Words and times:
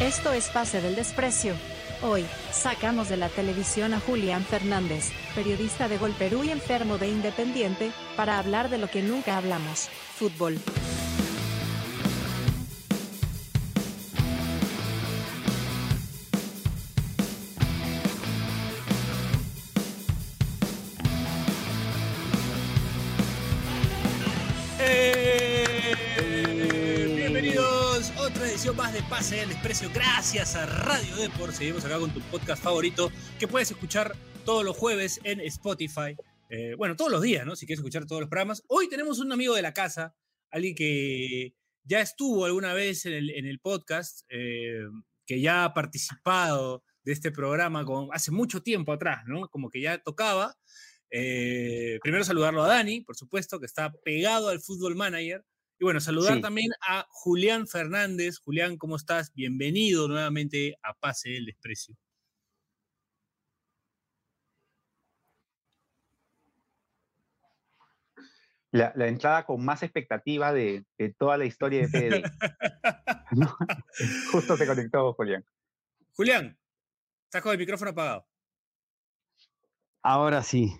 Esto 0.00 0.32
es 0.32 0.48
Pase 0.50 0.80
del 0.80 0.94
Desprecio. 0.94 1.54
Hoy, 2.02 2.24
sacamos 2.52 3.08
de 3.08 3.16
la 3.16 3.28
televisión 3.28 3.92
a 3.94 3.98
Julián 3.98 4.44
Fernández, 4.44 5.10
periodista 5.34 5.88
de 5.88 5.98
Gol 5.98 6.12
Perú 6.12 6.44
y 6.44 6.50
enfermo 6.50 6.98
de 6.98 7.08
Independiente, 7.08 7.90
para 8.16 8.38
hablar 8.38 8.70
de 8.70 8.78
lo 8.78 8.88
que 8.88 9.02
nunca 9.02 9.36
hablamos, 9.36 9.88
fútbol. 10.14 10.60
Pase 29.04 29.36
del 29.36 29.48
Desprecio. 29.50 29.90
Gracias 29.94 30.56
a 30.56 30.66
Radio 30.66 31.16
Deport. 31.16 31.52
Seguimos 31.52 31.84
acá 31.84 31.98
con 31.98 32.10
tu 32.10 32.20
podcast 32.20 32.62
favorito 32.62 33.10
que 33.38 33.46
puedes 33.46 33.70
escuchar 33.70 34.16
todos 34.44 34.64
los 34.64 34.76
jueves 34.76 35.20
en 35.24 35.40
Spotify. 35.40 36.16
Eh, 36.50 36.74
bueno, 36.76 36.96
todos 36.96 37.10
los 37.10 37.22
días, 37.22 37.46
¿no? 37.46 37.54
Si 37.54 37.64
quieres 37.64 37.78
escuchar 37.78 38.06
todos 38.06 38.20
los 38.20 38.28
programas. 38.28 38.62
Hoy 38.66 38.88
tenemos 38.88 39.20
un 39.20 39.32
amigo 39.32 39.54
de 39.54 39.62
la 39.62 39.72
casa, 39.72 40.14
alguien 40.50 40.74
que 40.74 41.54
ya 41.84 42.00
estuvo 42.00 42.44
alguna 42.44 42.74
vez 42.74 43.06
en 43.06 43.12
el, 43.12 43.30
en 43.30 43.46
el 43.46 43.60
podcast, 43.60 44.22
eh, 44.28 44.82
que 45.26 45.40
ya 45.40 45.64
ha 45.64 45.74
participado 45.74 46.82
de 47.04 47.12
este 47.12 47.30
programa 47.30 47.84
con, 47.84 48.08
hace 48.12 48.30
mucho 48.30 48.62
tiempo 48.62 48.92
atrás, 48.92 49.22
¿no? 49.26 49.48
Como 49.48 49.70
que 49.70 49.80
ya 49.80 49.98
tocaba. 49.98 50.56
Eh, 51.10 51.98
primero 52.02 52.24
saludarlo 52.24 52.64
a 52.64 52.68
Dani, 52.68 53.00
por 53.02 53.16
supuesto, 53.16 53.60
que 53.60 53.66
está 53.66 53.92
pegado 54.04 54.48
al 54.48 54.60
Fútbol 54.60 54.96
Manager. 54.96 55.44
Y 55.80 55.84
bueno, 55.84 56.00
saludar 56.00 56.34
Sí. 56.36 56.40
también 56.40 56.72
a 56.88 57.06
Julián 57.08 57.68
Fernández. 57.68 58.38
Julián, 58.38 58.76
¿cómo 58.76 58.96
estás? 58.96 59.32
Bienvenido 59.32 60.08
nuevamente 60.08 60.76
a 60.82 60.92
Pase 60.94 61.30
del 61.30 61.46
Desprecio. 61.46 61.96
La, 68.70 68.92
la 68.96 69.08
entrada 69.08 69.46
con 69.46 69.64
más 69.64 69.82
expectativa 69.82 70.52
de, 70.52 70.84
de 70.98 71.14
toda 71.14 71.38
la 71.38 71.46
historia 71.46 71.86
de 71.86 71.88
PDD. 71.88 72.22
Justo 74.32 74.56
se 74.56 74.66
conectó, 74.66 75.12
Julián. 75.14 75.44
Julián, 76.14 76.58
estás 77.24 77.42
con 77.42 77.52
el 77.52 77.58
micrófono 77.58 77.92
apagado. 77.92 78.26
Ahora 80.02 80.42
sí, 80.42 80.72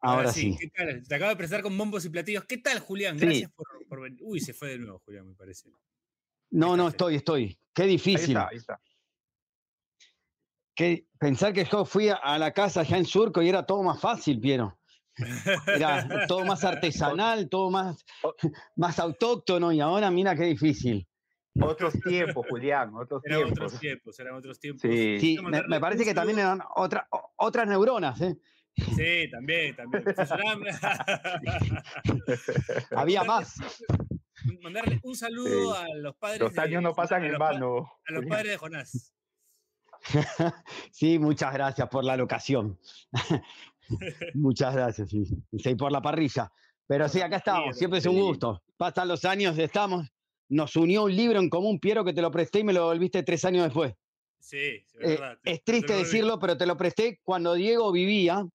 ahora, 0.00 0.32
sí. 0.32 0.56
¿Qué 0.58 0.68
tal? 0.68 1.02
Te 1.06 1.14
acabo 1.14 1.30
de 1.30 1.36
presentar 1.36 1.62
con 1.62 1.76
bombos 1.76 2.04
y 2.04 2.08
platillos. 2.10 2.44
¿Qué 2.44 2.58
tal, 2.58 2.78
Julián? 2.80 3.18
Sí. 3.18 3.24
Gracias 3.26 3.50
por, 3.52 3.66
por 3.88 4.00
venir. 4.02 4.20
Uy, 4.22 4.40
se 4.40 4.52
fue 4.54 4.68
de 4.70 4.78
nuevo, 4.78 5.00
Julián, 5.04 5.26
me 5.28 5.34
parece. 5.34 5.70
No, 6.50 6.76
no, 6.76 6.88
estoy, 6.88 7.16
estoy. 7.16 7.58
Qué 7.74 7.82
Ahí 7.82 7.88
difícil. 7.90 8.30
está, 8.36 8.48
ahí 8.48 8.56
está. 8.56 8.80
Qué- 10.74 11.06
pensar 11.18 11.52
que 11.52 11.64
yo 11.64 11.84
fui 11.84 12.08
a, 12.08 12.14
a 12.14 12.38
la 12.38 12.52
casa 12.52 12.80
allá 12.80 12.96
en 12.98 13.04
Surco 13.04 13.42
y 13.42 13.48
era 13.48 13.66
todo 13.66 13.82
más 13.82 14.00
fácil, 14.00 14.40
Piero. 14.40 14.78
Era 15.66 16.26
todo 16.28 16.44
más 16.44 16.62
artesanal, 16.62 17.48
todo 17.48 17.70
más, 17.70 18.04
más 18.76 18.98
autóctono 19.00 19.72
y 19.72 19.80
ahora 19.80 20.10
mira 20.12 20.36
qué 20.36 20.44
difícil. 20.44 21.06
Otros 21.60 21.94
tiempos, 22.06 22.46
Julián, 22.48 22.94
otros 22.94 23.20
Eran 23.24 23.38
tiempos. 23.46 23.58
otros 23.66 23.80
tiempos, 23.80 24.20
eran 24.20 24.34
otros 24.36 24.60
tiempos. 24.60 24.82
Sí. 24.82 25.36
Me, 25.68 25.80
parece 25.80 26.04
que 26.04 26.14
también 26.14 26.38
eran 26.38 26.60
otra- 26.76 27.08
otras 27.36 27.66
neuronas. 27.66 28.20
¿eh? 28.20 28.36
Sí, 28.96 29.30
también, 29.30 29.74
también. 29.76 30.04
Había 32.96 33.24
más. 33.24 33.54
Mandarle 34.62 35.00
un 35.02 35.16
saludo 35.16 35.74
Sí. 35.74 35.80
a 35.82 35.94
los 35.96 36.16
padres. 36.16 36.40
Los 36.40 36.54
de- 36.54 36.60
años 36.62 36.82
no 36.82 36.94
pasan 36.94 37.24
en 37.24 37.38
vano. 37.38 37.90
A 38.08 38.12
los 38.12 38.24
padres 38.26 38.52
de 38.52 38.56
Jonás. 38.58 39.14
Sí, 40.92 41.18
muchas 41.18 41.52
gracias 41.52 41.88
por 41.88 42.04
la 42.04 42.16
locación. 42.16 42.78
muchas 44.34 44.74
gracias, 44.74 45.10
sí. 45.10 45.24
Sí, 45.58 45.74
por 45.74 45.90
la 45.92 46.00
parrilla. 46.00 46.50
Pero 46.86 47.08
sí, 47.08 47.20
acá 47.20 47.36
estamos, 47.36 47.76
siempre 47.76 47.98
es 47.98 48.06
un 48.06 48.18
gusto. 48.18 48.62
Pasan 48.76 49.08
los 49.08 49.24
años, 49.24 49.58
estamos. 49.58 50.06
Nos 50.48 50.74
unió 50.76 51.04
un 51.04 51.14
libro 51.14 51.38
en 51.40 51.50
común, 51.50 51.78
Piero, 51.78 52.04
que 52.04 52.12
te 52.14 52.22
lo 52.22 52.30
presté 52.30 52.60
y 52.60 52.64
me 52.64 52.72
lo 52.72 52.86
volviste 52.86 53.22
tres 53.22 53.44
años 53.44 53.64
después. 53.64 53.92
Sí, 54.40 54.84
sí, 54.86 54.96
es 55.00 55.04
Eh, 55.04 55.08
verdad. 55.20 55.32
es 55.32 55.40
te- 55.42 55.50
te 55.58 55.62
triste 55.72 55.92
decirlo, 55.94 56.38
pero 56.38 56.56
te 56.56 56.64
lo 56.64 56.76
presté 56.76 57.20
cuando 57.24 57.54
Diego 57.54 57.90
vivía 57.92 58.46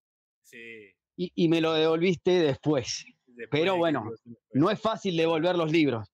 Sí. 0.44 0.90
y, 1.18 1.32
y 1.36 1.48
me 1.48 1.62
lo 1.62 1.74
devolviste 1.74 2.32
después. 2.32 3.06
después 3.28 3.48
Pero 3.62 3.78
bueno. 3.78 4.12
No 4.54 4.70
es 4.70 4.80
fácil 4.80 5.16
devolver 5.18 5.56
los 5.56 5.72
libros. 5.72 6.08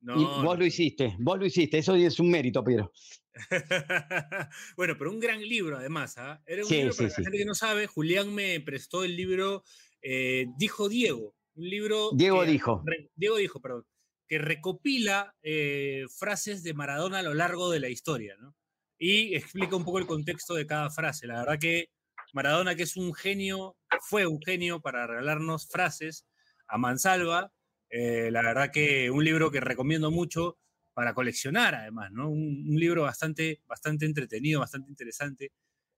No, 0.00 0.20
y 0.20 0.24
vos 0.24 0.44
no. 0.44 0.54
lo 0.54 0.64
hiciste, 0.66 1.16
vos 1.18 1.38
lo 1.38 1.46
hiciste. 1.46 1.78
Eso 1.78 1.94
es 1.96 2.20
un 2.20 2.30
mérito, 2.30 2.62
Piero. 2.62 2.92
bueno, 4.76 4.94
pero 4.98 5.10
un 5.10 5.20
gran 5.20 5.40
libro 5.40 5.76
además. 5.76 6.16
¿ah? 6.18 6.40
Era 6.46 6.62
un 6.62 6.68
Sí, 6.68 6.76
libro, 6.76 6.92
sí, 6.92 6.98
para 6.98 7.10
sí. 7.10 7.20
la 7.20 7.24
gente 7.24 7.38
que 7.38 7.44
no 7.44 7.54
sabe, 7.54 7.86
Julián 7.86 8.34
me 8.34 8.60
prestó 8.60 9.04
el 9.04 9.16
libro 9.16 9.64
eh, 10.02 10.46
Dijo 10.56 10.88
Diego. 10.88 11.34
Un 11.56 11.68
libro. 11.68 12.10
Diego 12.14 12.40
que 12.42 12.50
dijo. 12.50 12.82
re- 12.86 13.10
Diego 13.16 13.36
dijo, 13.36 13.60
perdón. 13.60 13.84
Que 14.28 14.38
recopila 14.38 15.34
eh, 15.42 16.04
frases 16.16 16.62
de 16.62 16.74
Maradona 16.74 17.18
a 17.20 17.22
lo 17.22 17.34
largo 17.34 17.70
de 17.70 17.80
la 17.80 17.88
historia, 17.88 18.36
¿no? 18.38 18.54
Y 18.98 19.34
explica 19.34 19.74
un 19.76 19.84
poco 19.84 19.98
el 19.98 20.06
contexto 20.06 20.54
de 20.54 20.66
cada 20.66 20.90
frase. 20.90 21.26
La 21.26 21.40
verdad 21.40 21.58
que 21.58 21.88
Maradona, 22.32 22.74
que 22.74 22.82
es 22.84 22.96
un 22.96 23.14
genio, 23.14 23.76
fue 24.02 24.26
un 24.26 24.40
genio 24.42 24.80
para 24.80 25.06
regalarnos 25.06 25.68
frases 25.68 26.26
a 26.66 26.78
mansalva. 26.78 27.52
eh, 27.90 28.30
la 28.30 28.42
verdad 28.42 28.70
que 28.72 29.10
un 29.10 29.24
libro 29.24 29.50
que 29.50 29.60
recomiendo 29.60 30.10
mucho 30.10 30.58
para 30.92 31.14
coleccionar, 31.14 31.74
además, 31.74 32.10
¿no? 32.12 32.28
Un, 32.28 32.66
un 32.68 32.78
libro 32.78 33.02
bastante, 33.02 33.62
bastante 33.66 34.04
entretenido, 34.04 34.60
bastante 34.60 34.90
interesante, 34.90 35.52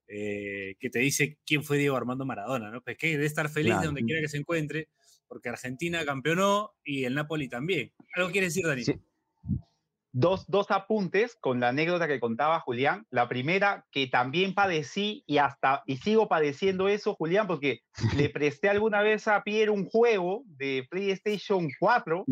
eh, 0.06 0.76
que 0.78 0.90
te 0.90 0.98
dice 0.98 1.38
quién 1.46 1.64
fue 1.64 1.78
Diego 1.78 1.96
Armando 1.96 2.24
Maradona, 2.26 2.70
¿no? 2.70 2.82
Pues 2.82 2.96
que 2.96 3.08
debe 3.08 3.26
estar 3.26 3.48
feliz 3.48 3.78
de 3.80 3.86
donde 3.86 4.04
quiera 4.04 4.20
que 4.20 4.28
se 4.28 4.36
encuentre, 4.38 4.88
porque 5.26 5.48
Argentina 5.48 6.04
campeonó 6.04 6.74
y 6.84 7.04
el 7.04 7.14
Napoli 7.14 7.48
también. 7.48 7.92
¿Algo 8.14 8.30
quieres 8.30 8.54
decir, 8.54 8.66
Dani? 8.66 8.84
Sí. 8.84 8.94
Dos, 10.12 10.44
dos 10.48 10.70
apuntes 10.70 11.36
con 11.40 11.60
la 11.60 11.68
anécdota 11.68 12.08
que 12.08 12.18
contaba 12.18 12.58
Julián. 12.60 13.06
La 13.10 13.28
primera, 13.28 13.86
que 13.92 14.08
también 14.08 14.54
padecí 14.54 15.22
y 15.26 15.38
hasta 15.38 15.82
y 15.86 15.98
sigo 15.98 16.26
padeciendo 16.28 16.88
eso, 16.88 17.14
Julián, 17.14 17.46
porque 17.46 17.80
le 18.16 18.28
presté 18.34 18.68
alguna 18.68 19.02
vez 19.02 19.28
a 19.28 19.42
Pierre 19.44 19.70
un 19.70 19.86
juego 19.86 20.42
de 20.46 20.86
PlayStation 20.90 21.68
4 21.78 22.24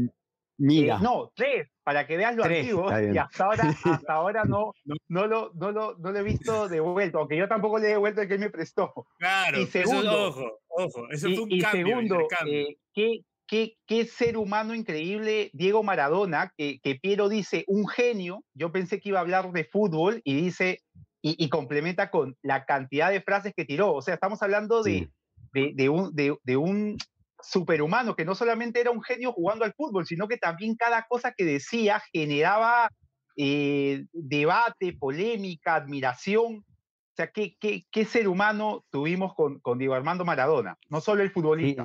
Mira, 0.60 0.96
Eh, 0.96 0.98
no, 1.00 1.30
tres, 1.36 1.68
para 1.84 2.04
que 2.04 2.16
veas 2.16 2.34
lo 2.34 2.42
Tres, 2.42 2.62
antiguo. 2.64 2.90
Y 3.12 3.16
hasta 3.16 3.44
ahora, 3.44 3.62
hasta 3.84 4.12
ahora 4.12 4.42
no, 4.44 4.72
No. 4.84 4.96
no, 5.06 5.26
lo, 5.28 5.52
no, 5.54 5.70
lo, 5.70 5.96
no 5.98 6.10
lo 6.10 6.18
he 6.18 6.22
visto 6.24 6.68
devuelto, 6.68 7.18
aunque 7.20 7.36
yo 7.36 7.46
tampoco 7.46 7.78
le 7.78 7.86
he 7.86 7.90
devuelto 7.90 8.22
el 8.22 8.26
que 8.26 8.34
él 8.34 8.40
me 8.40 8.50
prestó. 8.50 8.92
Claro, 9.20 9.60
Y 9.60 9.62
eso- 9.62 9.70
segundo- 9.70 10.28
ojo, 10.30 10.58
ojo, 10.66 11.08
eso 11.12 11.28
y 11.28 11.34
fue 11.36 11.44
un 11.44 11.52
y 11.52 11.60
cambio, 11.60 11.86
segundo, 11.86 12.26
eh, 12.48 12.76
¿qué, 12.92 13.20
qué, 13.48 13.75
qué 13.86 14.04
ser 14.06 14.36
humano 14.36 14.75
increíble 14.75 15.50
Diego 15.54 15.82
Maradona, 15.82 16.53
que, 16.56 16.78
que 16.81 16.94
Piero 16.97 17.28
dice 17.28 17.64
un 17.66 17.88
genio, 17.88 18.44
yo 18.54 18.70
pensé 18.70 19.00
que 19.00 19.09
iba 19.09 19.19
a 19.19 19.22
hablar 19.22 19.50
de 19.53 19.64
fútbol 19.64 20.20
y 20.22 20.34
dice, 20.34 20.81
y, 21.22 21.42
y 21.42 21.48
complementa 21.48 22.10
con 22.10 22.37
la 22.42 22.64
cantidad 22.64 23.10
de 23.10 23.22
frases 23.22 23.53
que 23.56 23.64
tiró. 23.64 23.92
O 23.94 24.03
sea, 24.03 24.14
estamos 24.14 24.42
hablando 24.42 24.82
de, 24.82 24.92
Sí. 24.92 25.08
de, 25.53 25.72
de 25.75 25.88
un, 25.88 26.14
de, 26.14 26.56
un 26.56 26.97
superhumano 27.41 28.14
que 28.14 28.25
no 28.25 28.34
solamente 28.34 28.81
era 28.81 28.91
un 28.91 29.03
genio 29.03 29.32
jugando 29.32 29.64
al 29.64 29.72
fútbol, 29.75 30.06
sino 30.06 30.28
que 30.28 30.37
también 30.37 30.76
cada 30.76 31.06
cosa 31.08 31.32
que 31.32 31.44
decía 31.44 32.03
generaba 32.12 32.91
eh, 33.37 34.04
debate, 34.12 34.92
polémica, 34.98 35.76
admiración. 35.76 36.58
O 36.58 37.14
sea, 37.16 37.28
¿qué, 37.32 37.56
qué, 37.58 37.84
qué 37.91 38.04
ser 38.04 38.28
humano 38.28 38.84
tuvimos 38.91 39.34
con, 39.34 39.58
con 39.60 39.78
Diego 39.78 39.94
Armando 39.94 40.25
Maradona? 40.25 40.76
No 40.88 41.00
solo 41.00 41.22
el 41.22 41.32
Sí. 41.32 41.76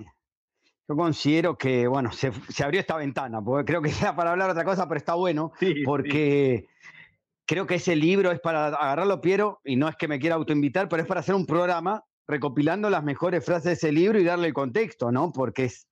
Yo 0.88 0.96
considero 0.96 1.58
que, 1.58 1.88
bueno, 1.88 2.12
se, 2.12 2.32
se 2.50 2.64
abrió 2.64 2.80
esta 2.82 2.98
ventana, 2.98 3.42
porque 3.42 3.66
creo 3.72 3.82
que 3.82 3.90
era 4.02 4.16
para 4.16 4.32
hablar 4.32 4.50
otra 4.50 4.66
cosa, 4.66 4.88
pero 4.88 4.98
está 4.98 5.14
bueno, 5.16 5.52
Sí, 5.60 5.74
sí. 5.74 5.84
porque 5.84 6.68
creo 7.46 7.66
que 7.68 7.76
ese 7.76 7.96
libro 7.96 8.32
es 8.32 8.40
para 8.40 8.68
agarrarlo, 8.68 9.22
Piero, 9.22 9.62
y 9.64 9.76
no 9.76 9.88
es 9.88 9.96
que 9.96 10.08
me 10.08 10.20
quiera 10.20 10.36
autoinvitar, 10.36 10.90
pero 10.90 11.02
es 11.02 11.08
para 11.08 11.22
hacer 11.22 11.36
un 11.36 11.46
programa 11.46 12.04
recopilando 12.28 12.90
las 12.90 13.04
mejores 13.04 13.46
frases 13.46 13.64
de 13.64 13.72
ese 13.74 13.92
libro 13.92 14.20
y 14.20 14.24
darle 14.24 14.48
el 14.48 14.54
contexto, 14.54 15.12
¿no? 15.12 15.32
Porque 15.32 15.66
es, 15.66 15.88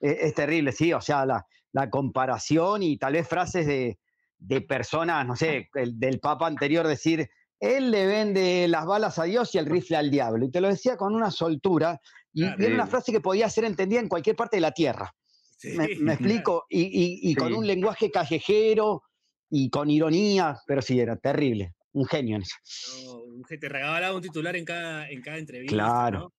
es, 0.00 0.16
es 0.20 0.34
terrible, 0.34 0.72
sí, 0.72 0.92
o 0.92 1.00
sea, 1.00 1.24
la, 1.26 1.46
la 1.72 1.88
comparación 1.90 2.82
y 2.82 2.96
tal 2.98 3.12
vez 3.14 3.28
frases 3.28 3.66
de, 3.66 3.98
de 4.38 4.60
personas, 4.60 5.26
no 5.26 5.36
sé, 5.36 5.68
el, 5.74 5.98
del 5.98 6.20
Papa 6.20 6.46
anterior 6.46 6.86
decir, 6.86 7.28
él 7.60 7.90
le 7.90 8.06
vende 8.06 8.66
las 8.68 8.86
balas 8.86 9.18
a 9.18 9.24
Dios 9.24 9.54
y 9.54 9.58
el 9.58 9.66
rifle 9.66 9.96
al 9.96 10.10
diablo, 10.10 10.44
y 10.46 10.50
te 10.50 10.60
lo 10.60 10.68
decía 10.68 10.96
con 10.96 11.14
una 11.14 11.30
soltura, 11.30 12.00
y, 12.42 12.64
era 12.64 12.74
una 12.74 12.86
frase 12.86 13.12
que 13.12 13.20
podía 13.20 13.48
ser 13.50 13.64
entendida 13.64 14.00
en 14.00 14.08
cualquier 14.08 14.36
parte 14.36 14.56
de 14.56 14.60
la 14.60 14.72
Tierra. 14.72 15.14
Sí, 15.56 15.76
¿Me, 15.76 16.12
explico? 16.12 16.66
Y, 16.68 16.82
y- 16.82 17.30
y 17.30 17.34
con 17.34 17.52
un 17.52 17.66
lenguaje 17.66 18.10
callejero 18.10 19.02
y 19.50 19.70
con 19.70 19.90
ironía, 19.90 20.56
pero 20.66 20.80
sí, 20.82 21.00
era 21.00 21.16
terrible. 21.16 21.74
Un 21.92 22.04
genio 22.06 22.36
en 22.36 22.42
eso. 22.42 22.56
No, 23.06 23.22
un- 23.22 23.42
que 23.42 23.58
te 23.58 23.68
regalaba 23.68 24.14
un 24.14 24.22
titular 24.22 24.54
en 24.54 24.64
cada, 24.64 25.08
en 25.10 25.20
cada 25.20 25.38
entrevista. 25.38 25.74
Claro. 25.74 26.18
¿no? 26.20 26.34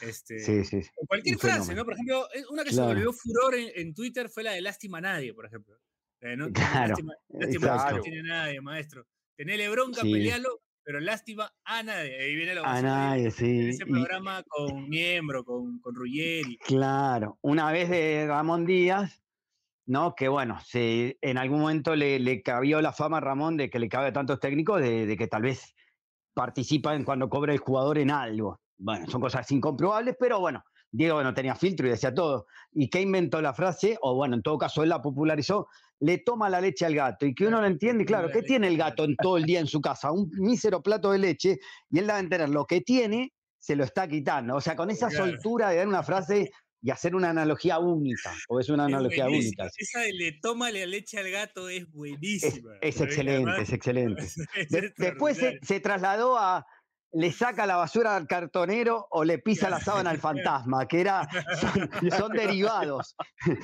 Este, 0.00 0.40
Sí, 0.40 0.64
sí. 0.64 0.82
sí. 0.82 0.90
cualquier 1.06 1.38
frase. 1.38 1.74
¿no? 1.74 1.84
Por 1.84 1.94
ejemplo, 1.94 2.26
eh, 2.34 2.42
una 2.50 2.64
que 2.64 2.70
Claro. 2.70 2.88
se 2.88 2.94
volvió 2.94 3.12
furor 3.12 3.54
en, 3.54 3.70
en 3.74 3.94
Twitter 3.94 4.28
fue 4.28 4.42
la 4.42 4.52
de 4.52 4.60
lástima 4.62 4.98
a 4.98 5.02
nadie, 5.02 5.32
por 5.32 5.46
ejemplo. 5.46 5.78
Eh, 6.20 6.36
¿no? 6.36 6.48
Claro, 6.88 6.88
Lástima, 6.88 7.14
lástima 7.28 7.90
no 7.92 8.00
tiene 8.00 8.22
nadie, 8.24 8.60
maestro. 8.60 9.06
tenele 9.36 9.68
bronca, 9.68 10.02
pelealo, 10.02 10.62
pero 10.86 11.00
lástima 11.00 11.52
a 11.64 11.82
nadie. 11.82 12.16
Ahí 12.16 12.36
viene 12.36 12.54
la 12.54 12.62
A 12.62 12.80
nadie, 12.80 13.32
sí. 13.32 13.44
En 13.44 13.68
ese 13.70 13.82
Y- 13.84 13.90
programa 13.90 14.44
con 14.44 14.88
Miembro, 14.88 15.44
con, 15.44 15.80
con 15.80 15.96
Ruggeri. 15.96 16.56
Claro, 16.58 17.38
una 17.42 17.72
vez 17.72 17.90
de 17.90 18.24
Ramón 18.28 18.64
Díaz, 18.66 19.20
¿no? 19.84 20.14
Que 20.14 20.28
bueno, 20.28 20.60
se, 20.64 21.18
en 21.20 21.38
algún 21.38 21.60
momento 21.60 21.96
le, 21.96 22.20
le 22.20 22.40
cabió 22.42 22.80
la 22.80 22.92
fama 22.92 23.16
a 23.16 23.20
Ramón 23.20 23.56
de 23.56 23.68
que 23.68 23.80
le 23.80 23.88
cabe 23.88 24.06
a 24.08 24.12
tantos 24.12 24.38
técnicos 24.38 24.80
de, 24.80 25.06
de 25.06 25.16
que 25.16 25.26
tal 25.26 25.42
vez 25.42 25.74
participan 26.34 27.02
cuando 27.02 27.28
cobra 27.28 27.52
el 27.52 27.58
jugador 27.58 27.98
en 27.98 28.12
algo. 28.12 28.60
Bueno, 28.78 29.06
son 29.10 29.20
cosas 29.20 29.50
incomprobables, 29.50 30.16
pero 30.20 30.38
bueno, 30.38 30.62
Diego 30.92 31.20
no 31.24 31.34
tenía 31.34 31.56
filtro 31.56 31.86
y 31.86 31.90
decía 31.90 32.14
todo. 32.14 32.46
¿Y 32.72 32.88
qué 32.90 33.00
inventó 33.00 33.42
la 33.42 33.54
frase? 33.54 33.98
O 34.02 34.14
bueno, 34.14 34.36
en 34.36 34.42
todo 34.42 34.56
caso 34.56 34.82
él 34.84 34.90
la 34.90 35.02
popularizó, 35.02 35.66
le 36.00 36.18
toma 36.18 36.50
la 36.50 36.60
leche 36.60 36.84
al 36.86 36.94
gato. 36.94 37.26
Y 37.26 37.34
que 37.34 37.46
uno 37.46 37.60
lo 37.60 37.66
entiende, 37.66 38.04
claro, 38.04 38.28
la 38.28 38.32
¿qué 38.34 38.42
tiene 38.42 38.68
el 38.68 38.76
gato 38.76 39.04
en 39.04 39.16
todo 39.16 39.36
el 39.36 39.44
día 39.44 39.60
en 39.60 39.66
su 39.66 39.80
casa? 39.80 40.12
Un 40.12 40.30
mísero 40.38 40.82
plato 40.82 41.12
de 41.12 41.18
leche 41.18 41.58
y 41.90 41.98
él 41.98 42.06
debe 42.06 42.18
entender 42.18 42.48
lo 42.50 42.64
que 42.66 42.80
tiene, 42.82 43.32
se 43.58 43.76
lo 43.76 43.84
está 43.84 44.06
quitando. 44.06 44.56
O 44.56 44.60
sea, 44.60 44.76
con 44.76 44.90
esa 44.90 45.08
Claro. 45.08 45.26
soltura 45.26 45.70
de 45.70 45.76
dar 45.76 45.88
una 45.88 46.02
frase 46.02 46.50
y 46.82 46.90
hacer 46.90 47.16
una 47.16 47.30
analogía 47.30 47.78
única, 47.78 48.32
porque 48.46 48.62
es 48.62 48.68
una 48.68 48.84
Es 48.86 48.92
analogía 48.94 49.26
única. 49.26 49.68
Esa 49.76 50.00
de 50.00 50.12
le 50.12 50.32
toma 50.40 50.70
la 50.70 50.86
leche 50.86 51.18
al 51.18 51.30
gato 51.30 51.68
es 51.68 51.90
buenísima. 51.90 52.74
es 52.80 53.00
excelente, 53.00 53.62
es 53.62 53.72
excelente. 53.72 54.22
es 54.56 54.68
De- 54.68 54.92
después 54.96 55.40
se 55.62 55.80
trasladó 55.80 56.38
a 56.38 56.64
le 57.16 57.32
saca 57.32 57.66
la 57.66 57.76
basura 57.76 58.14
al 58.14 58.26
cartonero 58.26 59.06
o 59.10 59.24
le 59.24 59.38
pisa 59.38 59.70
la 59.70 59.80
sábana 59.80 60.10
al 60.10 60.18
fantasma, 60.18 60.86
que 60.86 61.00
era, 61.00 61.26
son, 62.16 62.32
derivados, 62.32 63.16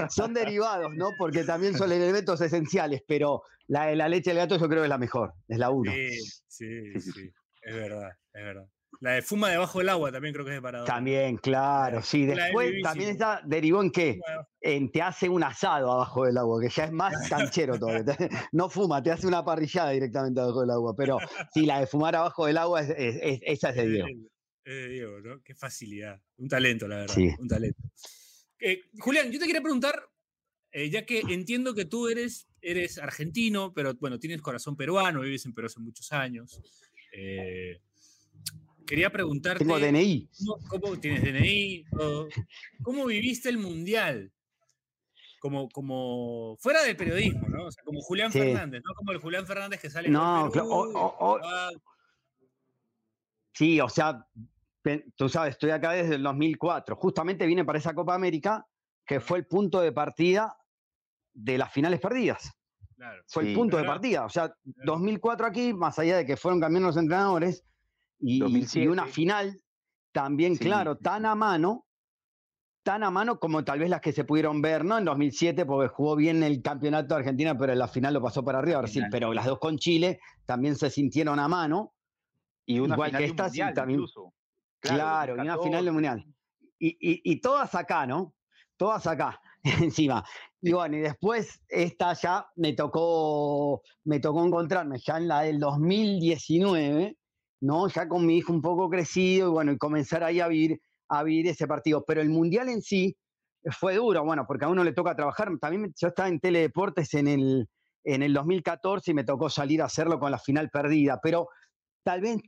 son 0.09 0.33
derivados, 0.33 0.91
¿no? 0.95 1.11
Porque 1.19 1.45
también 1.45 1.77
son 1.77 1.93
elementos 1.93 2.41
esenciales, 2.41 3.03
pero 3.07 3.43
la 3.67 3.95
la 3.95 4.09
leche 4.09 4.31
del 4.31 4.39
gato 4.39 4.57
yo 4.57 4.69
creo 4.69 4.81
que 4.81 4.87
es 4.87 4.89
la 4.89 4.99
mejor, 4.99 5.35
es 5.49 5.59
la 5.59 5.69
uno. 5.69 5.93
Sí, 5.93 6.19
sí, 6.49 7.01
sí. 7.01 7.31
Es 7.61 7.75
verdad, 7.75 8.11
es 8.33 8.43
verdad. 8.43 8.67
La 9.03 9.15
de 9.15 9.23
fuma 9.23 9.51
debajo 9.51 9.81
del 9.81 9.89
agua 9.89 10.13
también 10.13 10.33
creo 10.33 10.45
que 10.45 10.53
es 10.53 10.57
de 10.59 10.63
Parador. 10.63 10.87
También, 10.87 11.37
claro, 11.37 12.03
sí. 12.03 12.25
Después 12.25 12.73
también 12.85 13.11
esa 13.11 13.41
derivó 13.45 13.83
en 13.83 13.91
qué? 13.91 14.21
En 14.61 14.93
te 14.93 15.03
hace 15.03 15.29
un 15.29 15.43
asado 15.43 15.91
abajo 15.91 16.25
del 16.25 16.39
agua, 16.39 16.61
que 16.63 16.69
ya 16.69 16.85
es 16.85 16.93
más 16.93 17.13
canchero 17.29 17.79
todavía. 17.81 18.05
No 18.53 18.71
fuma, 18.71 19.03
te 19.03 19.11
hace 19.11 19.27
una 19.27 19.45
parrillada 19.45 19.91
directamente 19.91 20.41
abajo 20.41 20.61
del 20.61 20.71
agua. 20.71 20.95
Pero 20.97 21.19
sí, 21.53 21.67
la 21.67 21.81
de 21.81 21.89
fumar 21.89 22.15
abajo 22.15 22.47
del 22.47 22.59
agua, 22.59 22.81
es, 22.81 22.91
es- 22.91 23.19
es- 23.21 23.41
esa 23.43 23.71
es 23.71 23.77
de 23.77 23.89
Diego. 23.89 24.09
Es 24.65 24.73
de 24.75 24.89
Diego, 24.89 25.21
¿no? 25.21 25.43
Qué 25.43 25.55
facilidad. 25.57 26.21
Un 26.37 26.49
talento, 26.49 26.87
la 26.87 26.99
verdad. 26.99 27.15
Sí. 27.15 27.29
Un 27.41 27.49
talento. 27.49 27.83
Eh, 28.61 28.83
Julián, 29.01 29.33
yo 29.33 29.41
te 29.41 29.47
quería 29.47 29.63
preguntar, 29.63 30.01
eh, 30.71 30.89
ya 30.91 31.05
que 31.05 31.23
entiendo 31.29 31.75
que 31.75 31.87
tú 31.87 32.07
eres, 32.07 32.47
eres 32.61 32.99
argentino, 32.99 33.73
pero 33.75 33.95
bueno, 33.95 34.21
tienes 34.21 34.41
corazón 34.41 34.77
peruano, 34.77 35.23
vives 35.23 35.45
en 35.45 35.55
Perú 35.55 35.67
hace 35.67 35.81
muchos 35.81 36.13
años. 36.13 36.61
eh, 37.15 37.81
quería 38.87 39.11
preguntarte. 39.11 39.65
Tengo 39.65 39.79
DNI. 39.79 40.29
¿Cómo, 40.47 40.59
cómo 40.69 41.01
tienes 41.01 41.23
DNI? 41.23 41.85
todo. 41.91 42.29
¿Cómo 42.83 43.07
viviste 43.07 43.49
el 43.49 43.59
mundial? 43.59 44.33
Como, 45.41 45.69
como 45.71 46.57
fuera 46.61 46.83
del 46.85 46.97
periodismo, 46.97 47.49
¿no? 47.49 47.67
O 47.67 47.71
sea, 47.73 47.83
como 47.85 48.01
Julián 48.01 48.31
Sí. 48.31 48.39
Fernández, 48.39 48.83
no 48.87 48.95
como 48.95 49.11
el 49.13 49.19
Julián 49.19 49.45
Fernández 49.47 49.81
que 49.81 49.91
sale 49.91 50.09
No, 50.09 50.51
cla- 50.53 50.63
o- 50.63 50.99
o- 50.99 51.17
o- 51.35 51.41
Sí, 53.55 53.81
o 53.81 53.89
sea, 53.89 54.27
tú 55.17 55.29
sabes, 55.29 55.53
estoy 55.55 55.71
acá 55.71 55.93
desde 55.93 56.15
el 56.15 56.23
2004. 56.23 56.97
Justamente 56.97 57.47
vine 57.47 57.65
para 57.65 57.79
esa 57.79 57.95
Copa 57.95 58.15
América, 58.15 58.67
que 59.05 59.21
fue 59.21 59.39
el 59.39 59.47
punto 59.47 59.81
de 59.81 59.93
partida 59.93 60.57
de 61.35 61.59
las 61.59 61.73
finales 61.73 62.01
perdidas. 62.01 62.53
Claro. 62.97 63.23
Fue 63.27 63.43
Sí. 63.45 63.49
el 63.51 63.55
punto 63.57 63.77
de 63.77 63.85
partida. 63.85 64.25
O 64.25 64.29
sea, 64.31 64.55
2004 64.85 65.47
aquí, 65.47 65.75
más 65.75 65.99
allá 65.99 66.17
de 66.19 66.25
que 66.27 66.37
fueron 66.37 66.61
cambiando 66.61 66.89
los 66.89 66.97
entrenadores, 66.97 67.65
y, 68.23 68.35
y- 68.35 68.37
y 68.37 68.39
2007. 68.41 68.89
una 68.89 69.07
final 69.07 69.61
también, 70.13 70.57
Sí. 70.57 70.65
claro, 70.65 70.97
tan 70.97 71.27
a 71.27 71.35
mano, 71.35 71.87
tan 72.85 73.03
a 73.05 73.11
mano 73.11 73.39
como 73.39 73.63
tal 73.65 73.79
vez 73.79 73.91
las 73.91 74.01
que 74.01 74.13
se 74.13 74.25
pudieron 74.25 74.61
ver, 74.63 74.85
¿no? 74.85 74.99
En 74.99 75.05
2007, 75.05 75.65
porque 75.67 75.89
jugó 75.89 76.17
bien 76.17 76.43
el 76.43 76.63
campeonato 76.63 77.15
de 77.15 77.21
Argentina, 77.21 77.57
pero 77.57 77.73
en 77.73 77.79
la 77.79 77.89
final 77.89 78.15
lo 78.15 78.21
pasó 78.23 78.45
para 78.45 78.59
arriba 78.59 78.79
Brasil. 78.79 79.05
Pero 79.11 79.33
las 79.33 79.47
dos 79.47 79.59
con 79.59 79.77
Chile 79.79 80.19
también 80.47 80.75
se 80.77 80.91
sintieron 80.91 81.39
a 81.39 81.47
mano. 81.49 81.95
Y 82.67 82.79
una 82.81 82.95
Igual 82.95 83.11
final 83.11 83.23
que 83.23 83.27
esta, 83.29 83.45
sí, 83.45 83.51
mundial 83.61 83.75
también- 83.75 83.99
incluso. 84.01 84.35
Claro, 84.81 85.37
y 85.37 85.41
una 85.41 85.59
final 85.59 85.85
del 85.85 85.93
2014. 85.93 85.93
Mundial. 85.93 86.35
Y, 86.79 86.89
y- 86.89 87.21
y 87.25 87.41
todas 87.41 87.75
acá, 87.77 88.07
¿no? 88.07 88.35
Todas 88.77 89.07
acá, 89.07 89.41
encima. 89.95 90.25
Y 90.61 90.73
bueno, 90.73 90.97
y 90.97 91.01
después 91.01 91.61
esta 91.69 92.13
ya 92.15 92.47
me 92.57 92.73
tocó, 92.73 93.83
me 94.05 94.19
tocó 94.21 94.45
encontrarme 94.45 94.99
ya 94.99 95.19
en 95.19 95.29
la 95.29 95.43
del 95.43 95.61
2019, 95.61 97.17
¿no? 97.63 97.89
Ya 97.89 98.09
con 98.09 98.27
mi 98.27 98.37
hijo 98.39 98.53
un 98.53 98.61
poco 98.61 98.91
crecido 98.91 99.49
y 99.49 99.53
bueno, 99.53 99.73
y 99.73 99.79
comenzar 99.79 100.25
ahí 100.25 100.41
a 100.41 100.49
vivir, 100.49 100.81
a 101.09 101.23
vivir 101.23 101.47
ese 101.49 101.67
partido. 101.67 102.05
Pero 102.07 102.21
el 102.21 102.29
Mundial 102.29 102.69
en 102.69 102.83
sí 102.83 103.17
fue 103.79 103.95
duro, 103.95 104.25
bueno, 104.25 104.45
porque 104.47 104.65
a 104.65 104.69
uno 104.69 104.85
le 104.85 104.93
toca 104.93 105.15
trabajar. 105.15 105.49
También 105.61 105.93
yo 105.97 106.09
estaba 106.09 106.29
en 106.29 106.41
Teledeportes 106.41 107.15
en 107.15 107.29
el, 107.29 107.69
en 108.05 108.23
el 108.23 108.35
2014 108.35 109.13
y 109.13 109.15
me 109.15 109.25
tocó 109.25 109.49
salir 109.49 109.81
a 109.81 109.87
hacerlo 109.87 110.19
con 110.19 110.31
la 110.33 110.39
final 110.39 110.71
perdida, 110.71 111.21
pero 111.23 111.47
tal 112.05 112.21
vez 112.21 112.39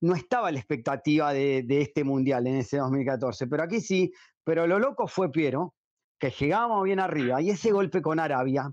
no 0.00 0.14
estaba 0.14 0.52
la 0.52 0.58
expectativa 0.58 1.32
de, 1.32 1.64
de 1.66 1.80
este 1.80 2.04
mundial 2.04 2.46
en 2.46 2.56
ese 2.56 2.76
2014, 2.76 3.46
pero 3.48 3.64
aquí 3.64 3.80
sí, 3.80 4.12
pero 4.44 4.66
lo 4.66 4.78
loco 4.78 5.08
fue 5.08 5.30
Piero, 5.30 5.74
que 6.20 6.30
llegábamos 6.30 6.84
bien 6.84 7.00
arriba 7.00 7.40
y 7.40 7.50
ese 7.50 7.72
golpe 7.72 8.02
con 8.02 8.20
Arabia 8.20 8.70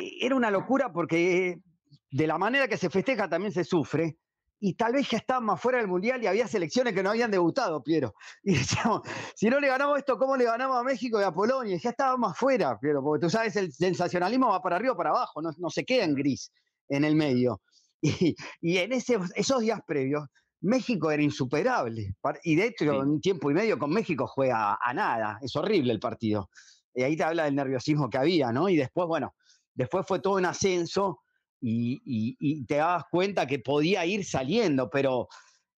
eh, 0.00 0.10
era 0.20 0.34
una 0.34 0.50
locura 0.50 0.90
porque 0.92 1.48
eh, 1.48 1.62
de 2.10 2.26
la 2.26 2.38
manera 2.38 2.66
que 2.66 2.76
se 2.76 2.90
festeja 2.90 3.28
también 3.28 3.52
se 3.52 3.64
sufre. 3.64 4.16
Y 4.58 4.74
tal 4.74 4.92
vez 4.94 5.08
ya 5.10 5.18
estábamos 5.18 5.60
fuera 5.60 5.78
del 5.78 5.86
Mundial 5.88 6.22
y 6.22 6.26
había 6.26 6.48
selecciones 6.48 6.94
que 6.94 7.02
no 7.02 7.10
habían 7.10 7.30
debutado, 7.30 7.82
Piero. 7.82 8.14
Y 8.42 8.54
decíamos, 8.54 9.02
si 9.34 9.50
no 9.50 9.60
le 9.60 9.68
ganamos 9.68 9.98
esto, 9.98 10.16
¿cómo 10.18 10.36
le 10.36 10.44
ganamos 10.44 10.78
a 10.78 10.82
México 10.82 11.20
y 11.20 11.24
a 11.24 11.32
Polonia? 11.32 11.76
Y 11.76 11.78
ya 11.78 11.90
estábamos 11.90 12.32
afuera, 12.32 12.78
Piero, 12.80 13.02
porque 13.02 13.26
tú 13.26 13.30
sabes, 13.30 13.54
el 13.56 13.72
sensacionalismo 13.72 14.48
va 14.48 14.62
para 14.62 14.76
arriba 14.76 14.92
o 14.94 14.96
para 14.96 15.10
abajo, 15.10 15.42
no, 15.42 15.50
no 15.58 15.70
se 15.70 15.84
queda 15.84 16.04
en 16.04 16.14
gris 16.14 16.52
en 16.88 17.04
el 17.04 17.16
medio. 17.16 17.60
Y, 18.02 18.36
y 18.60 18.76
en 18.78 18.92
ese, 18.92 19.18
esos 19.34 19.60
días 19.62 19.80
previos, 19.86 20.22
México 20.60 21.10
era 21.10 21.22
insuperable. 21.22 22.14
Y 22.44 22.54
de 22.56 22.66
hecho, 22.66 22.84
Sí. 22.84 22.96
en 22.96 23.08
un 23.08 23.20
tiempo 23.20 23.50
y 23.50 23.54
medio 23.54 23.78
con 23.78 23.90
México 23.90 24.26
juega 24.26 24.72
a, 24.72 24.78
a 24.80 24.94
nada. 24.94 25.38
Es 25.42 25.56
horrible 25.56 25.92
el 25.92 25.98
partido. 25.98 26.48
Y 26.94 27.02
ahí 27.02 27.16
te 27.16 27.24
habla 27.24 27.44
del 27.44 27.54
nerviosismo 27.56 28.08
que 28.10 28.18
había, 28.18 28.52
¿no? 28.52 28.68
Y 28.68 28.76
después, 28.76 29.08
bueno, 29.08 29.34
después 29.74 30.06
fue 30.06 30.20
todo 30.20 30.34
un 30.36 30.44
ascenso 30.44 31.20
y, 31.60 32.64
te 32.66 32.76
dabas 32.76 33.04
cuenta 33.10 33.46
que 33.46 33.58
podía 33.58 34.04
ir 34.06 34.24
saliendo, 34.24 34.88
pero 34.90 35.28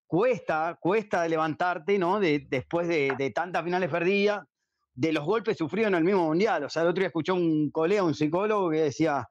cuesta, 0.06 0.78
cuesta 0.80 1.28
levantarte, 1.28 1.98
¿no? 1.98 2.20
De, 2.20 2.46
después 2.50 2.88
de, 2.88 3.32
tantas 3.34 3.64
finales 3.64 3.90
perdidas, 3.90 4.46
de 4.94 5.14
los 5.14 5.26
golpes 5.26 5.58
sufridos 5.58 5.90
en 5.90 5.96
el 5.96 6.04
mismo 6.04 6.26
mundial. 6.26 6.64
O 6.64 6.70
sea, 6.70 6.82
el 6.82 6.90
otro 6.90 7.02
día 7.02 7.08
escuché 7.08 7.32
un 7.32 7.70
colega, 7.72 8.04
un 8.04 8.16
psicólogo, 8.16 8.72
que 8.72 8.82
decía, 8.82 9.28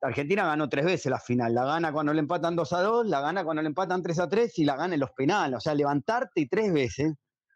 Argentina 0.00 0.44
ganó 0.44 0.68
tres 0.68 0.84
veces 0.84 1.10
la 1.10 1.20
final. 1.20 1.54
La 1.54 1.64
gana 1.64 1.92
cuando 1.92 2.12
le 2.12 2.20
empatan 2.20 2.56
2 2.56 2.72
a 2.72 2.82
2, 2.82 3.06
la 3.06 3.20
gana 3.20 3.44
cuando 3.44 3.62
le 3.62 3.68
empatan 3.68 4.02
3 4.02 4.18
a 4.18 4.28
3 4.28 4.58
y 4.58 4.64
la 4.64 4.76
gana 4.76 4.94
en 4.94 5.00
los 5.00 5.12
penales. 5.12 5.58
O 5.58 5.60
sea, 5.60 5.74
levantarte 5.74 6.48
tres 6.50 6.72
veces 6.72 7.14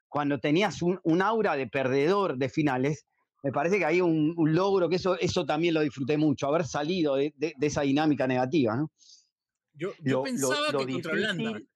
cuando 0.08 0.38
tenías 0.38 0.80
un 0.82 1.22
aura 1.22 1.56
de 1.56 1.66
perdedor 1.66 2.38
de 2.38 2.48
finales, 2.48 3.06
me 3.42 3.52
parece 3.52 3.78
que 3.78 3.84
hay 3.84 4.00
un, 4.00 4.34
un 4.36 4.54
logro 4.54 4.88
que 4.88 4.96
eso, 4.96 5.18
eso 5.18 5.44
también 5.46 5.74
lo 5.74 5.80
disfruté 5.80 6.16
mucho, 6.16 6.46
haber 6.48 6.66
salido 6.66 7.16
de, 7.16 7.32
de- 7.36 7.54
de 7.56 7.66
esa 7.66 7.82
dinámica 7.82 8.26
negativa, 8.26 8.76
¿no? 8.76 8.90
Yo, 9.74 9.92
yo 10.02 10.18
Lo- 10.18 10.22
pensaba 10.22 10.70
lo 10.72 10.78
que 10.86 10.92
contra 10.92 11.12
Holanda. 11.12 11.50
difícil- 11.50 11.68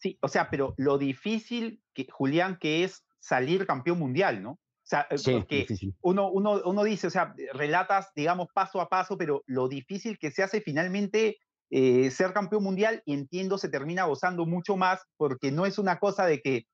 Sí, 0.00 0.16
o 0.22 0.28
sea, 0.28 0.48
pero 0.48 0.74
lo 0.76 0.96
difícil, 0.96 1.82
que, 1.92 2.06
Julián, 2.10 2.56
que 2.60 2.84
es 2.84 3.04
salir 3.18 3.66
campeón 3.66 3.98
mundial, 3.98 4.42
¿no? 4.42 4.52
O 4.52 4.60
sea, 4.84 5.06
eh, 5.10 5.18
Sí, 5.18 5.32
porque 5.32 5.56
difícil. 5.60 5.94
uno, 6.02 6.30
uno, 6.30 6.60
uno 6.64 6.84
dice, 6.84 7.08
o 7.08 7.10
sea, 7.10 7.34
relatas, 7.52 8.08
digamos, 8.14 8.46
paso 8.54 8.80
a 8.80 8.88
paso, 8.88 9.18
pero 9.18 9.42
lo 9.46 9.66
difícil 9.68 10.16
que 10.18 10.30
se 10.30 10.42
hace 10.42 10.60
finalmente 10.60 11.38
eh, 11.70 12.10
ser 12.10 12.32
campeón 12.32 12.62
mundial, 12.62 13.02
y 13.04 13.12
entiendo, 13.12 13.58
se 13.58 13.68
termina 13.68 14.04
gozando 14.04 14.46
mucho 14.46 14.76
más, 14.78 15.02
porque 15.18 15.52
no 15.52 15.66
es 15.66 15.78
una 15.78 15.98
cosa 15.98 16.24
de 16.26 16.40
que 16.40 16.66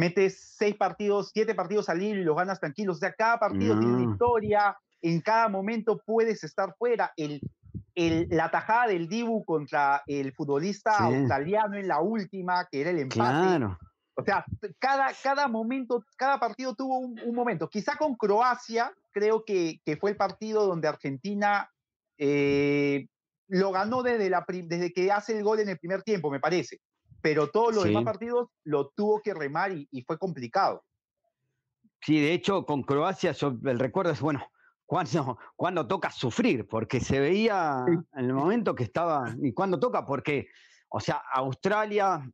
metes 0.00 0.54
seis 0.56 0.74
partidos, 0.76 1.30
siete 1.32 1.54
partidos 1.54 1.88
al 1.88 2.02
hilo 2.02 2.20
y 2.20 2.24
los 2.24 2.36
ganas 2.36 2.58
tranquilos. 2.58 2.96
O 2.96 3.00
sea, 3.00 3.12
cada 3.12 3.38
partido 3.38 3.78
tiene 3.78 3.94
una 3.94 4.04
No. 4.06 4.12
historia, 4.12 4.76
en 5.02 5.20
cada 5.20 5.48
momento 5.48 6.00
puedes 6.04 6.42
estar 6.42 6.74
fuera. 6.78 7.12
El, 7.16 7.40
el- 7.94 8.26
la 8.30 8.50
tajada 8.50 8.88
del 8.88 9.08
Dibu 9.08 9.44
contra 9.44 10.02
el 10.06 10.32
futbolista 10.32 10.92
Sí. 10.96 11.04
australiano 11.14 11.76
en 11.76 11.86
la 11.86 12.00
última, 12.00 12.66
que 12.70 12.80
era 12.80 12.90
el 12.90 12.98
empate. 12.98 13.18
Claro. 13.20 13.78
O 14.14 14.22
sea, 14.24 14.44
cada, 14.78 15.08
cada 15.22 15.48
momento, 15.48 16.04
cada 16.16 16.38
partido 16.38 16.74
tuvo 16.74 16.98
un, 16.98 17.18
un 17.24 17.34
momento. 17.34 17.68
Quizá 17.68 17.96
con 17.96 18.16
Croacia, 18.16 18.92
creo 19.12 19.44
que, 19.44 19.80
que 19.84 19.96
fue 19.96 20.10
el 20.10 20.16
partido 20.16 20.66
donde 20.66 20.88
Argentina 20.88 21.70
eh, 22.18 23.06
lo 23.48 23.72
ganó 23.72 24.02
desde, 24.02 24.28
la, 24.30 24.44
desde 24.46 24.92
que 24.92 25.10
hace 25.10 25.36
el 25.36 25.42
gol 25.44 25.60
en 25.60 25.68
el 25.70 25.78
primer 25.78 26.02
tiempo, 26.02 26.30
me 26.30 26.38
parece. 26.40 26.78
Pero 27.22 27.50
todos 27.50 27.74
los 27.74 27.84
Sí. 27.84 27.90
demás 27.90 28.04
partidos 28.04 28.48
lo 28.64 28.90
tuvo 28.90 29.20
que 29.20 29.34
remar 29.34 29.72
y, 29.72 29.88
y 29.90 30.02
fue 30.02 30.18
complicado. 30.18 30.84
Sí, 32.02 32.20
de 32.20 32.32
hecho, 32.32 32.64
con 32.64 32.82
Croacia, 32.82 33.32
yo, 33.32 33.58
el 33.64 33.78
recuerdo 33.78 34.12
es, 34.12 34.20
bueno, 34.20 34.40
cuando, 34.86 35.38
cuando 35.56 35.86
toca 35.86 36.10
sufrir, 36.10 36.66
porque 36.66 37.00
se 37.00 37.20
veía 37.20 37.84
en 37.86 38.24
el 38.24 38.32
momento 38.32 38.74
que 38.74 38.84
estaba, 38.84 39.34
y 39.40 39.52
cuando 39.52 39.78
toca, 39.78 40.04
porque, 40.04 40.48
o 40.88 40.98
sea, 40.98 41.22
Australia 41.32 42.28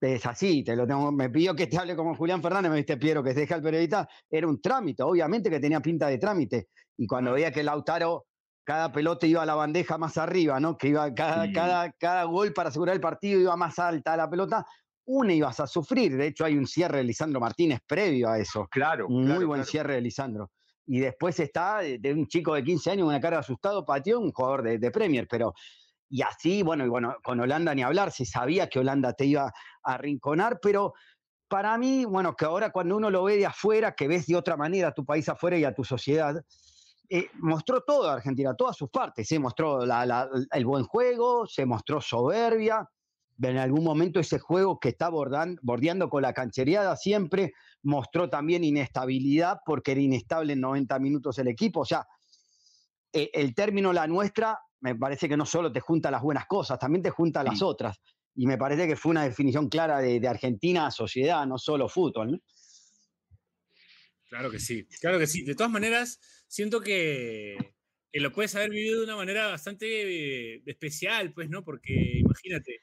es 0.00 0.26
así, 0.26 0.62
te 0.62 0.76
lo 0.76 0.86
tengo, 0.86 1.10
me 1.12 1.30
pidió 1.30 1.54
que 1.56 1.66
te 1.66 1.78
hable 1.78 1.96
como 1.96 2.14
Julián 2.14 2.42
Fernández, 2.42 2.70
me 2.70 2.76
viste, 2.76 2.96
Piero, 2.98 3.22
que 3.22 3.32
se 3.32 3.40
deja 3.40 3.56
el 3.56 3.62
periodista, 3.62 4.08
era 4.30 4.46
un 4.46 4.60
trámite, 4.60 5.02
obviamente 5.02 5.50
que 5.50 5.60
tenía 5.60 5.80
pinta 5.80 6.08
de 6.08 6.18
trámite, 6.18 6.68
y 6.96 7.06
cuando 7.06 7.32
veía 7.32 7.50
que 7.52 7.62
Lautaro, 7.62 8.26
cada 8.64 8.90
pelota 8.90 9.26
iba 9.26 9.42
a 9.42 9.46
la 9.46 9.54
bandeja 9.54 9.98
más 9.98 10.16
arriba, 10.16 10.58
¿no? 10.58 10.76
Que 10.76 10.88
iba 10.88 11.14
cada, 11.14 11.52
cada, 11.52 11.92
cada 11.92 12.24
gol 12.24 12.52
para 12.52 12.70
asegurar 12.70 12.94
el 12.94 13.00
partido 13.00 13.40
iba 13.40 13.56
más 13.56 13.78
alta 13.78 14.16
la 14.16 14.28
pelota, 14.28 14.66
una 15.06 15.32
ibas 15.34 15.60
a 15.60 15.66
sufrir. 15.66 16.16
De 16.16 16.28
hecho, 16.28 16.44
hay 16.44 16.56
un 16.56 16.66
cierre 16.66 16.98
de 16.98 17.04
Lisandro 17.04 17.40
Martínez 17.40 17.80
previo 17.86 18.28
a 18.28 18.38
eso. 18.38 18.66
Claro. 18.70 19.08
Muy 19.08 19.44
buen 19.44 19.64
cierre 19.64 19.94
de 19.94 20.00
Lisandro. 20.00 20.50
Y 20.86 21.00
después 21.00 21.38
está 21.40 21.80
de, 21.80 22.12
un 22.12 22.26
chico 22.26 22.54
de 22.54 22.64
15 22.64 22.90
años, 22.90 23.08
una 23.08 23.20
cara 23.20 23.38
asustado, 23.38 23.84
pateó 23.84 24.20
un 24.20 24.32
jugador 24.32 24.62
de, 24.62 24.78
de, 24.78 24.90
Premier. 24.90 25.26
Pero, 25.28 25.54
y 26.08 26.22
así, 26.22 26.62
bueno, 26.62 26.84
y 26.84 26.88
bueno, 26.88 27.16
con 27.22 27.40
Holanda 27.40 27.74
ni 27.74 27.82
hablar, 27.82 28.12
se 28.12 28.24
sabía 28.24 28.68
que 28.68 28.78
Holanda 28.78 29.12
te 29.12 29.26
iba 29.26 29.46
a 29.46 29.94
arrinconar, 29.94 30.58
pero 30.60 30.94
para 31.48 31.76
mí, 31.78 32.04
bueno, 32.04 32.34
que 32.34 32.44
ahora 32.44 32.70
cuando 32.70 32.96
uno 32.96 33.10
lo 33.10 33.24
ve 33.24 33.36
de 33.36 33.46
afuera, 33.46 33.94
que 33.94 34.08
ves 34.08 34.26
de 34.26 34.36
otra 34.36 34.56
manera 34.56 34.88
a 34.88 34.92
tu 34.92 35.04
país 35.04 35.28
afuera 35.28 35.56
y 35.56 35.64
a 35.64 35.74
tu 35.74 35.84
sociedad, 35.84 36.44
eh, 37.08 37.28
mostró 37.34 37.82
todo 37.82 38.08
Argentina, 38.08 38.54
todas 38.54 38.76
sus 38.76 38.90
partes. 38.90 39.28
Se 39.28 39.38
mostró 39.38 39.84
la, 39.84 40.06
la, 40.06 40.28
el 40.52 40.64
buen 40.64 40.84
juego, 40.84 41.46
se 41.46 41.66
mostró 41.66 42.00
soberbia, 42.00 42.88
en 43.42 43.58
algún 43.58 43.82
momento 43.82 44.20
ese 44.20 44.38
juego 44.38 44.78
que 44.78 44.90
está 44.90 45.08
bordeando 45.08 46.08
con 46.08 46.22
la 46.22 46.32
canchereada 46.32 46.96
siempre 46.96 47.52
mostró 47.82 48.30
también 48.30 48.64
inestabilidad 48.64 49.58
porque 49.66 49.92
era 49.92 50.00
inestable 50.00 50.52
en 50.52 50.60
90 50.60 50.98
minutos 51.00 51.38
el 51.38 51.48
equipo. 51.48 51.80
O 51.80 51.84
sea, 51.84 52.06
e, 53.12 53.30
el 53.34 53.54
término 53.54 53.92
la 53.92 54.06
nuestra 54.06 54.58
me 54.80 54.94
parece 54.94 55.28
que 55.28 55.36
no 55.36 55.46
solo 55.46 55.72
te 55.72 55.80
junta 55.80 56.10
las 56.10 56.22
buenas 56.22 56.46
cosas, 56.46 56.78
también 56.78 57.02
te 57.02 57.10
junta 57.10 57.42
las 57.42 57.62
otras. 57.62 58.00
Y 58.34 58.46
me 58.46 58.58
parece 58.58 58.86
que 58.86 58.96
fue 58.96 59.10
una 59.10 59.22
definición 59.22 59.68
clara 59.68 59.98
de, 59.98 60.28
Argentina 60.28 60.86
a 60.86 60.90
sociedad, 60.90 61.46
no 61.46 61.56
solo 61.56 61.88
fútbol. 61.88 62.42
Claro 64.28 64.50
que 64.50 64.58
sí, 64.58 64.86
claro 65.00 65.18
que 65.18 65.26
sí. 65.26 65.42
De 65.42 65.54
todas 65.54 65.70
maneras, 65.70 66.20
siento 66.48 66.80
que, 66.80 67.56
que 68.10 68.20
lo 68.20 68.32
puedes 68.32 68.54
haber 68.54 68.70
vivido 68.70 68.98
de 68.98 69.04
una 69.04 69.16
manera 69.16 69.46
bastante 69.48 70.56
eh, 70.56 70.62
especial, 70.66 71.32
pues, 71.32 71.48
¿no? 71.48 71.64
Porque 71.64 72.18
imagínate, 72.18 72.82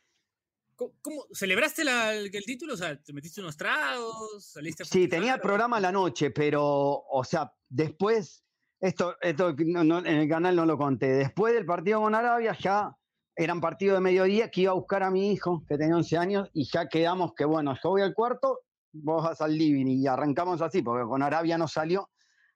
¿Cómo, 1.02 1.28
¿Celebraste 1.32 1.84
el, 1.84 2.32
título? 2.44 2.74
O 2.74 2.78
sea, 2.78 3.00
¿te 3.00 3.14
metiste 3.14 3.42
unos 3.42 3.56
tragos? 3.56 4.52
¿Saliste 4.52 4.86
sí, 4.86 5.08
tenía 5.08 5.36
el 5.36 5.42
programa 5.42 5.78
a 5.78 5.82
la 5.82 5.92
noche, 5.92 6.32
pero, 6.32 6.64
o 6.64 7.24
sea, 7.24 7.54
después, 7.70 8.44
esto, 8.80 9.16
esto 9.22 9.56
en 9.58 10.08
el 10.08 10.28
canal 10.28 10.56
no 10.56 10.66
lo 10.66 10.78
conté, 10.78 11.08
después 11.08 11.54
del 11.54 11.66
partido 11.66 12.02
con 12.02 12.16
Arabia 12.16 12.58
ya 12.60 12.96
eran 13.36 13.62
partido 13.62 13.96
de 13.96 14.02
mediodía 14.02 14.50
que 14.50 14.62
iba 14.62 14.72
a 14.72 14.76
buscar 14.76 15.04
a 15.04 15.12
mi 15.12 15.32
hijo, 15.32 15.64
que 15.68 15.78
tenía 15.78 15.96
11 15.96 16.18
años, 16.18 16.50
y 16.54 16.66
ya 16.66 16.88
quedamos 16.88 17.34
que, 17.36 17.46
bueno, 17.46 17.76
yo 17.82 17.90
voy 17.90 18.02
al 18.02 18.14
cuarto, 18.14 18.62
vos 18.94 19.24
vas 19.24 19.42
al 19.42 19.58
living, 19.58 19.88
y 19.88 20.08
arrancamos 20.08 20.62
así, 20.62 20.82
porque 20.82 21.08
con 21.08 21.22
Arabia 21.24 21.58
no 21.58 21.68
salió, 21.68 22.10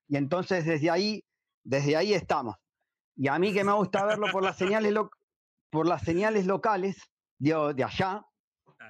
y 0.07 0.17
entonces 0.17 0.65
desde 0.65 0.89
ahí, 0.89 1.23
desde 1.63 1.95
ahí 1.95 2.13
estamos. 2.13 2.55
Y 3.15 3.27
a 3.27 3.39
mí 3.39 3.53
que 3.53 3.63
me 3.63 3.73
gusta 3.73 4.05
verlo 4.05 4.27
por 4.31 4.43
las 4.43 4.57
señales, 4.57 4.93
por 5.69 5.87
las 5.87 6.03
señales 6.03 6.45
locales, 6.45 6.97
de, 7.37 7.83
allá, 7.83 8.25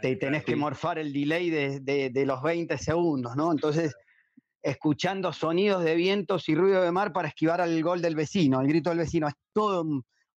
te 0.01 0.15
tenés 0.15 0.43
que 0.43 0.55
morfar 0.55 0.99
el 0.99 1.13
delay 1.13 1.49
de, 1.49 2.25
los 2.25 2.41
20 2.41 2.77
segundos, 2.77 3.35
¿no? 3.35 3.51
Entonces, 3.51 3.95
escuchando 4.61 5.31
sonidos 5.31 5.83
de 5.83 5.95
vientos 5.95 6.49
y 6.49 6.55
ruido 6.55 6.81
de 6.81 6.91
mar 6.91 7.13
para 7.13 7.27
esquivar 7.27 7.61
al 7.61 7.81
gol 7.83 8.01
del 8.01 8.15
vecino, 8.15 8.61
el 8.61 8.67
grito 8.67 8.89
del 8.89 8.99
vecino, 8.99 9.27
es 9.27 9.35
todo 9.53 9.85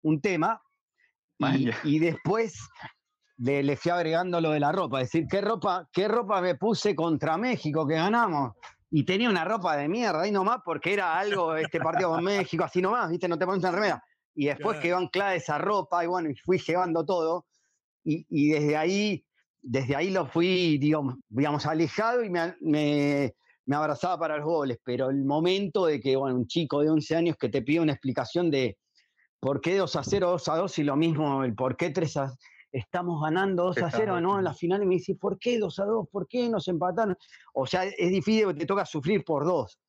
un, 0.01 0.21
tema. 0.21 0.61
Y, 1.83 1.99
después 1.99 2.57
le, 3.38 3.75
fui 3.77 3.91
agregando 3.91 4.41
lo 4.41 4.51
de 4.51 4.60
la 4.60 4.72
ropa, 4.72 5.01
es 5.01 5.12
decir, 5.12 5.27
¿qué 5.29 5.41
ropa, 5.41 5.88
¿qué 5.91 6.08
ropa 6.08 6.41
me 6.41 6.56
puse 6.56 6.96
contra 6.96 7.38
México 7.38 7.86
que 7.86 7.96
ganamos? 7.96 8.53
Y 8.89 9.03
tenía 9.03 9.29
una 9.29 9.44
ropa 9.44 9.75
de 9.75 9.88
mierda 9.88 10.22
ahí 10.22 10.32
nomás 10.32 10.60
porque 10.63 10.94
era 10.94 11.17
algo, 11.20 11.56
este 11.56 11.79
partido 11.79 12.12
con 12.12 12.24
México, 12.24 12.63
así 12.63 12.82
nomás, 12.82 13.10
¿viste? 13.10 13.27
No 13.27 13.38
te 13.38 13.46
pones 13.46 13.63
en 13.63 13.74
remera. 13.74 14.03
Y 14.34 14.46
después 14.46 14.79
quedó 14.79 14.98
anclada 14.98 15.36
esa 15.36 15.58
ropa 15.58 16.03
y 16.03 16.08
bueno, 16.08 16.29
y 16.29 16.36
fui 16.36 16.60
llevando 16.60 17.03
todo 17.06 17.46
y, 18.03 18.50
desde 18.50 18.77
ahí, 18.77 19.25
desde 19.62 19.96
ahí 19.96 20.12
lo 20.12 20.25
fui, 20.27 20.77
digamos, 20.77 21.15
digamos 21.27 21.65
alejado 21.65 22.24
y 22.24 22.29
me, 22.29 22.56
me, 22.62 23.34
me, 23.65 23.75
abrazaba 23.75 24.17
para 24.17 24.38
los 24.38 24.46
goles, 24.46 24.77
pero 24.84 25.10
el 25.10 25.25
momento 25.25 25.88
de 25.88 26.00
que, 26.00 26.15
bueno, 26.15 26.38
un 26.38 26.48
chico 26.48 26.82
de 26.82 26.89
11 26.89 27.15
años 27.17 27.36
que 27.38 27.50
te 27.50 27.62
pide 27.62 27.82
una 27.82 27.91
explicación 27.91 28.50
de 28.50 28.77
por 29.41 29.60
qué 29.60 29.75
2 29.75 29.96
a 29.98 30.03
0, 30.03 30.29
2 30.29 30.48
a 30.48 30.56
2 30.56 30.79
y 30.79 30.84
lo 30.84 30.96
mismo, 30.96 31.44
el 31.44 31.53
por 31.53 31.75
qué 31.75 31.89
3 31.89 32.17
a 32.17 32.34
estamos 32.79 33.22
ganando 33.22 33.65
2 33.65 33.77
a 33.79 33.91
0, 33.91 34.22
¿no? 34.22 34.38
En 34.38 34.43
la 34.43 34.53
final 34.53 34.84
y 34.84 34.86
me 34.86 34.96
dice, 34.96 35.15
¿por 35.15 35.39
qué 35.39 35.57
2 35.60 35.79
a 35.79 35.86
2? 35.86 36.07
¿Por 36.12 36.27
qué 36.27 36.50
nos 36.50 36.67
empataron? 36.67 37.17
O 37.53 37.65
sea, 37.65 37.86
es 37.86 38.10
difícil, 38.10 38.55
te 38.55 38.65
toca 38.65 38.86
sufrir 38.86 39.24
por 39.24 39.46
dos, 39.46 39.79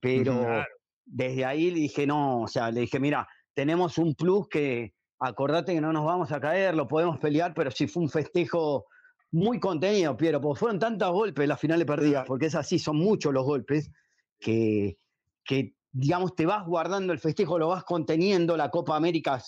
pero 0.00 0.64
desde 1.04 1.44
ahí 1.44 1.70
le 1.70 1.80
dije, 1.80 2.06
no, 2.06 2.42
o 2.42 2.48
sea, 2.48 2.70
le 2.70 2.82
dije, 2.82 2.98
mira, 3.00 3.26
tenemos 3.54 3.98
un 3.98 4.14
plus 4.14 4.48
que, 4.48 4.94
acordate 5.18 5.74
que 5.74 5.80
no 5.80 5.92
nos 5.92 6.04
vamos 6.04 6.32
a 6.32 6.40
caer, 6.40 6.74
lo 6.74 6.88
podemos 6.88 7.18
pelear, 7.18 7.54
pero 7.54 7.70
sí 7.70 7.86
fue 7.86 8.02
un 8.02 8.10
festejo 8.10 8.86
muy 9.32 9.58
contenido, 9.58 10.16
Piero, 10.16 10.40
porque 10.40 10.60
fueron 10.60 10.78
tantos 10.78 11.10
golpes 11.10 11.48
las 11.48 11.60
finales 11.60 11.86
perdidas, 11.86 12.24
porque 12.26 12.46
es 12.46 12.54
así, 12.54 12.78
son 12.78 12.96
muchos 12.96 13.32
los 13.32 13.44
golpes, 13.44 13.90
que, 14.38 14.98
que 15.44 15.74
digamos, 15.92 16.34
te 16.34 16.46
vas 16.46 16.66
guardando 16.66 17.12
el 17.12 17.18
festejo, 17.18 17.58
lo 17.58 17.68
vas 17.68 17.84
conteniendo, 17.84 18.56
la 18.56 18.70
Copa 18.70 18.96
América 18.96 19.42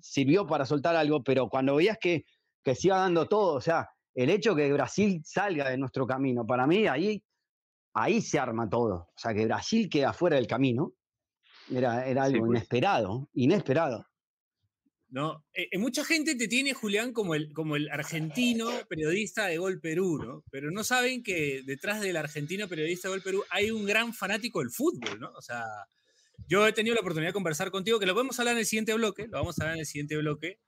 sirvió 0.00 0.46
para 0.46 0.66
soltar 0.66 0.96
algo, 0.96 1.22
pero 1.22 1.48
cuando 1.48 1.76
veías 1.76 1.98
que, 1.98 2.24
que 2.64 2.74
se 2.74 2.88
iba 2.88 2.98
dando 2.98 3.28
todo, 3.28 3.54
o 3.54 3.60
sea, 3.60 3.88
el 4.14 4.30
hecho 4.30 4.54
que 4.54 4.72
Brasil 4.72 5.20
salga 5.24 5.70
de 5.70 5.76
nuestro 5.76 6.06
camino, 6.06 6.46
para 6.46 6.66
mí 6.66 6.86
ahí, 6.86 7.22
ahí 7.94 8.20
se 8.20 8.38
arma 8.38 8.68
todo, 8.68 8.94
o 8.94 9.14
sea, 9.16 9.34
que 9.34 9.44
Brasil 9.44 9.88
queda 9.88 10.12
fuera 10.12 10.36
del 10.36 10.46
camino, 10.46 10.94
era, 11.70 12.06
era 12.06 12.24
algo 12.24 12.46
pues. 12.46 12.50
inesperado, 12.50 13.28
inesperado. 13.34 14.06
¿no? 15.14 15.44
Eh, 15.54 15.68
eh, 15.70 15.78
mucha 15.78 16.04
gente 16.04 16.34
te 16.34 16.48
tiene, 16.48 16.74
Julián, 16.74 17.12
como 17.12 17.36
el, 17.36 17.52
como 17.52 17.76
el 17.76 17.88
argentino 17.88 18.68
periodista 18.88 19.46
de 19.46 19.58
Gol 19.58 19.80
Perú, 19.80 20.18
¿no? 20.18 20.42
Pero 20.50 20.72
no 20.72 20.82
saben 20.82 21.22
que 21.22 21.62
detrás 21.64 22.00
del 22.00 22.16
argentino 22.16 22.66
periodista 22.66 23.06
de 23.06 23.14
Gol 23.14 23.22
Perú 23.22 23.44
hay 23.50 23.70
un 23.70 23.84
gran 23.84 24.12
fanático 24.12 24.58
del 24.58 24.70
fútbol, 24.70 25.20
¿no? 25.20 25.30
O 25.36 25.40
sea, 25.40 25.62
yo 26.48 26.66
he 26.66 26.72
tenido 26.72 26.96
la 26.96 27.00
oportunidad 27.00 27.28
de 27.28 27.34
conversar 27.34 27.70
contigo, 27.70 28.00
que 28.00 28.06
lo 28.06 28.14
podemos 28.14 28.38
hablar 28.40 28.54
en 28.54 28.60
el 28.60 28.66
siguiente 28.66 28.92
bloque, 28.94 29.28
lo 29.28 29.38
vamos 29.38 29.56
a 29.56 29.62
hablar 29.62 29.76
en 29.76 29.80
el 29.80 29.86
siguiente 29.86 30.16
bloque. 30.16 30.58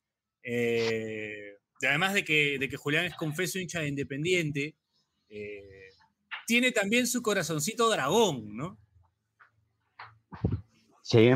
Eh, 0.45 1.57
además 1.83 2.15
de 2.15 2.25
que, 2.25 2.59
de 2.59 2.69
que 2.69 2.77
Julián 2.77 3.07
es 3.07 3.15
confeso 3.15 3.59
hincha 3.59 3.81
de 3.81 3.89
Independiente, 3.89 4.77
tiene 6.47 6.73
también 6.73 7.07
su 7.07 7.23
corazoncito 7.23 7.91
dragón, 7.91 8.57
¿no? 8.57 8.79
Sí, 11.03 11.31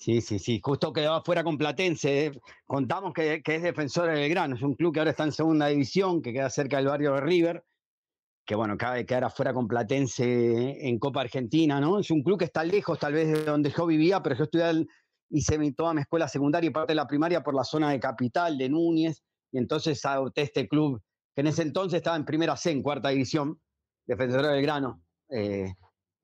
Sí, 0.00 0.22
sí, 0.22 0.38
sí. 0.38 0.60
Justo 0.64 0.94
quedaba 0.94 1.22
fuera 1.22 1.44
con 1.44 1.58
Platense. 1.58 2.32
Contamos 2.66 3.12
que, 3.12 3.42
es 3.44 3.62
defensor 3.62 4.08
de 4.08 4.14
Belgrano. 4.14 4.56
Es 4.56 4.62
un 4.62 4.74
club 4.74 4.94
que 4.94 5.00
ahora 5.00 5.10
está 5.10 5.24
en 5.24 5.32
segunda 5.32 5.66
división, 5.66 6.22
que 6.22 6.32
queda 6.32 6.48
cerca 6.48 6.78
del 6.78 6.86
barrio 6.86 7.12
de 7.12 7.20
River. 7.20 7.64
Que 8.46 8.54
bueno, 8.54 8.78
cabe 8.78 9.04
quedar 9.04 9.24
afuera 9.24 9.52
con 9.52 9.68
Platense 9.68 10.88
en 10.88 10.98
Copa 10.98 11.20
Argentina, 11.20 11.80
¿no? 11.80 11.98
Es 11.98 12.10
un 12.10 12.22
club 12.22 12.38
que 12.38 12.46
está 12.46 12.64
lejos 12.64 12.98
tal 12.98 13.12
vez 13.12 13.28
de 13.28 13.44
donde 13.44 13.70
yo 13.76 13.84
vivía, 13.86 14.22
pero 14.22 14.36
yo 14.36 14.44
estudié, 14.44 14.86
hice 15.28 15.72
toda 15.72 15.92
mi 15.92 16.00
escuela 16.00 16.28
secundaria 16.28 16.68
y 16.68 16.72
parte 16.72 16.92
de 16.92 16.96
la 16.96 17.06
primaria 17.06 17.42
por 17.42 17.54
la 17.54 17.64
zona 17.64 17.90
de 17.90 18.00
Capital, 18.00 18.56
de 18.56 18.70
Núñez. 18.70 19.22
Y 19.52 19.58
entonces 19.58 20.04
adopté 20.04 20.42
este 20.42 20.68
club, 20.68 21.02
que 21.34 21.40
en 21.40 21.48
ese 21.48 21.62
entonces 21.62 21.98
estaba 21.98 22.16
en 22.16 22.24
primera 22.24 22.56
C, 22.56 22.70
en 22.70 22.82
cuarta 22.82 23.08
división, 23.10 23.60
defensor 24.06 24.42
de 24.42 24.52
Belgrano. 24.52 25.02
Eh, 25.28 25.72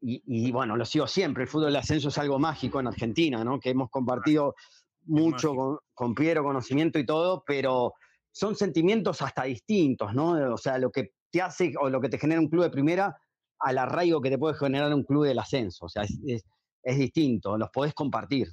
y, 0.01 0.53
bueno, 0.53 0.77
lo 0.77 0.85
sigo 0.85 1.07
siempre, 1.07 1.45
el 1.45 1.49
fútbol 1.49 1.73
de 1.73 1.79
ascenso 1.79 2.11
es 2.11 2.19
algo 2.19 2.39
mágico 2.39 2.79
en 2.79 2.87
Argentina, 2.87 3.43
¿no? 3.43 3.59
Que 3.59 3.71
hemos 3.71 3.91
compartido 3.91 4.55
mucho 5.07 5.55
con, 5.55 5.79
con, 5.95 6.15
Piero, 6.15 6.45
conocimiento 6.45 6.99
y 6.99 7.07
todo, 7.07 7.43
pero 7.45 7.95
son 8.31 8.55
sentimientos 8.55 9.23
hasta 9.23 9.45
distintos, 9.45 10.15
¿no? 10.15 10.53
O 10.53 10.59
sea, 10.59 10.79
lo 10.79 10.91
que 10.91 11.13
te 11.33 11.41
hace 11.41 11.73
o 11.81 11.89
lo 11.89 12.01
que 12.01 12.09
te 12.09 12.19
genera 12.19 12.41
un 12.41 12.49
club 12.49 12.65
de 12.65 12.71
primera 12.71 13.17
al 13.59 13.79
arraigo 13.79 14.21
que 14.21 14.31
te 14.31 14.39
puede 14.39 14.55
generar 14.55 14.93
un 14.95 15.03
club 15.03 15.25
del 15.25 15.39
ascenso, 15.39 15.87
o 15.87 15.89
sea, 15.89 16.03
es, 16.03 16.45
es 16.83 16.99
distinto, 16.99 17.57
los 17.59 17.71
podés 17.71 17.95
compartir. 17.95 18.49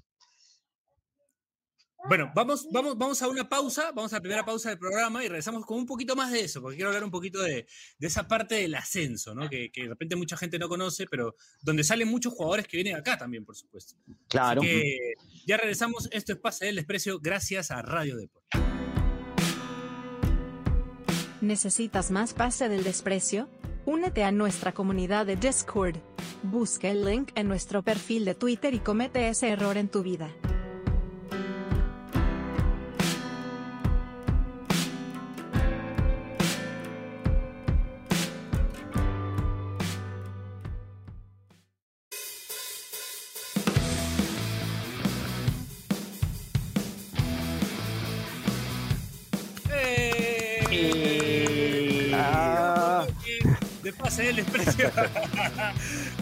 Bueno, 2.06 2.32
vamos, 2.36 2.68
vamos, 2.70 2.98
vamos 2.98 3.22
a 3.22 3.30
una 3.30 3.48
pausa, 3.48 3.92
vamos 3.94 4.12
a 4.12 4.18
la 4.18 4.22
primera 4.22 4.44
pausa 4.44 4.70
del 4.70 4.78
programa 4.78 5.24
y 5.24 5.30
regresamos 5.30 5.66
con 5.66 5.78
un 5.78 5.86
poquito 5.86 6.16
más 6.16 6.32
de 6.32 6.42
eso, 6.42 6.62
porque 6.62 6.76
quiero 6.76 6.90
hablar 6.90 7.06
un 7.06 7.12
poquito 7.12 7.42
de, 7.42 7.66
esa 8.00 8.28
parte 8.28 8.56
del 8.56 8.76
ascenso, 8.76 9.34
¿no? 9.34 9.50
Que, 9.50 9.72
de 9.74 9.88
repente 9.88 10.16
mucha 10.18 10.36
gente 10.36 10.60
no 10.60 10.68
conoce, 10.68 11.08
pero 11.08 11.36
donde 11.62 11.84
salen 11.84 12.10
muchos 12.10 12.34
jugadores 12.34 12.68
que 12.68 12.78
vienen 12.78 12.96
acá 12.96 13.18
también, 13.18 13.46
por 13.46 13.56
supuesto. 13.56 13.96
Claro. 14.28 14.62
Así 14.62 14.70
que 14.70 15.14
ya 15.48 15.56
regresamos, 15.56 16.10
esto 16.12 16.34
es 16.34 16.40
Pase 16.40 16.66
del 16.66 16.76
Desprecio, 16.76 17.20
gracias 17.20 17.72
a 17.72 17.82
Radio 17.82 18.18
Deportes. 18.18 18.62
¿Necesitas 21.40 22.12
más 22.12 22.34
Pase 22.34 22.68
del 22.68 22.84
Desprecio? 22.84 23.50
Únete 23.86 24.24
a 24.24 24.32
nuestra 24.32 24.74
comunidad 24.74 25.26
de 25.26 25.36
Discord. 25.38 25.98
Busca 26.44 26.90
el 26.90 27.06
link 27.06 27.32
en 27.36 27.48
nuestro 27.48 27.82
perfil 27.82 28.26
de 28.26 28.36
Twitter 28.36 28.74
y 28.74 28.80
comete 28.80 29.30
ese 29.30 29.50
error 29.50 29.78
en 29.78 29.90
tu 29.90 30.04
vida. 30.04 30.30
El 54.20 54.36
desprecio. 54.36 54.92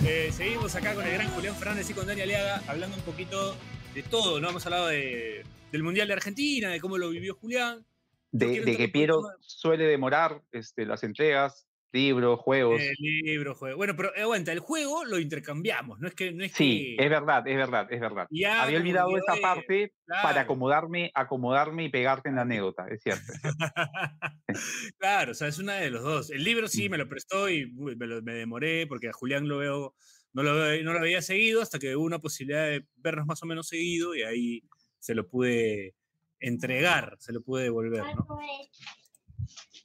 Eh, 0.03 0.31
seguimos 0.35 0.73
acá 0.75 0.95
con 0.95 1.05
el 1.05 1.13
gran 1.13 1.29
Julián 1.29 1.55
Fernández 1.55 1.87
y 1.89 1.93
con 1.93 2.07
Dani 2.07 2.21
Aliaga, 2.21 2.63
hablando 2.67 2.97
un 2.97 3.03
poquito 3.03 3.55
de 3.93 4.01
todo, 4.01 4.41
¿no? 4.41 4.49
Hemos 4.49 4.65
hablado 4.65 4.87
de, 4.87 5.43
del 5.71 5.83
Mundial 5.83 6.07
de 6.07 6.13
Argentina, 6.13 6.69
de 6.69 6.79
cómo 6.79 6.97
lo 6.97 7.09
vivió 7.11 7.35
Julián. 7.35 7.85
De, 8.31 8.63
que 8.63 8.89
Piero 8.89 9.21
suele 9.41 9.85
demorar 9.85 10.41
este, 10.51 10.87
las 10.87 11.03
entregas, 11.03 11.67
libros, 11.91 12.39
juegos. 12.39 12.81
Eh, 12.81 12.93
libro, 12.99 13.55
juego. 13.55 13.77
Bueno, 13.77 13.95
pero 13.95 14.15
eh, 14.15 14.21
aguanta, 14.21 14.51
el 14.51 14.59
juego 14.59 15.05
lo 15.05 15.19
intercambiamos, 15.19 15.99
no 15.99 16.07
es 16.07 16.15
que. 16.15 16.31
No 16.31 16.43
es 16.43 16.51
sí, 16.53 16.95
es 16.97 17.09
verdad, 17.09 17.47
es 17.47 17.55
verdad, 17.55 17.87
es 17.91 17.99
verdad. 17.99 18.27
Había 18.29 18.77
olvidado 18.77 19.17
esa 19.17 19.35
parte 19.41 19.93
para 20.07 20.41
acomodarme, 20.41 21.11
acomodarme 21.13 21.85
y 21.85 21.89
pegarte 21.89 22.29
en 22.29 22.35
la 22.35 22.41
anécdota, 22.41 22.87
es 22.89 23.01
cierto. 23.01 23.33
claro, 24.97 25.31
o 25.31 25.35
sea, 25.35 25.47
es 25.47 25.59
una 25.59 25.75
de 25.75 25.89
los 25.89 26.03
dos. 26.03 26.31
El 26.31 26.43
libro 26.43 26.67
sí 26.67 26.87
mm. 26.87 26.91
me 26.91 26.97
lo 26.97 27.07
prestó 27.07 27.49
y 27.49 27.71
me, 27.71 28.33
demoré 28.33 28.87
porque 28.87 29.09
a 29.09 29.13
Julián 29.13 29.47
lo 29.47 29.57
veo, 29.57 29.95
no 30.33 30.43
lo, 30.43 30.53
no 30.83 30.93
lo 30.93 30.99
había 30.99 31.21
seguido 31.21 31.61
hasta 31.61 31.79
que 31.79 31.95
hubo 31.95 32.05
una 32.05 32.19
posibilidad 32.19 32.65
de 32.65 32.85
vernos 32.97 33.25
más 33.25 33.41
o 33.43 33.45
menos 33.45 33.67
seguido 33.67 34.15
y 34.15 34.23
ahí 34.23 34.63
se 34.99 35.15
lo 35.15 35.27
pude 35.27 35.95
entregar, 36.39 37.15
se 37.19 37.33
lo 37.33 37.41
pude 37.41 37.63
devolver, 37.63 38.03
¿no? 38.15 38.25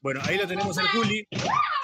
Bueno, 0.01 0.21
ahí 0.25 0.37
lo 0.37 0.47
tenemos 0.47 0.77
al 0.79 0.89
Juli. 0.89 1.27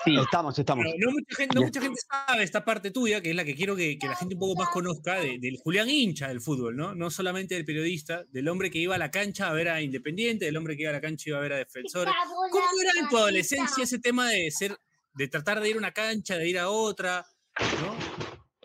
Sí, 0.04 0.16
estamos, 0.16 0.58
estamos. 0.58 0.84
no, 0.98 1.10
mucha 1.12 1.36
gente, 1.36 1.54
no 1.54 1.62
mucha 1.62 1.80
gente 1.80 2.00
sabe 2.08 2.42
esta 2.42 2.64
parte 2.64 2.90
tuya, 2.90 3.20
que 3.20 3.30
es 3.30 3.36
la 3.36 3.44
que 3.44 3.54
quiero 3.54 3.76
que, 3.76 3.98
la 4.02 4.16
gente 4.16 4.34
un 4.34 4.40
poco 4.40 4.60
más 4.60 4.68
conozca, 4.70 5.20
del 5.20 5.56
Julián 5.62 5.88
hincha 5.88 6.28
del 6.28 6.40
fútbol, 6.40 6.76
¿no? 6.76 6.94
No 6.94 7.10
solamente 7.10 7.54
del 7.54 7.64
periodista, 7.64 8.24
del 8.28 8.48
hombre 8.48 8.70
que 8.70 8.78
iba 8.78 8.94
a 8.94 8.98
la 8.98 9.10
cancha 9.10 9.48
a 9.48 9.52
ver 9.52 9.68
a 9.68 9.80
Independiente, 9.80 10.44
del 10.44 10.56
hombre 10.56 10.76
que 10.76 10.82
iba 10.82 10.90
a 10.90 10.94
la 10.94 11.00
cancha 11.00 11.24
y 11.26 11.30
iba 11.30 11.38
a 11.38 11.42
ver 11.42 11.52
a 11.52 11.56
Defensores. 11.56 12.12
¿Cómo 12.50 12.66
era 12.80 13.00
en 13.00 13.08
tu 13.08 13.16
adolescencia 13.16 13.84
ese 13.84 13.98
tema 13.98 14.28
de 14.28 14.50
ser, 14.50 14.76
de 15.14 15.28
tratar 15.28 15.60
de 15.60 15.70
ir 15.70 15.76
a 15.76 15.78
una 15.78 15.92
cancha, 15.92 16.36
de 16.36 16.48
ir 16.48 16.58
a 16.58 16.68
otra, 16.68 17.24
¿no? 17.58 17.96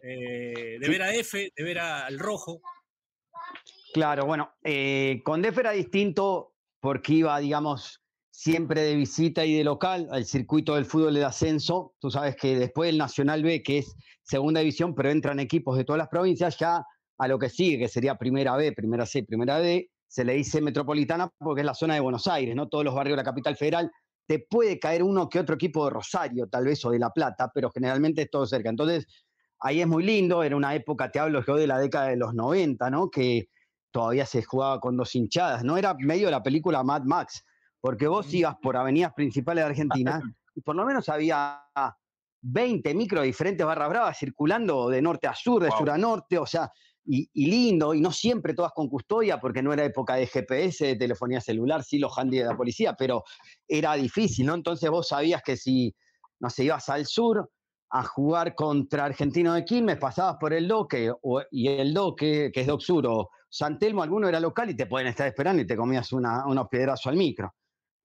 Eh, 0.02 0.78
de 0.80 0.90
ver 0.90 1.02
a 1.02 1.14
F, 1.14 1.52
de 1.56 1.64
ver 1.64 1.80
al 1.80 2.18
rojo. 2.18 2.62
Claro, 3.94 4.26
bueno, 4.26 4.56
eh, 4.64 5.22
con 5.24 5.42
Def 5.42 5.58
era 5.58 5.72
distinto 5.72 6.56
porque 6.80 7.14
iba, 7.14 7.40
digamos, 7.40 8.02
siempre 8.38 8.84
de 8.84 8.96
visita 8.96 9.44
y 9.46 9.56
de 9.56 9.64
local 9.64 10.08
al 10.12 10.24
circuito 10.24 10.76
del 10.76 10.86
fútbol 10.86 11.16
de 11.16 11.26
ascenso. 11.26 11.96
Tú 11.98 12.12
sabes 12.12 12.36
que 12.36 12.56
después 12.56 12.88
del 12.88 13.00
Nacional 13.00 13.42
B, 13.42 13.64
que 13.64 13.80
es 13.80 13.96
segunda 14.22 14.60
división, 14.60 14.94
pero 14.94 15.10
entran 15.10 15.40
equipos 15.40 15.76
de 15.76 15.84
todas 15.84 15.98
las 15.98 16.08
provincias, 16.08 16.56
ya 16.60 16.86
a 17.18 17.28
lo 17.28 17.40
que 17.40 17.50
sigue, 17.50 17.80
que 17.80 17.88
sería 17.88 18.14
primera 18.14 18.56
B, 18.56 18.74
primera 18.74 19.08
C, 19.08 19.24
primera 19.24 19.58
D, 19.58 19.90
se 20.08 20.24
le 20.24 20.34
dice 20.34 20.62
metropolitana 20.62 21.32
porque 21.40 21.62
es 21.62 21.66
la 21.66 21.74
zona 21.74 21.96
de 21.96 22.00
Buenos 22.00 22.28
Aires, 22.28 22.56
¿no? 22.56 22.70
Todos 22.70 22.86
los 22.86 22.94
barrios 22.94 23.14
de 23.14 23.24
la 23.24 23.24
capital 23.24 23.58
federal. 23.58 23.92
Te 24.28 24.38
puede 24.48 24.78
caer 24.78 25.02
uno 25.02 25.30
que 25.30 25.40
otro 25.40 25.56
equipo 25.56 25.86
de 25.86 25.92
Rosario, 25.94 26.48
tal 26.48 26.66
vez, 26.66 26.86
o 26.86 26.92
de 26.92 27.00
La 27.00 27.10
Plata, 27.10 27.50
pero 27.52 27.72
generalmente 27.72 28.22
es 28.22 28.30
todo 28.30 28.46
cerca. 28.46 28.70
Entonces, 28.70 29.08
ahí 29.62 29.82
es 29.82 29.88
muy 29.88 30.04
lindo, 30.04 30.44
era 30.44 30.56
una 30.56 30.76
época, 30.76 31.10
te 31.10 31.18
hablo 31.18 31.44
yo 31.44 31.56
de 31.56 31.66
la 31.66 31.80
década 31.80 32.10
de 32.10 32.18
los 32.18 32.36
90, 32.36 32.88
¿no? 32.92 33.10
Que 33.10 33.50
todavía 33.90 34.28
se 34.28 34.44
jugaba 34.44 34.80
con 34.80 34.96
dos 34.96 35.16
hinchadas, 35.16 35.64
¿no? 35.64 35.76
Era 35.76 35.96
medio 35.96 36.30
la 36.30 36.44
película 36.44 36.84
Mad 36.84 37.02
Max 37.02 37.44
porque 37.82 38.08
vos 38.08 38.34
ibas 38.34 38.56
por 38.62 38.76
avenidas 38.78 39.14
principales 39.14 39.64
de 39.64 39.70
Argentina 39.70 40.22
y 40.56 40.62
por 40.62 40.76
lo 40.76 40.86
menos 40.86 41.08
había 41.10 41.62
20 42.42 42.94
micros 42.94 43.24
diferentes 43.24 43.66
barras 43.66 43.90
bravas 43.90 44.18
circulando 44.18 44.90
de 44.90 45.02
norte 45.02 45.28
a 45.28 45.36
sur, 45.36 45.64
de 45.64 45.72
sur 45.72 45.90
a 45.90 45.98
norte, 45.98 46.38
o 46.38 46.46
sea, 46.46 46.72
y, 47.10 47.30
lindo, 47.46 47.94
y 47.94 48.02
no 48.02 48.12
siempre 48.12 48.54
todas 48.54 48.74
con 48.74 48.90
custodia, 48.90 49.40
porque 49.40 49.62
no 49.62 49.72
era 49.72 49.86
época 49.86 50.16
de 50.16 50.28
GPS, 50.28 50.86
de 50.88 50.96
telefonía 50.98 51.40
celular, 51.40 51.84
sí 51.84 52.00
los 52.00 52.18
handy 52.18 52.40
de 52.40 52.46
la 52.46 52.58
policía, 52.58 52.96
pero 52.98 53.24
era 53.68 53.94
difícil, 53.94 54.46
¿no? 54.46 54.56
Entonces 54.56 54.90
vos 54.90 55.08
sabías 55.08 55.42
que 55.42 55.56
si, 55.56 55.96
no 56.40 56.50
sé, 56.50 56.66
ibas 56.66 56.90
al 56.90 57.06
sur 57.06 57.50
a 57.92 58.04
jugar 58.04 58.56
contra 58.56 59.06
Argentino 59.06 59.54
de 59.54 59.64
Quilmes, 59.64 59.98
pasabas 59.98 60.36
por 60.38 60.54
el 60.54 60.68
Doque, 60.68 61.14
y 61.52 61.70
el 61.70 61.94
Doque, 61.94 62.52
que 62.54 62.62
es 62.62 62.68
Doc 62.68 62.82
Sur, 62.82 63.08
o 63.08 63.30
San 63.50 63.80
Telmo, 63.80 64.04
alguno 64.04 64.28
era 64.28 64.42
local 64.42 64.70
y 64.70 64.76
te 64.76 64.88
pueden 64.88 65.08
estar 65.08 65.28
esperando 65.28 65.62
y 65.62 65.68
te 65.68 65.78
comías 65.78 66.12
una, 66.12 66.46
unos 66.46 66.68
piedrazos 66.68 67.08
al 67.08 67.16
micro 67.16 67.54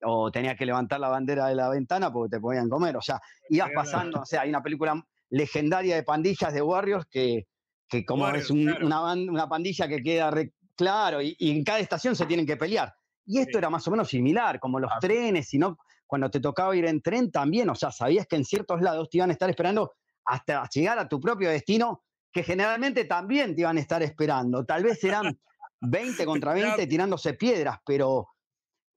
o 0.05 0.31
tenías 0.31 0.57
que 0.57 0.67
levantar 0.67 1.01
la 1.01 1.09
bandera 1.09 1.47
de 1.47 1.55
la 1.55 1.69
ventana 1.69 2.13
porque 2.13 2.37
te 2.37 2.41
podían 2.41 2.69
comer. 2.69 2.97
O 2.97 3.03
sea, 3.03 3.21
ibas 3.49 3.71
pasando, 3.75 4.21
o 4.21 4.25
sea, 4.25 4.43
hay 4.43 4.49
una 4.49 4.63
película 4.63 5.03
legendaria 5.31 5.97
de 5.97 6.03
pandillas 6.03 6.53
de 6.53 6.63
Warriors 6.63 7.07
que, 7.11 7.47
que 7.89 8.05
como 8.05 8.29
es 8.29 8.51
una, 8.51 9.13
una, 9.15 9.49
pandilla 9.49 9.89
que 9.89 10.03
queda 10.03 10.33
claro 10.77 11.21
y, 11.23 11.37
en 11.39 11.65
cada 11.65 11.79
estación 11.79 12.17
se 12.17 12.27
tienen 12.27 12.47
que 12.47 12.57
pelear. 12.57 12.93
Y 13.25 13.39
esto 13.39 13.59
era 13.59 13.71
más 13.71 13.87
o 13.87 13.91
menos 13.91 14.09
similar, 14.09 14.59
como 14.59 14.81
los 14.81 14.91
trenes, 15.01 15.49
sino 15.49 15.79
cuando 16.07 16.31
te 16.31 16.41
tocaba 16.41 16.77
ir 16.77 16.85
en 16.85 17.01
tren 17.01 17.31
también, 17.31 17.71
o 17.71 17.75
sea, 17.75 17.91
sabías 17.91 18.27
que 18.27 18.37
en 18.37 18.45
ciertos 18.45 18.83
lados 18.83 19.09
te 19.09 19.19
iban 19.19 19.31
a 19.31 19.33
estar 19.33 19.49
esperando 19.49 19.93
hasta 20.25 20.69
llegar 20.69 20.99
a 20.99 21.09
tu 21.09 21.21
propio 21.21 21.49
destino, 21.49 22.03
que 22.33 22.43
generalmente 22.43 23.05
también 23.05 23.55
te 23.55 23.63
iban 23.63 23.77
a 23.77 23.81
estar 23.81 24.03
esperando. 24.03 24.65
Tal 24.65 24.83
vez 24.83 25.03
eran 25.05 25.39
20 25.81 26.25
contra 26.27 26.53
20 26.55 26.87
tirándose 26.87 27.35
piedras, 27.35 27.79
pero 27.87 28.29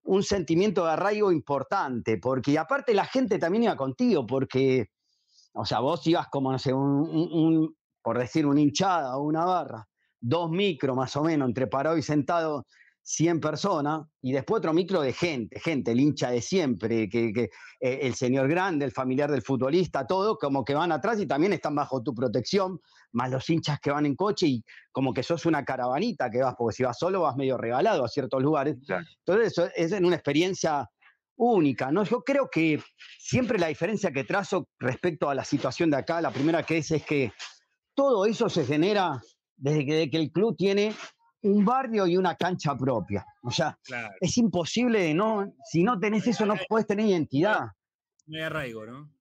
un 0.06 0.24
sentimiento 0.24 0.86
de 0.86 0.92
arraigo 0.92 1.32
importante, 1.32 2.18
porque 2.18 2.58
aparte 2.58 2.94
la 2.94 3.06
gente 3.06 3.40
también 3.40 3.64
iba 3.64 3.76
contigo, 3.76 4.26
porque, 4.26 4.90
o 5.54 5.66
sea, 5.66 5.80
vos 5.80 6.06
ibas 6.08 6.28
como, 6.28 6.52
no 6.52 6.60
sé, 6.60 6.74
un, 6.74 7.76
por 8.02 8.18
decir, 8.20 8.46
una 8.46 8.62
hinchada 8.62 9.18
o 9.18 9.24
una 9.24 9.46
barra, 9.46 9.88
dos 10.20 10.50
micros 10.50 10.96
más 10.96 11.16
o 11.16 11.24
menos, 11.24 11.48
entre 11.48 11.68
parado 11.68 11.98
y 11.98 12.04
sentado 12.04 12.66
100 13.02 13.40
personas, 13.40 14.08
y 14.22 14.32
después 14.32 14.60
otro 14.60 14.74
micro 14.74 15.02
de 15.02 15.14
gente, 15.14 15.60
gente, 15.60 15.92
el 15.92 16.00
hincha 16.00 16.30
de 16.30 16.42
siempre, 16.42 17.10
que, 17.10 17.50
eh, 17.80 18.00
el 18.02 18.14
señor 18.14 18.48
grande, 18.48 18.86
el 18.86 18.92
familiar 18.92 19.32
del 19.32 19.42
futbolista, 19.42 20.06
todo, 20.06 20.38
como 20.38 20.64
que 20.64 20.76
van 20.76 20.92
atrás 20.92 21.20
y 21.20 21.26
también 21.26 21.54
están 21.54 21.76
bajo 21.76 22.02
tu 22.02 22.14
protección, 22.14 22.80
más 23.16 23.32
los 23.32 23.50
hinchas 23.50 23.80
que 23.80 23.92
van 23.92 24.06
en 24.06 24.16
coche 24.16 24.48
y 24.48 24.64
como 24.92 25.14
que 25.14 25.24
sos 25.24 25.46
una 25.46 25.64
caravanita 25.64 26.30
que 26.30 26.42
vas, 26.42 26.56
porque 26.58 26.76
si 26.76 26.84
vas 26.84 26.98
solo 26.98 27.22
vas 27.22 27.36
medio 27.36 27.58
regalado 27.58 28.04
a 28.04 28.08
ciertos 28.08 28.44
lugares. 28.44 28.78
Entonces 29.26 29.48
eso 29.48 29.70
es 29.76 29.92
una 29.94 30.16
experiencia 30.16 30.90
única, 31.38 31.92
¿no? 31.92 32.04
Yo 32.04 32.24
creo 32.24 32.50
que 32.50 32.82
siempre 33.18 33.60
la 33.60 33.68
diferencia 33.68 34.12
que 34.12 34.24
trazo 34.24 34.70
respecto 34.80 35.30
a 35.30 35.36
la 35.36 35.44
situación 35.44 35.90
de 35.90 35.98
acá, 35.98 36.22
la 36.22 36.32
primera 36.32 36.64
que 36.64 36.78
es, 36.78 36.92
es 36.92 37.04
que 37.04 37.34
todo 37.94 38.26
eso 38.26 38.50
se 38.50 38.66
genera 38.66 39.22
desde 39.56 39.86
que, 39.86 40.10
que 40.10 40.18
el 40.18 40.32
club 40.32 40.56
tiene 40.58 40.94
un 41.42 41.64
barrio 41.64 42.08
y 42.08 42.18
una 42.18 42.36
cancha 42.36 42.76
propia. 42.76 43.26
O 43.44 43.52
sea, 43.52 43.78
es 44.20 44.38
imposible 44.38 45.14
no, 45.14 45.54
si 45.64 45.84
no 45.84 46.00
tenés 46.00 46.28
eso 46.28 46.46
no 46.46 46.56
puedes 46.68 46.88
tener 46.88 47.06
identidad. 47.06 47.68
No 48.28 48.38
hay 48.38 48.44
arraigo, 48.44 48.86
¿no? 48.86 49.12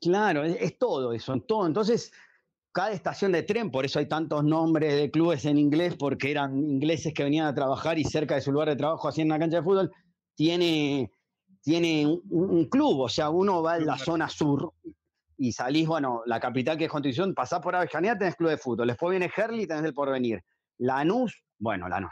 Claro, 0.00 0.42
es, 0.44 0.56
es 0.60 0.78
todo 0.78 1.12
eso, 1.12 1.38
todo. 1.40 1.66
Entonces, 1.66 2.12
cada 2.74 2.90
estación 2.90 3.30
de 3.30 3.44
tren, 3.44 3.70
por 3.70 3.84
eso 3.84 4.00
hay 4.00 4.06
tantos 4.06 4.42
nombres 4.42 4.96
de 4.96 5.08
clubes 5.08 5.44
en 5.44 5.58
inglés, 5.58 5.94
porque 5.96 6.32
eran 6.32 6.58
ingleses 6.58 7.14
que 7.14 7.22
venían 7.22 7.46
a 7.46 7.54
trabajar 7.54 8.00
y 8.00 8.04
cerca 8.04 8.34
de 8.34 8.40
su 8.40 8.50
lugar 8.50 8.68
de 8.68 8.74
trabajo 8.74 9.06
hacían 9.06 9.28
una 9.28 9.38
cancha 9.38 9.58
de 9.58 9.62
fútbol, 9.62 9.92
tiene, 10.34 11.12
tiene 11.62 12.04
un, 12.30 12.68
club, 12.68 13.02
o 13.02 13.08
sea, 13.08 13.30
uno 13.30 13.62
va 13.62 13.76
en 13.76 13.86
la 13.86 13.96
zona 13.96 14.28
sur 14.28 14.72
y 15.38 15.52
salís, 15.52 15.86
bueno, 15.86 16.22
la 16.26 16.40
capital 16.40 16.76
que 16.76 16.86
es 16.86 16.90
Constitución, 16.90 17.32
pasás 17.32 17.60
por 17.60 17.76
Avellaneda, 17.76 18.18
tenés 18.18 18.34
club 18.34 18.50
de 18.50 18.58
fútbol, 18.58 18.88
después 18.88 19.10
viene 19.12 19.30
Herli, 19.34 19.68
tenés 19.68 19.84
el 19.84 19.94
porvenir, 19.94 20.42
Lanús, 20.78 21.44
bueno, 21.60 21.88
Lanús, 21.88 22.10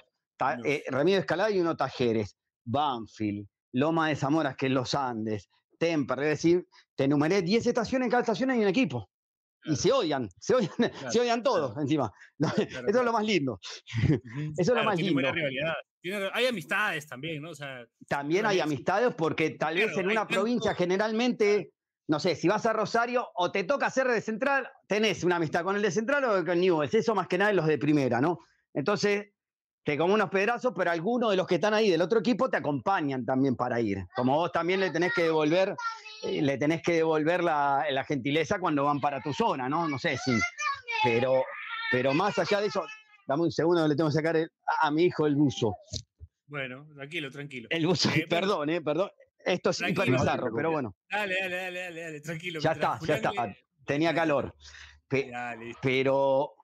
eh, 0.65 0.85
Remedios 0.87 1.23
Escalada 1.23 1.51
y 1.51 1.61
uno 1.61 1.77
Tajeres, 1.77 2.37
Banfield, 2.65 3.49
Loma 3.73 4.11
de 4.11 4.15
Zamora, 4.15 4.55
que 4.55 4.67
es 4.67 4.73
Los 4.73 4.95
Andes, 4.95 5.51
Temper, 5.77 6.21
es 6.21 6.29
decir, 6.29 6.69
te 6.95 7.05
enumeré 7.05 7.43
10 7.43 7.67
estaciones, 7.67 8.07
en 8.07 8.11
cada 8.13 8.21
estación 8.21 8.51
hay 8.51 8.61
un 8.61 8.69
equipo 8.69 9.09
y 9.65 9.77
se 9.77 9.93
odian, 9.93 10.29
se 10.39 10.55
odian, 10.55 10.71
se 11.13 11.21
odian 11.21 11.43
todos 11.43 11.77
encima. 11.79 12.13
Eso 12.89 12.99
es 12.99 13.05
lo 13.05 13.13
más 13.13 13.25
lindo. 13.25 13.61
Eso 14.57 14.73
es 14.73 14.79
lo 14.79 14.85
más 14.85 14.99
lindo. 14.99 15.23
hay 16.33 16.47
amistades 16.47 17.07
también, 17.07 17.43
¿no? 17.43 17.51
también 18.09 18.47
hay 18.47 18.61
amistades 18.61 19.15
porque 19.15 19.51
tal 19.51 19.77
vez 19.77 19.97
en 19.97 20.11
una 20.11 20.27
provincia 20.27 20.75
generalmente, 20.75 21.73
no 22.09 22.19
sé, 22.19 22.35
si 22.35 22.49
vas 22.49 22.67
a 22.67 22.73
Rosario 22.73 23.29
o 23.35 23.53
te 23.53 23.65
toca 23.65 23.91
ser 23.91 24.09
de 24.09 24.21
central, 24.21 24.69
tenés 24.87 25.25
una 25.25 25.37
amistad 25.37 25.65
con 25.65 25.77
el 25.77 25.83
de 25.83 25.91
central 25.91 26.25
o 26.25 26.45
con 26.45 26.61
Newell's. 26.61 26.95
Eso 26.95 27.15
más 27.15 27.29
que 27.29 27.39
nada 27.39 27.53
los 27.53 27.67
de 27.67 27.79
primera, 27.79 28.21
¿no? 28.21 28.41
Entonces, 28.75 29.33
te 29.85 29.99
como 29.99 30.15
unos 30.15 30.31
pedrazos, 30.31 30.73
pero 30.77 30.91
algunos 30.91 31.31
de 31.31 31.37
los 31.37 31.47
que 31.47 31.57
están 31.57 31.75
ahí 31.75 31.91
del 31.91 32.03
otro 32.03 32.21
equipo 32.21 32.49
te 32.49 32.57
acompañan 32.57 33.25
también 33.25 33.57
para 33.57 33.81
ir. 33.81 34.05
Como 34.15 34.37
vos 34.37 34.53
también 34.53 34.81
le 34.81 34.91
tenés 34.91 35.13
que 35.15 35.23
devolver 35.23 35.75
le 36.23 36.59
tenés 36.59 36.83
que 36.83 36.93
devolver 36.93 37.43
la, 37.43 37.85
la, 37.91 38.05
gentileza 38.05 38.59
cuando 38.59 38.85
van 38.85 39.01
para 39.01 39.21
tu 39.21 39.33
zona, 39.33 39.69
¿no? 39.69 39.89
No 39.89 39.99
sé 39.99 40.17
si. 40.17 40.39
Pero, 41.03 41.45
pero 41.91 42.15
más 42.15 42.39
allá 42.39 42.61
de 42.61 42.69
eso, 42.69 42.85
dame 43.27 43.43
un 43.43 43.53
segundo, 43.53 43.87
le 43.87 43.97
tengo 43.97 44.11
que 44.11 44.15
sacar 44.15 44.37
a, 44.81 44.91
mi 44.91 45.05
hijo 45.05 45.27
el 45.27 45.35
buzo. 45.35 45.75
Bueno, 46.47 46.87
tranquilo, 46.95 47.31
tranquilo. 47.31 47.69
El 47.71 47.87
buzo, 47.87 48.11
eh, 48.11 48.27
perdón, 48.29 48.71
eh, 48.71 48.81
perdón. 48.81 49.11
Esto 49.45 49.71
es 49.71 49.81
hiper 49.81 50.11
bizarro, 50.11 50.53
pero 50.55 50.71
bueno. 50.71 50.95
Dale, 51.11 51.35
dale, 51.41 51.57
dale, 51.57 51.81
dale, 51.81 52.01
dale 52.03 52.21
tranquilo. 52.21 52.61
Ya 52.61 52.73
está, 52.73 52.99
ya 53.05 53.17
está. 53.17 53.33
Tenía 53.85 54.15
calor. 54.15 54.55
pero 55.83 56.55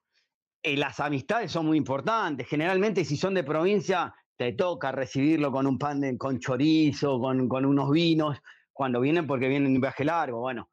eh, 0.63 0.77
las 0.77 1.01
amistades 1.01 1.51
son 1.51 1.67
muy 1.67 1.77
importantes. 1.77 2.47
Generalmente, 2.47 3.05
si 3.05 3.17
son 3.17 3.35
de 3.35 3.43
provincia, 3.43 4.15
te 4.37 4.53
toca 4.53 4.93
recibirlo 4.93 5.51
con 5.51 5.67
un 5.67 5.79
pan 5.79 6.01
de, 6.01 6.17
con 6.17 6.39
chorizo, 6.39 7.19
con, 7.19 7.49
con, 7.49 7.65
unos 7.65 7.91
vinos, 7.91 8.39
cuando 8.79 9.01
vienen 9.01 9.27
porque 9.27 9.49
vienen 9.49 9.75
un 9.75 9.81
viaje 9.81 10.05
largo, 10.05 10.39
bueno, 10.39 10.71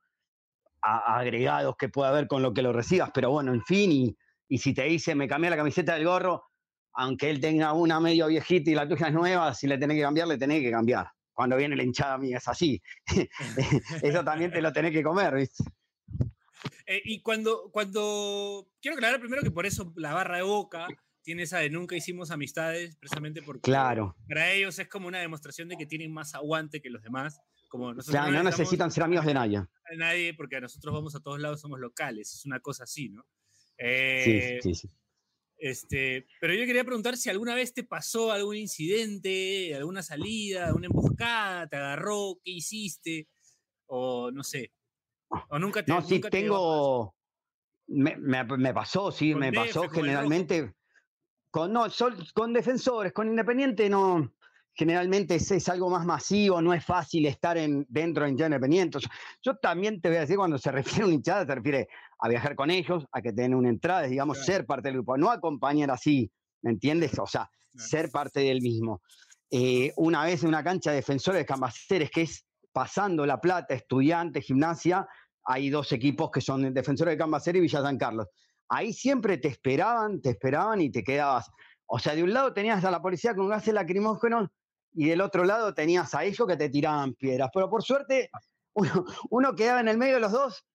agregados 0.79 1.75
que 1.75 1.89
pueda 1.89 2.09
haber 2.09 2.27
con 2.27 2.43
lo 2.43 2.53
que 2.53 2.61
lo 2.61 2.71
recibas, 2.71 3.09
pero 3.11 3.31
bueno, 3.31 3.51
en 3.51 3.63
fin, 3.63 3.91
y, 3.91 4.15
y 4.47 4.59
si 4.59 4.75
te 4.75 4.83
dice, 4.83 5.15
me 5.15 5.27
cambié 5.27 5.49
la 5.49 5.57
camiseta 5.57 5.95
del 5.95 6.05
gorro, 6.05 6.43
aunque 6.93 7.31
él 7.31 7.41
tenga 7.41 7.73
una 7.73 7.99
medio 7.99 8.27
viejita 8.27 8.69
y 8.69 8.75
la 8.75 8.87
tuya 8.87 9.07
es 9.07 9.13
nueva, 9.13 9.55
si 9.55 9.65
le 9.65 9.79
tenés 9.79 9.97
que 9.97 10.03
cambiar, 10.03 10.27
le 10.27 10.37
tenés 10.37 10.61
que 10.61 10.69
cambiar. 10.69 11.07
Cuando 11.33 11.57
viene 11.57 11.75
la 11.75 11.81
hinchada 11.81 12.19
mía 12.19 12.37
es 12.37 12.47
así. 12.47 12.79
Eso 14.03 14.23
también 14.23 14.51
te 14.51 14.61
lo 14.61 14.71
tenés 14.71 14.91
que 14.91 15.01
comer, 15.01 15.33
¿viste? 15.33 15.63
Eh, 16.85 17.01
y 17.05 17.23
cuando, 17.23 17.71
cuando, 17.71 18.67
quiero 18.79 18.97
aclarar 18.97 19.19
primero 19.19 19.41
que 19.41 19.49
por 19.49 19.65
eso 19.65 19.91
la 19.95 20.13
barra 20.13 20.37
de 20.37 20.43
boca 20.43 20.87
tiene 21.23 21.41
esa 21.41 21.57
de 21.57 21.71
nunca 21.71 21.95
hicimos 21.95 22.29
amistades, 22.29 22.97
precisamente 22.97 23.41
porque 23.41 23.61
claro. 23.61 24.15
para 24.27 24.51
ellos 24.51 24.77
es 24.77 24.87
como 24.87 25.07
una 25.07 25.17
demostración 25.17 25.67
de 25.67 25.75
que 25.75 25.87
tienen 25.87 26.13
más 26.13 26.35
aguante 26.35 26.83
que 26.83 26.91
los 26.91 27.01
demás. 27.01 27.41
Como 27.75 27.93
nosotros 27.93 28.31
no, 28.31 28.41
necesitan 28.41 28.89
ser 28.89 29.03
amigos 29.03 29.25
de 29.25 29.33
nadie. 29.33 29.59
De 29.89 29.97
nadie, 29.97 30.33
porque 30.33 30.61
nosotros 30.61 30.93
vamos 30.93 31.13
a 31.13 31.19
todos 31.19 31.41
lados, 31.41 31.59
somos 31.59 31.77
locales, 31.77 32.33
es 32.33 32.45
una 32.45 32.61
cosa 32.61 32.85
así, 32.85 33.09
¿no? 33.09 33.27
sí, 33.77 33.83
eh, 33.85 34.59
sí, 34.63 34.73
sí. 34.73 34.89
Este, 35.57 36.25
pero 36.39 36.53
yo 36.53 36.65
quería 36.65 36.85
preguntar 36.85 37.17
si 37.17 37.29
alguna 37.29 37.53
vez 37.53 37.73
te 37.73 37.83
pasó 37.83 38.31
algún 38.31 38.55
incidente, 38.55 39.75
alguna 39.75 40.03
salida, 40.03 40.73
una 40.73 40.85
emboscada, 40.85 41.67
te 41.67 41.75
agarró, 41.75 42.39
qué 42.41 42.51
hiciste, 42.51 43.27
o 43.87 44.31
no 44.31 44.45
sé. 44.45 44.71
O 45.49 45.59
nunca 45.59 45.83
te 45.83 45.91
No, 45.91 46.01
sí, 46.01 46.21
tengo. 46.21 47.13
me, 47.87 48.15
me, 48.15 48.73
pasó, 48.73 49.11
sí, 49.11 49.35
me 49.35 49.51
pasó 49.51 49.89
generalmente. 49.89 50.73
Con, 51.51 51.73
no, 51.73 51.87
con 52.33 52.53
defensores, 52.53 53.11
con 53.11 53.27
Independiente 53.27 53.89
no. 53.89 54.33
Generalmente 54.77 55.35
es, 55.35 55.49
es, 55.51 55.69
algo 55.69 55.89
más 55.89 56.05
masivo, 56.05 56.61
no 56.61 56.73
es 56.73 56.83
fácil 56.83 57.25
estar 57.25 57.57
en, 57.57 57.85
dentro 57.87 58.25
de 58.25 58.31
Independiente. 58.31 58.99
Yo 59.41 59.55
también 59.55 60.01
te 60.01 60.09
voy 60.09 60.17
a 60.17 60.21
decir, 60.21 60.35
cuando 60.35 60.57
se 60.57 60.71
refiere 60.71 61.03
a 61.03 61.07
un 61.07 61.13
hinchada, 61.13 61.45
se 61.45 61.55
refiere 61.55 61.87
a 62.19 62.27
viajar 62.27 62.55
con 62.55 62.69
ellos, 62.69 63.05
a 63.13 63.21
que 63.21 63.31
tengan 63.31 63.55
una 63.55 63.69
entrada, 63.69 64.03
digamos, 64.03 64.45
ser 64.45 64.65
parte 64.65 64.89
del 64.89 64.95
grupo, 64.95 65.17
no 65.17 65.31
acompañar 65.31 65.91
así, 65.91 66.29
¿me 66.61 66.71
entiendes? 66.71 67.17
O 67.17 67.25
sea, 67.25 67.49
ser 67.73 68.11
parte 68.11 68.41
del 68.41 68.61
mismo. 68.61 69.01
Eh, 69.49 69.93
una 69.95 70.25
vez 70.25 70.43
en 70.43 70.49
una 70.49 70.63
cancha 70.63 70.89
de 70.89 70.97
defensores 70.97 71.39
de 71.39 71.45
Cambaceres, 71.45 72.11
que 72.11 72.23
es 72.23 72.45
pasando 72.73 73.25
La 73.25 73.39
Plata, 73.39 73.73
estudiante, 73.73 74.41
gimnasia, 74.41 75.07
hay 75.45 75.69
dos 75.69 75.93
equipos 75.93 76.31
que 76.31 76.41
son 76.41 76.73
defensores 76.73 77.13
de 77.13 77.17
Cambaceres 77.17 77.59
y 77.59 77.61
Villa 77.61 77.81
San 77.81 77.97
Carlos. 77.97 78.27
Ahí 78.67 78.91
siempre 78.91 79.37
te 79.37 79.47
esperaban, 79.47 80.21
te 80.21 80.31
esperaban 80.31 80.81
y 80.81 80.91
te 80.91 81.03
quedabas. 81.03 81.49
O 81.85 81.99
sea, 81.99 82.15
de 82.15 82.23
un 82.23 82.33
lado 82.33 82.53
tenías 82.53 82.83
a 82.83 82.91
la 82.91 83.01
policía 83.01 83.35
con 83.35 83.47
gases 83.47 83.73
lacrimógenos 83.73 84.49
y 84.95 85.09
del 85.09 85.21
otro 85.21 85.43
lado 85.43 85.73
tenías 85.73 86.13
a 86.15 86.23
ellos 86.23 86.47
que 86.47 86.57
te 86.57 86.69
tiraban 86.69 87.13
piedras. 87.13 87.49
Pero 87.53 87.69
por 87.69 87.83
suerte, 87.83 88.29
uno, 88.73 89.05
uno 89.29 89.55
quedaba 89.55 89.81
en 89.81 89.89
el 89.89 89.97
medio 89.97 90.15
de 90.15 90.21
los 90.21 90.31
dos 90.31 90.65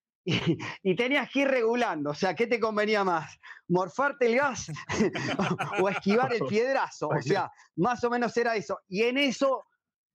y, 0.83 0.97
tenías 0.97 1.31
que 1.31 1.41
ir 1.41 1.49
regulando. 1.49 2.11
O 2.11 2.15
sea, 2.15 2.35
¿qué 2.35 2.47
te 2.47 2.61
convenía 2.61 3.05
más? 3.05 3.39
¿Morfarte 3.69 4.27
el 4.27 4.37
gas 4.37 4.71
o 5.81 5.89
esquivar 5.89 6.33
el 6.33 6.45
piedrazo? 6.47 7.09
O 7.09 7.23
sea, 7.23 7.51
más 7.77 8.03
o 8.05 8.11
menos 8.11 8.37
era 8.37 8.55
eso. 8.57 8.79
Y 8.89 9.03
en 9.03 9.19
eso, 9.19 9.65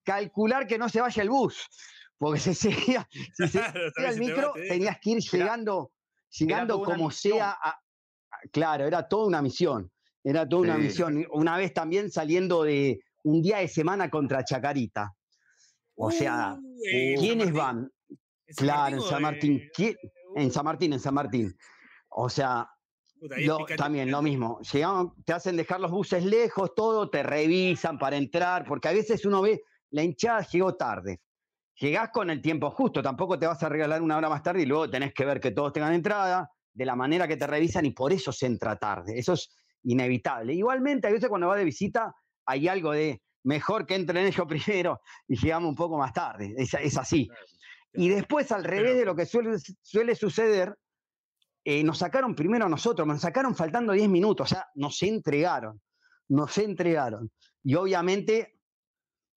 calcular 0.03 0.67
que 0.67 0.77
no 0.77 0.89
se 0.89 1.01
vaya 1.01 1.23
el 1.23 1.29
bus. 1.29 1.67
Porque 2.17 2.39
si 2.39 2.53
seguía, 2.53 3.07
si 3.11 3.59
el 3.97 4.19
micro, 4.19 4.53
tenías 4.53 4.99
que 5.01 5.11
ir 5.11 5.19
llegando, 5.19 5.91
llegando 6.29 6.81
como 6.81 7.11
sea. 7.11 7.57
claro, 8.51 8.85
era 8.85 9.07
toda 9.07 9.27
una 9.27 9.41
misión. 9.41 9.91
Era 10.23 10.47
toda 10.47 10.61
una 10.61 10.77
misión. 10.77 11.25
Una 11.31 11.57
vez 11.57 11.73
también 11.73 12.09
saliendo 12.09 12.63
de 12.63 12.99
un 13.25 13.41
día 13.41 13.57
de 13.57 13.67
semana 13.67 14.09
contra 14.09 14.43
Chacarita. 14.43 15.13
O 15.95 16.11
sea, 16.11 16.57
¿quiénes 17.17 17.51
van? 17.51 17.91
claro, 18.55 18.97
en 18.97 19.01
San 19.01 19.21
Martín. 19.21 19.69
en 20.35 20.51
San 20.51 20.65
Martín, 20.65 20.93
en 20.93 20.99
San 20.99 21.13
Martín. 21.13 21.55
O 22.09 22.29
sea, 22.29 22.69
también 23.77 24.11
lo 24.11 24.21
mismo. 24.21 24.59
te 25.25 25.33
hacen 25.33 25.57
dejar 25.57 25.79
los 25.79 25.91
buses 25.91 26.23
lejos, 26.23 26.75
todo, 26.75 27.09
te 27.09 27.23
revisan 27.23 27.97
para 27.97 28.17
entrar, 28.17 28.65
porque 28.65 28.89
a 28.89 28.93
veces 28.93 29.25
uno 29.25 29.41
ve, 29.41 29.63
la 29.91 30.03
hinchada 30.03 30.45
llegó 30.47 30.75
tarde. 30.75 31.21
Llegás 31.79 32.09
con 32.11 32.29
el 32.29 32.41
tiempo 32.41 32.69
justo, 32.71 33.01
tampoco 33.01 33.39
te 33.39 33.47
vas 33.47 33.61
a 33.63 33.69
regalar 33.69 34.01
una 34.01 34.17
hora 34.17 34.29
más 34.29 34.43
tarde 34.43 34.61
y 34.61 34.65
luego 34.65 34.89
tenés 34.89 35.13
que 35.13 35.25
ver 35.25 35.39
que 35.39 35.51
todos 35.51 35.73
tengan 35.73 35.93
entrada, 35.93 36.49
de 36.71 36.85
la 36.85 36.95
manera 36.95 37.27
que 37.27 37.37
te 37.37 37.47
revisan 37.47 37.85
y 37.85 37.91
por 37.91 38.13
eso 38.13 38.31
se 38.31 38.45
entra 38.45 38.77
tarde. 38.77 39.17
Eso 39.17 39.33
es 39.33 39.49
inevitable. 39.83 40.53
Igualmente, 40.53 41.07
a 41.07 41.11
veces 41.11 41.27
cuando 41.27 41.47
va 41.47 41.57
de 41.57 41.65
visita 41.65 42.13
hay 42.45 42.67
algo 42.67 42.91
de 42.91 43.21
mejor 43.43 43.85
que 43.85 43.95
entren 43.95 44.25
ellos 44.25 44.47
primero 44.47 45.01
y 45.27 45.37
llegamos 45.37 45.69
un 45.69 45.75
poco 45.75 45.97
más 45.97 46.13
tarde. 46.13 46.55
es 46.57 46.97
así. 46.97 47.29
Y 47.97 48.09
después, 48.09 48.51
al 48.51 48.63
revés 48.63 48.97
de 48.97 49.05
lo 49.05 49.15
que 49.15 49.25
suele, 49.25 49.57
suele 49.81 50.15
suceder, 50.15 50.77
eh, 51.63 51.83
nos 51.83 51.97
sacaron 51.97 52.35
primero 52.35 52.65
a 52.65 52.69
nosotros, 52.69 53.07
nos 53.07 53.21
sacaron 53.21 53.55
faltando 53.55 53.93
10 53.93 54.09
minutos, 54.09 54.51
o 54.51 54.55
sea, 54.55 54.67
nos 54.75 55.01
entregaron, 55.01 55.81
nos 56.29 56.57
entregaron. 56.57 57.31
Y 57.63 57.75
obviamente, 57.75 58.59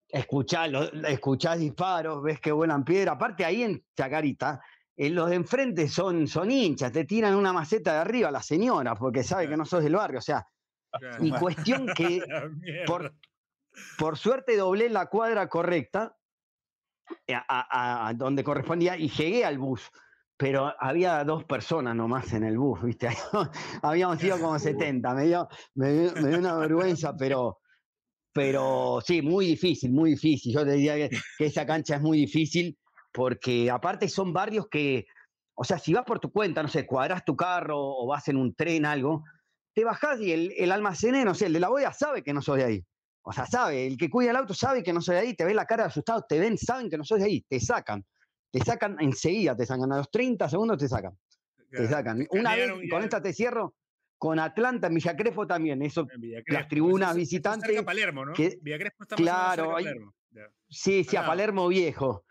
escuchás, 0.09 0.71
escuchás 1.07 1.59
disparos, 1.59 2.23
ves 2.23 2.41
que 2.41 2.53
vuelan 2.53 2.85
piedra. 2.85 3.13
Aparte, 3.13 3.45
ahí 3.45 3.63
en 3.63 3.83
Chacarita, 3.97 4.61
eh, 4.97 5.09
los 5.11 5.31
de 5.31 5.37
enfrente 5.37 5.89
son, 5.89 6.27
son 6.27 6.51
hinchas, 6.51 6.93
te 6.93 7.05
tiran 7.05 7.35
una 7.35 7.53
maceta 7.53 7.95
de 7.95 7.99
arriba 8.01 8.29
a 8.29 8.33
la 8.33 8.43
señora, 8.43 8.95
porque 8.95 9.23
sabe 9.23 9.49
que 9.49 9.57
no 9.57 9.65
sos 9.65 9.83
del 9.83 9.95
barrio, 9.95 10.19
o 10.19 10.23
sea. 10.23 10.47
Y 11.21 11.31
cuestión 11.33 11.87
que, 11.97 12.23
por, 12.87 13.15
por 13.99 14.19
suerte, 14.19 14.57
doblé 14.57 14.89
la 14.89 15.07
cuadra 15.07 15.49
correcta 15.49 16.19
eh, 17.27 17.35
a, 17.37 18.13
donde 18.15 18.45
correspondía 18.45 18.97
y 18.97 19.09
llegué 19.09 19.45
al 19.45 19.59
bus. 19.59 19.91
Pero 20.37 20.73
había 20.79 21.25
dos 21.25 21.45
personas 21.45 21.97
nomás 21.97 22.33
en 22.33 22.45
el 22.45 22.59
bus, 22.59 22.83
¿viste? 22.83 23.09
Habíamos 23.83 24.21
sido 24.21 24.39
como 24.39 24.59
70, 24.59 25.15
me 25.15 25.27
dio, 25.27 25.49
me 25.75 25.93
dio, 25.93 26.39
una 26.39 26.57
vergüenza, 26.57 27.17
pero, 27.17 27.59
pero 28.33 29.01
sí, 29.05 29.21
muy 29.21 29.47
difícil, 29.47 29.93
muy 29.93 30.11
difícil. 30.11 30.55
Yo 30.55 30.65
te 30.65 30.73
diría 30.73 30.95
que, 30.95 31.11
esa 31.41 31.67
cancha 31.67 31.97
es 31.97 32.03
muy 32.03 32.19
difícil 32.19 32.79
porque 33.13 33.69
aparte 33.71 34.09
son 34.09 34.33
barrios 34.33 34.69
que, 34.71 35.07
o 35.55 35.65
sea, 35.65 35.79
si 35.79 35.93
vas 35.93 36.05
por 36.05 36.21
tu 36.21 36.31
cuenta, 36.31 36.63
no 36.63 36.69
sé, 36.69 36.87
cuadras 36.87 37.25
tu 37.25 37.35
carro 37.35 37.77
o 37.79 38.07
vas 38.07 38.29
en 38.29 38.37
un 38.37 38.55
tren, 38.55 38.87
algo, 38.87 39.25
te 39.79 39.85
bajás 39.85 40.21
y 40.21 40.33
el, 40.33 40.53
el 40.57 40.73
almacenero, 40.73 41.27
no 41.27 41.35
sé, 41.37 41.47
el 41.47 41.53
de 41.53 41.61
la 41.61 41.69
boya 41.69 41.93
sabe 41.93 42.25
que 42.25 42.35
no 42.35 42.43
soy 42.43 42.59
de 42.59 42.65
ahí. 42.65 42.87
O 43.23 43.33
sea, 43.33 43.47
sabe, 43.47 43.87
el 43.87 43.97
que 43.97 44.11
cuida 44.11 44.31
el 44.31 44.37
auto 44.37 44.53
sabe 44.53 44.83
que 44.83 44.93
no 44.93 45.01
soy 45.01 45.15
de 45.15 45.21
ahí, 45.21 45.37
te 45.37 45.45
ve 45.45 45.55
la 45.55 45.67
cara 45.67 45.85
asustado, 45.85 46.27
te 46.29 46.41
ven, 46.41 46.59
saben 46.59 46.91
que 46.91 46.99
no 46.99 47.05
soy 47.05 47.21
de 47.21 47.27
ahí, 47.27 47.47
te 47.49 47.61
sacan. 47.61 48.05
Te 48.51 48.59
sacan 48.59 48.97
enseguida, 48.99 49.55
te 49.57 49.65
sacan. 49.67 49.93
A 49.93 49.99
los 49.99 50.11
30 50.11 50.49
segundos 50.49 50.79
te 50.79 50.89
sacan. 50.89 51.17
Te 51.71 51.87
sacan. 51.87 52.27
Una 52.31 52.57
vez, 52.57 52.73
con 52.91 53.05
esta 53.05 53.23
te 53.23 53.33
cierro, 53.33 53.77
con 54.17 54.41
Atlanta, 54.41 54.89
en 54.89 54.95
Villa 54.95 55.17
Crespo 55.17 55.47
también, 55.47 55.81
eso, 55.83 56.09
las 56.49 56.67
tribunas 56.67 57.15
visitantes. 57.15 57.69
Cerca 57.69 57.85
Palermo, 57.85 58.27
¿no? 58.27 58.33
Crespo 58.79 59.05
está 59.05 59.15
claro, 59.15 59.75
Palermo. 59.75 60.13
Sí, 60.69 61.05
sí, 61.05 61.17
a 61.17 61.25
Palermo 61.25 61.69
viejo. 61.69 62.25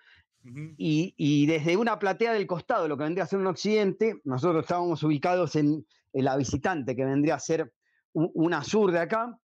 Y, 0.78 1.14
y, 1.18 1.46
desde 1.46 1.78
una 1.78 2.00
platea 2.00 2.34
del 2.34 2.48
costado, 2.48 2.88
lo 2.88 2.98
que 2.98 3.04
vendría 3.04 3.24
a 3.24 3.28
ser 3.28 3.40
un 3.40 3.48
occidente, 3.48 4.22
nosotros 4.24 4.64
estábamos 4.64 5.02
ubicados 5.04 5.56
en, 5.56 5.86
en 6.14 6.26
la 6.26 6.36
visitante, 6.38 6.96
que 6.96 7.06
vendría 7.06 7.36
a 7.36 7.40
ser 7.40 7.74
una 8.14 8.64
sur 8.64 8.92
de 8.92 9.00
acá, 9.00 9.38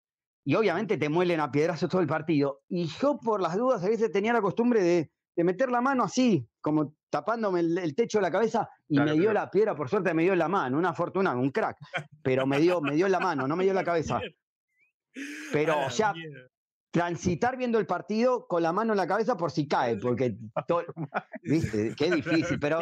y 0.46 0.56
obviamente 0.56 0.98
te 0.98 1.10
muelen 1.10 1.39
a 1.39 1.52
piedrazos 1.52 1.89
todo 1.89 2.02
el 2.02 2.08
partido. 2.08 2.62
Y 2.68 2.86
yo, 2.86 3.20
por 3.20 3.42
las 3.42 3.56
dudas, 3.56 3.84
a 3.84 3.89
veces 3.89 4.12
tenía 4.12 4.34
la 4.34 4.42
costumbre 4.42 4.82
de, 4.82 5.12
meter 5.44 5.72
la 5.72 5.82
mano 5.82 6.04
así, 6.04 6.48
como 6.62 6.96
tapándome 7.10 7.60
el, 7.60 7.96
techo 7.96 8.18
de 8.18 8.24
la 8.24 8.32
cabeza, 8.32 8.70
y 8.88 9.00
me 9.00 9.13
dio 9.13 9.32
la 9.34 9.50
piedra, 9.50 9.76
por 9.76 9.89
suerte 9.89 10.13
me 10.13 10.24
dio 10.24 10.36
la 10.36 10.48
mano, 10.48 10.78
una 10.78 10.94
fortuna, 10.94 11.36
un 11.36 11.52
crack, 11.52 11.78
pero 12.22 12.46
me 12.48 12.60
dio, 12.60 12.82
me 12.82 12.96
dio 12.96 13.08
la 13.08 13.20
mano, 13.20 13.48
no 13.48 13.56
me 13.56 13.63
dio 13.63 13.74
la 13.74 13.84
cabeza. 13.84 14.20
Pero, 15.52 15.86
o 15.86 15.89
sea, 15.92 16.13
transitar 16.93 17.58
viendo 17.58 17.79
el 17.79 17.88
partido 17.88 18.45
con 18.47 18.62
la 18.62 18.71
mano 18.71 18.93
en 18.93 18.97
la 18.97 19.08
cabeza 19.08 19.36
por 19.36 19.49
si 19.49 19.67
cae, 19.67 19.97
porque, 19.97 20.38
viste, 21.41 21.95
qué 21.97 22.12
difícil, 22.51 22.60
pero... 22.60 22.82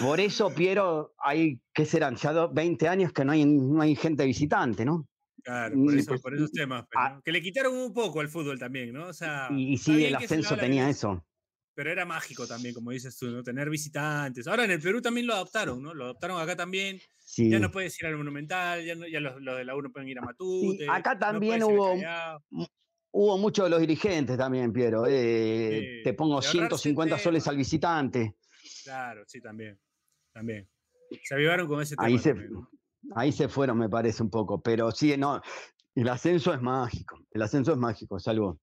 Por 0.00 0.18
eso, 0.18 0.52
Piero, 0.52 1.14
hay, 1.18 1.60
¿qué 1.72 1.86
serán? 1.86 2.16
Ya 2.16 2.48
20 2.48 2.88
años 2.88 3.12
que 3.12 3.24
no 3.24 3.30
hay, 3.30 3.44
no 3.44 3.80
hay 3.80 3.94
gente 3.94 4.26
visitante, 4.26 4.84
¿no? 4.84 5.06
Claro, 5.44 5.76
por, 5.76 5.94
eso, 5.94 6.08
pues, 6.08 6.20
por 6.22 6.34
esos 6.34 6.50
temas. 6.50 6.84
Pues, 6.90 7.22
que 7.24 7.30
le 7.30 7.40
quitaron 7.40 7.76
un 7.76 7.92
poco 7.92 8.18
al 8.18 8.28
fútbol 8.28 8.58
también, 8.58 8.92
¿no? 8.92 9.06
O 9.06 9.12
sea, 9.12 9.48
y, 9.52 9.78
sí, 9.78 10.04
el 10.04 10.16
ascenso 10.16 10.56
tenía 10.56 10.90
eso. 10.90 11.24
pero 11.74 11.92
era 11.92 12.04
mágico 12.04 12.48
también, 12.48 12.74
como 12.74 12.90
dices 12.90 13.16
tú, 13.16 13.30
¿no? 13.30 13.44
Tener 13.44 13.70
visitantes. 13.70 14.48
Ahora 14.48 14.64
en 14.64 14.72
el 14.72 14.80
Perú 14.80 15.00
también 15.00 15.28
lo 15.28 15.34
adoptaron, 15.34 15.80
¿no? 15.80 15.94
Lo 15.94 16.06
adoptaron 16.06 16.40
acá 16.40 16.56
también. 16.56 16.98
Ya 17.36 17.58
no 17.58 17.70
puedes 17.70 18.00
ir 18.00 18.06
al 18.06 18.16
Monumental, 18.16 18.84
ya, 18.84 18.94
ya 19.10 19.20
los, 19.20 19.36
de 19.36 19.64
la 19.64 19.76
U 19.76 19.82
no 19.82 19.90
pueden 19.90 20.08
ir 20.08 20.18
a 20.18 20.22
Matute. 20.22 20.86
acá 20.88 21.18
también 21.18 21.62
hubo, 21.62 21.94
hubo 23.12 23.38
muchos 23.38 23.66
de 23.66 23.70
los 23.70 23.80
dirigentes 23.80 24.36
también, 24.36 24.72
Piero. 24.72 25.04
Eh, 25.08 26.00
te 26.04 26.14
pongo 26.14 26.40
150 26.40 27.18
soles 27.18 27.46
al 27.48 27.56
visitante. 27.56 28.36
Claro, 28.84 29.22
sí, 29.26 29.40
también. 29.40 29.78
También. 30.32 30.68
Se 31.22 31.34
avivaron 31.34 31.66
con 31.66 31.80
ese 31.80 31.96
tema. 31.96 32.06
Ahí 32.06 32.18
se, 32.18 32.34
ahí 33.14 33.32
se 33.32 33.48
fueron, 33.48 33.78
me 33.78 33.88
parece 33.88 34.22
un 34.22 34.30
poco. 34.30 34.60
Pero 34.60 34.90
sí, 34.90 35.16
no. 35.16 35.40
El 35.94 36.08
ascenso 36.08 36.52
es 36.52 36.60
mágico. 36.60 37.18
El 37.30 37.42
ascenso 37.42 37.72
es 37.72 37.78
mágico, 37.78 38.16
es 38.16 38.26
algo. 38.26 38.58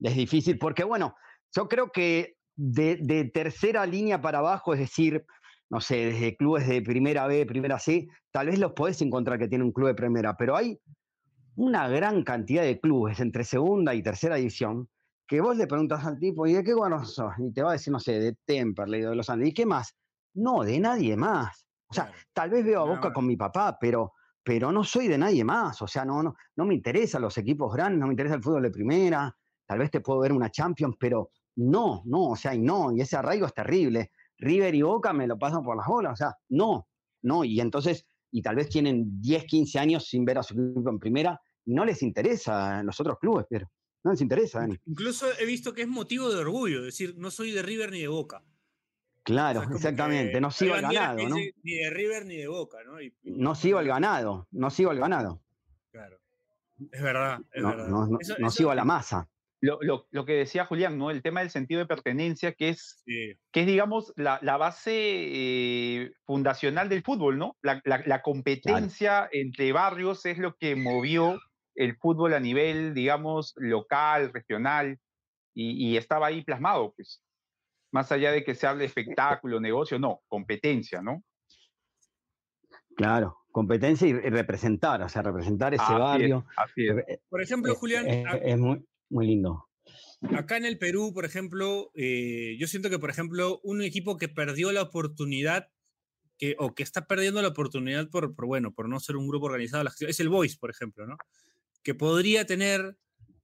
Es 0.00 0.16
difícil 0.16 0.58
porque, 0.58 0.84
bueno, 0.84 1.14
yo 1.54 1.68
creo 1.68 1.90
que 1.92 2.36
de, 2.56 3.30
tercera 3.32 3.86
línea 3.86 4.20
para 4.20 4.38
abajo, 4.38 4.74
es 4.74 4.80
decir, 4.80 5.24
no 5.72 5.80
sé, 5.80 6.12
desde 6.12 6.36
clubes 6.36 6.68
de 6.68 6.82
primera 6.82 7.26
B, 7.26 7.46
primera 7.46 7.78
C, 7.78 8.06
tal 8.30 8.48
vez 8.48 8.58
los 8.58 8.72
podés 8.72 9.00
encontrar 9.00 9.38
que 9.38 9.48
tienen 9.48 9.66
un 9.66 9.72
club 9.72 9.88
de 9.88 9.94
primera, 9.94 10.36
pero 10.36 10.54
hay 10.54 10.78
una 11.56 11.88
gran 11.88 12.24
cantidad 12.24 12.62
de 12.62 12.78
clubes 12.78 13.20
entre 13.20 13.42
segunda 13.42 13.94
y 13.94 14.02
tercera 14.02 14.36
división 14.36 14.90
que 15.26 15.40
vos 15.40 15.56
le 15.56 15.66
preguntas 15.66 16.04
al 16.04 16.18
tipo, 16.18 16.46
¿y 16.46 16.52
de 16.52 16.62
qué 16.62 16.74
bueno 16.74 17.02
sos? 17.06 17.32
Y 17.38 17.54
te 17.54 17.62
va 17.62 17.70
a 17.70 17.72
decir, 17.72 17.90
no 17.90 17.98
sé, 17.98 18.20
de 18.20 18.36
Temperley, 18.44 19.00
de 19.00 19.16
Los 19.16 19.30
Andes, 19.30 19.48
¿y 19.48 19.54
qué 19.54 19.64
más? 19.64 19.96
No, 20.34 20.62
de 20.62 20.78
nadie 20.78 21.16
más. 21.16 21.64
O 21.88 21.94
sea, 21.94 22.12
tal 22.34 22.50
vez 22.50 22.66
veo 22.66 22.82
a 22.82 22.84
Boca 22.84 23.10
con 23.10 23.26
mi 23.26 23.38
papá, 23.38 23.78
pero, 23.80 24.12
pero 24.44 24.70
no 24.72 24.84
soy 24.84 25.08
de 25.08 25.16
nadie 25.16 25.42
más. 25.42 25.80
O 25.80 25.86
sea, 25.86 26.04
no, 26.04 26.22
no, 26.22 26.34
no 26.56 26.64
me 26.66 26.74
interesan 26.74 27.22
los 27.22 27.38
equipos 27.38 27.72
grandes, 27.74 27.98
no 27.98 28.08
me 28.08 28.12
interesa 28.12 28.34
el 28.34 28.42
fútbol 28.42 28.64
de 28.64 28.70
primera. 28.70 29.34
Tal 29.66 29.78
vez 29.78 29.90
te 29.90 30.00
puedo 30.00 30.20
ver 30.20 30.32
una 30.32 30.50
Champions, 30.50 30.96
pero 31.00 31.30
no, 31.56 32.02
no, 32.04 32.30
o 32.30 32.36
sea, 32.36 32.54
y 32.54 32.60
no, 32.60 32.92
y 32.94 33.00
ese 33.00 33.16
arraigo 33.16 33.46
es 33.46 33.54
terrible. 33.54 34.10
River 34.42 34.74
y 34.74 34.82
Boca 34.82 35.12
me 35.12 35.26
lo 35.26 35.38
pasan 35.38 35.62
por 35.62 35.76
las 35.76 35.86
bolas, 35.86 36.12
o 36.12 36.16
sea, 36.16 36.36
no, 36.48 36.88
no, 37.22 37.44
y 37.44 37.60
entonces, 37.60 38.06
y 38.32 38.42
tal 38.42 38.56
vez 38.56 38.68
tienen 38.68 39.20
10, 39.20 39.44
15 39.44 39.78
años 39.78 40.06
sin 40.08 40.24
ver 40.24 40.38
a 40.38 40.42
su 40.42 40.54
equipo 40.54 40.90
en 40.90 40.98
primera, 40.98 41.40
no 41.66 41.84
les 41.84 42.02
interesa 42.02 42.80
en 42.80 42.86
los 42.86 42.98
otros 42.98 43.18
clubes, 43.20 43.46
pero 43.48 43.70
no 44.02 44.10
les 44.10 44.20
interesa. 44.20 44.66
Incluso 44.86 45.26
he 45.38 45.46
visto 45.46 45.72
que 45.72 45.82
es 45.82 45.88
motivo 45.88 46.28
de 46.28 46.40
orgullo, 46.40 46.82
decir, 46.82 47.14
no 47.16 47.30
soy 47.30 47.52
de 47.52 47.62
River 47.62 47.92
ni 47.92 48.00
de 48.00 48.08
Boca. 48.08 48.42
Claro, 49.22 49.62
exactamente, 49.72 50.40
no 50.40 50.50
sigo 50.50 50.74
al 50.74 50.82
ganado, 50.82 51.28
¿no? 51.28 51.36
Ni 51.36 51.74
de 51.76 51.90
River 51.90 52.26
ni 52.26 52.38
de 52.38 52.48
Boca, 52.48 52.78
¿no? 52.84 52.94
no 53.22 53.54
sigo 53.54 53.78
al 53.78 53.86
ganado, 53.86 54.48
no 54.50 54.70
sigo 54.70 54.90
al 54.90 54.98
ganado. 54.98 55.40
Claro, 55.92 56.18
es 56.90 57.00
verdad, 57.00 57.40
es 57.52 57.62
no, 57.62 57.68
verdad. 57.68 57.88
No, 58.40 58.50
sigo 58.50 58.72
a 58.72 58.74
la 58.74 58.84
masa 58.84 59.28
lo, 59.62 60.26
que 60.26 60.32
decía 60.32 60.66
Julián, 60.66 60.98
¿no? 60.98 61.10
El 61.10 61.22
tema 61.22 61.40
del 61.40 61.50
sentido 61.50 61.78
de 61.78 61.86
pertenencia, 61.86 62.52
que 62.52 62.70
es, 62.70 63.02
que 63.06 63.60
es 63.60 63.66
digamos, 63.66 64.12
la, 64.16 64.38
base 64.56 64.92
eh, 64.92 66.10
fundacional 66.26 66.88
del 66.88 67.04
fútbol, 67.04 67.38
¿no? 67.38 67.56
La, 67.62 68.22
competencia 68.22 69.28
entre 69.30 69.72
barrios 69.72 70.26
es 70.26 70.38
lo 70.38 70.56
que 70.56 70.74
movió 70.74 71.38
el 71.76 71.96
fútbol 71.96 72.34
a 72.34 72.40
nivel, 72.40 72.92
digamos, 72.92 73.54
local, 73.56 74.32
regional, 74.32 74.98
y, 75.54 75.96
estaba 75.96 76.26
ahí 76.26 76.42
plasmado, 76.42 76.92
pues. 76.96 77.22
Más 77.92 78.10
allá 78.10 78.32
de 78.32 78.42
que 78.42 78.54
se 78.54 78.66
hable 78.66 78.80
de 78.80 78.86
espectáculo, 78.86 79.60
negocio, 79.60 79.98
no, 79.98 80.22
competencia, 80.26 81.02
¿no? 81.02 81.22
Claro, 82.96 83.38
competencia 83.52 84.08
y 84.08 84.14
representar, 84.14 85.02
o 85.02 85.08
sea, 85.08 85.22
representar 85.22 85.72
ese 85.72 85.92
barrio. 85.92 86.46
Por 87.28 87.42
ejemplo, 87.42 87.74
Julián. 87.74 88.06
es 88.08 88.58
muy, 88.58 88.84
muy 89.12 89.26
lindo. 89.26 89.68
Acá 90.36 90.56
en 90.56 90.64
el 90.64 90.78
Perú, 90.78 91.12
por 91.12 91.24
ejemplo, 91.24 91.90
eh, 91.94 92.56
yo 92.58 92.66
siento 92.66 92.90
que, 92.90 92.98
por 92.98 93.10
ejemplo, 93.10 93.60
un 93.62 93.82
equipo 93.82 94.16
que 94.16 94.28
perdió 94.28 94.72
la 94.72 94.82
oportunidad 94.82 95.68
que, 96.38 96.56
o 96.58 96.74
que 96.74 96.82
está 96.82 97.06
perdiendo 97.06 97.42
la 97.42 97.48
oportunidad 97.48 98.08
por, 98.08 98.34
bueno, 98.34 98.72
por 98.72 98.88
no 98.88 98.98
ser 99.00 99.16
un 99.16 99.28
grupo 99.28 99.46
organizado, 99.46 99.88
es 100.00 100.20
el 100.20 100.28
Boys, 100.28 100.56
por 100.56 100.70
ejemplo, 100.70 101.06
¿no? 101.06 101.16
Que 101.82 101.94
podría 101.94 102.46
tener 102.46 102.96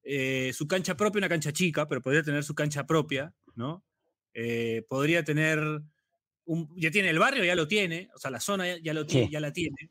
eh, 0.04 0.52
su 0.54 0.66
cancha 0.66 0.96
propia, 0.96 1.18
una 1.18 1.28
cancha 1.28 1.52
chica, 1.52 1.86
pero 1.88 2.00
podría 2.00 2.22
tener 2.22 2.44
su 2.44 2.54
cancha 2.54 2.86
propia, 2.86 3.34
¿no? 3.54 3.84
Eh, 4.32 4.84
podría 4.88 5.24
tener, 5.24 5.60
un, 6.44 6.72
ya 6.76 6.90
tiene 6.90 7.10
el 7.10 7.18
barrio, 7.18 7.44
ya 7.44 7.56
lo 7.56 7.68
tiene, 7.68 8.08
o 8.14 8.18
sea, 8.18 8.30
la 8.30 8.40
zona 8.40 8.78
ya, 8.78 8.94
lo 8.94 9.04
tiene, 9.04 9.30
ya 9.30 9.40
la 9.40 9.52
tiene, 9.52 9.90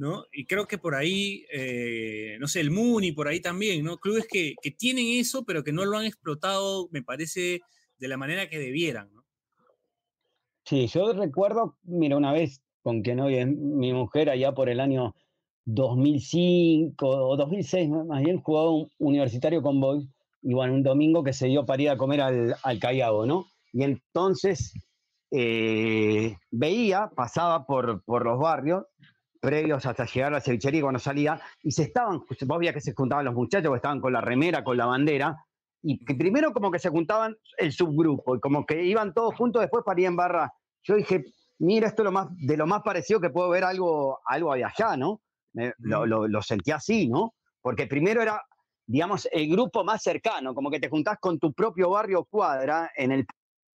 ¿no? 0.00 0.24
Y 0.32 0.46
creo 0.46 0.66
que 0.66 0.78
por 0.78 0.94
ahí, 0.94 1.44
eh, 1.52 2.38
no 2.40 2.48
sé, 2.48 2.60
el 2.60 2.70
Muni, 2.70 3.12
por 3.12 3.28
ahí 3.28 3.40
también, 3.40 3.84
¿no? 3.84 3.98
Clubes 3.98 4.26
que, 4.26 4.54
tienen 4.78 5.06
eso, 5.20 5.44
pero 5.44 5.62
que 5.62 5.72
no 5.72 5.84
lo 5.84 5.98
han 5.98 6.06
explotado, 6.06 6.88
me 6.90 7.02
parece, 7.02 7.60
de 7.98 8.08
la 8.08 8.16
manera 8.16 8.48
que 8.48 8.58
debieran, 8.58 9.12
¿no? 9.12 9.26
Sí, 10.64 10.86
yo 10.86 11.12
recuerdo, 11.12 11.76
mira, 11.82 12.16
una 12.16 12.32
vez 12.32 12.62
con 12.82 13.02
que 13.02 13.14
no 13.14 13.26
mi 13.26 13.92
mujer 13.92 14.30
allá 14.30 14.52
por 14.52 14.70
el 14.70 14.80
año 14.80 15.14
2005 15.66 17.06
o 17.06 17.36
2006, 17.36 17.90
más 17.90 18.22
bien, 18.22 18.40
jugaba 18.40 18.70
un 18.70 18.88
universitario 18.98 19.60
con 19.60 19.80
Boys, 19.80 20.08
y 20.40 20.54
bueno, 20.54 20.72
un 20.72 20.82
domingo 20.82 21.22
que 21.22 21.34
se 21.34 21.46
dio 21.48 21.66
para 21.66 21.82
ir 21.82 21.90
a 21.90 21.98
comer 21.98 22.22
al, 22.22 22.56
al 22.62 22.78
Callao, 22.78 23.26
¿no? 23.26 23.44
Y 23.74 23.82
entonces 23.82 24.72
eh, 25.30 26.36
veía, 26.50 27.10
pasaba 27.14 27.66
por, 27.66 28.02
por 28.02 28.24
los 28.24 28.38
barrios 28.38 28.86
previos 29.40 29.86
hasta 29.86 30.04
llegar 30.04 30.32
a 30.32 30.36
la 30.36 30.40
cevichería 30.40 30.82
cuando 30.82 31.00
salía, 31.00 31.40
y 31.62 31.72
se 31.72 31.84
estaban, 31.84 32.22
vos 32.46 32.58
veías 32.58 32.74
que 32.74 32.80
se 32.80 32.94
juntaban 32.94 33.24
los 33.24 33.34
muchachos 33.34 33.70
que 33.70 33.76
estaban 33.76 34.00
con 34.00 34.12
la 34.12 34.20
remera, 34.20 34.62
con 34.62 34.76
la 34.76 34.86
bandera, 34.86 35.44
y 35.82 36.04
que 36.04 36.14
primero 36.14 36.52
como 36.52 36.70
que 36.70 36.78
se 36.78 36.90
juntaban 36.90 37.36
el 37.56 37.72
subgrupo, 37.72 38.36
y 38.36 38.40
como 38.40 38.66
que 38.66 38.84
iban 38.84 39.14
todos 39.14 39.34
juntos 39.34 39.62
después 39.62 39.82
para 39.84 40.00
ir 40.00 40.06
en 40.06 40.16
barra. 40.16 40.52
Yo 40.82 40.94
dije, 40.94 41.24
mira, 41.58 41.88
esto 41.88 42.02
es 42.02 42.04
lo 42.04 42.12
más, 42.12 42.28
de 42.36 42.56
lo 42.56 42.66
más 42.66 42.82
parecido 42.82 43.20
que 43.20 43.30
puedo 43.30 43.48
ver 43.48 43.64
algo, 43.64 44.20
algo 44.26 44.54
de 44.54 44.64
allá, 44.64 44.96
¿no? 44.96 45.22
lo, 45.78 46.06
lo, 46.06 46.42
sentí 46.42 46.70
así, 46.70 47.08
¿no? 47.08 47.34
Porque 47.60 47.86
primero 47.86 48.22
era, 48.22 48.40
digamos, 48.86 49.28
el 49.32 49.50
grupo 49.50 49.82
más 49.82 50.02
cercano, 50.02 50.54
como 50.54 50.70
que 50.70 50.78
te 50.78 50.88
juntás 50.88 51.18
con 51.18 51.38
tu 51.38 51.52
propio 51.52 51.90
barrio 51.90 52.24
cuadra 52.24 52.90
en 52.96 53.10
el 53.10 53.26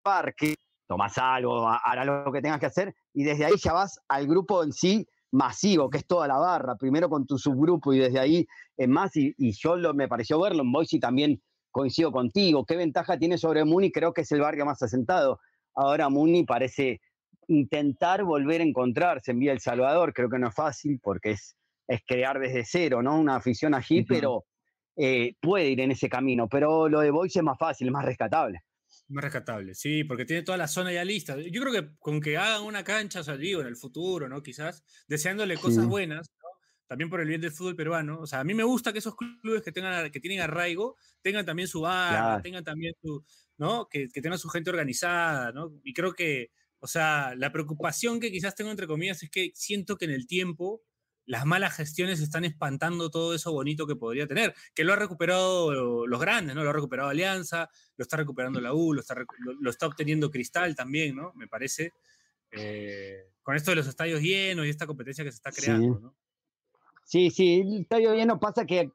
parque, 0.03 0.57
tomás 0.89 1.17
algo, 1.19 1.69
harás 1.69 2.07
lo 2.07 2.33
que 2.33 2.43
tengas 2.43 2.59
que 2.59 2.67
hacer, 2.67 2.95
y 3.15 3.23
desde 3.23 3.45
ahí 3.45 3.55
ya 3.57 3.73
vas 3.73 4.01
al 4.09 4.27
grupo 4.27 4.65
en 4.65 4.73
sí 4.73 5.07
masivo, 5.33 5.89
que 5.91 5.99
es 5.99 6.07
toda 6.07 6.27
la 6.27 6.39
barra, 6.39 6.77
primero 6.77 7.09
con 7.09 7.27
tu 7.27 7.39
subgrupo 7.39 7.93
y 7.93 7.99
desde 7.99 8.19
ahí 8.19 8.47
en 8.77 8.91
más, 8.91 9.15
y, 9.15 9.35
yo 9.53 9.77
lo, 9.77 9.95
me 9.95 10.09
pareció 10.09 10.41
verlo 10.41 10.63
en 10.63 10.73
Boise 10.73 10.99
también 10.99 11.41
coincido 11.71 12.11
contigo. 12.11 12.65
¿Qué 12.65 12.77
ventaja 12.77 13.19
tiene 13.19 13.39
sobre 13.39 13.65
Muni? 13.65 13.93
Creo 13.93 14.13
que 14.13 14.23
es 14.23 14.33
el 14.33 14.41
barrio 14.41 14.67
más 14.67 14.83
asentado. 14.83 15.39
Ahora 15.75 16.09
Muni 16.09 16.45
parece 16.45 17.01
intentar 17.49 18.25
volver 18.25 18.61
a 18.61 18.65
encontrarse 18.65 19.33
en 19.33 19.39
Vía 19.41 19.53
El 19.53 19.61
Salvador, 19.61 20.13
creo 20.13 20.29
que 20.29 20.39
no 20.39 20.49
es 20.49 20.55
fácil 20.55 21.01
porque 21.03 21.33
es, 21.33 21.57
es 21.87 22.01
crear 22.07 22.39
desde 22.39 22.65
cero, 22.65 23.03
¿no? 23.03 23.19
Una 23.19 23.37
afición 23.37 23.75
allí, 23.75 24.05
pero 24.05 24.45
eh, 24.97 25.35
puede 25.41 25.71
ir 25.71 25.81
en 25.81 25.93
ese 25.93 26.09
camino. 26.09 26.49
Pero 26.49 26.89
lo 26.89 27.01
de 27.01 27.11
Boise 27.11 27.41
es 27.41 27.45
más 27.45 27.59
fácil, 27.59 27.89
es 27.89 27.93
más 27.93 28.05
rescatable. 28.05 28.61
Más 29.11 29.25
rescatable, 29.25 29.75
sí, 29.75 30.05
porque 30.05 30.25
tiene 30.25 30.45
toda 30.45 30.57
la 30.57 30.69
zona 30.69 30.93
ya 30.93 31.05
lista. 31.05 31.37
Yo 31.37 31.61
creo 31.61 31.73
que 31.73 31.91
con 31.99 32.21
que 32.21 32.37
hagan 32.37 32.63
una 32.63 32.85
cancha, 32.85 33.21
o 33.21 33.25
sea, 33.25 33.37
digo, 33.37 33.61
en 33.61 33.67
el 33.67 33.77
futuro, 33.77 34.29
¿no? 34.29 34.41
Quizás, 34.41 34.85
deseándole 35.09 35.57
cosas 35.57 35.85
buenas, 35.87 36.31
también 36.87 37.11
por 37.11 37.21
el 37.21 37.27
bien 37.27 37.41
del 37.41 37.51
fútbol 37.51 37.75
peruano. 37.75 38.21
O 38.21 38.27
sea, 38.29 38.39
a 38.39 38.45
mí 38.45 38.55
me 38.55 38.63
gusta 38.63 38.93
que 38.93 39.01
esos 39.01 39.17
clubes 39.17 39.63
que, 39.63 39.73
tengan, 39.73 40.13
que 40.13 40.21
tienen 40.21 40.41
arraigo 40.41 40.97
tengan 41.23 41.45
también 41.45 41.67
su 41.67 41.81
bar, 41.81 42.41
tengan 42.41 42.63
también 42.63 42.95
su, 43.03 43.25
¿no? 43.59 43.89
Que, 43.89 44.09
que, 44.09 44.23
tengan 44.23 44.39
su 44.39 44.49
gente 44.49 44.71
organizada, 44.71 45.51
¿no? 45.51 45.73
Y 45.83 45.93
creo 45.93 46.15
que, 46.15 46.53
o 46.79 46.87
sea, 46.87 47.35
la 47.37 47.51
preocupación 47.51 48.21
que 48.21 48.31
quizás 48.31 48.55
tengo 48.55 48.71
entre 48.71 48.87
comillas 48.87 49.23
es 49.25 49.31
que 49.31 49.51
siento 49.55 49.97
que 49.97 50.05
en 50.05 50.13
el 50.13 50.29
tiempo 50.29 50.83
las 51.31 51.47
malas 51.47 51.77
gestiones 51.77 52.21
están 52.21 52.45
espantando 52.45 53.09
todo 53.09 53.37
eso 53.37 53.53
bonito 53.53 53.87
que 53.87 53.95
podría 53.95 54.27
tener, 54.27 54.53
que 54.75 54.83
lo 54.83 54.93
ha 54.93 54.97
recuperado 54.97 56.05
los 56.05 56.21
grandes, 56.21 56.57
¿no? 56.57 56.65
Lo 56.65 56.71
ha 56.71 56.73
recuperado 56.73 57.09
Alianza, 57.09 57.71
lo 57.97 58.03
está 58.03 58.17
recuperando 58.17 58.61
la 58.61 58.75
U, 58.75 58.93
lo 58.93 59.01
está, 59.01 59.15
lo, 59.39 59.71
está 59.71 59.87
obteniendo 59.87 60.29
Cristal 60.29 60.75
también, 60.75 61.15
¿no? 61.15 61.33
Me 61.35 61.47
parece. 61.47 61.93
Eh, 62.51 63.31
con 63.45 63.55
esto 63.55 63.71
de 63.71 63.77
los 63.77 63.87
estadios 63.87 64.21
llenos 64.21 64.67
y 64.67 64.71
esta 64.71 64.89
competencia 64.89 65.23
que 65.23 65.31
se 65.31 65.37
está 65.37 65.53
creando, 65.53 65.95
sí. 65.95 66.03
¿no? 66.03 66.17
Sí, 67.05 67.31
sí, 67.31 67.61
el 67.61 67.83
estadio 67.83 68.13
lleno 68.13 68.41
pasa 68.41 68.67
que 68.67 68.91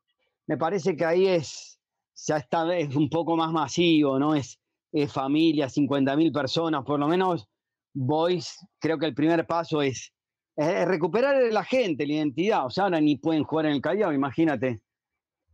me 0.45 0.57
parece 0.57 0.97
que 0.97 1.05
ahí 1.05 1.27
es, 1.27 1.79
ya 2.27 2.35
está, 2.35 2.77
es 2.77 2.93
un 2.97 3.09
poco 3.09 3.37
más 3.37 3.53
masivo, 3.53 4.19
¿no? 4.19 4.35
Es, 4.35 4.59
es 4.91 5.09
familia, 5.09 5.67
50.000 5.67 6.33
personas, 6.33 6.83
por 6.83 6.99
lo 6.99 7.07
menos 7.07 7.47
Boys, 7.93 8.57
creo 8.77 8.99
que 8.99 9.05
el 9.05 9.15
primer 9.15 9.47
paso 9.47 9.81
es 9.81 10.11
es 10.55 10.87
recuperar 10.87 11.41
la 11.51 11.63
gente, 11.63 12.05
la 12.05 12.13
identidad. 12.13 12.65
O 12.65 12.69
sea, 12.69 12.85
ahora 12.85 13.01
ni 13.01 13.17
pueden 13.17 13.43
jugar 13.43 13.67
en 13.67 13.73
el 13.73 13.81
Callao, 13.81 14.13
imagínate. 14.13 14.81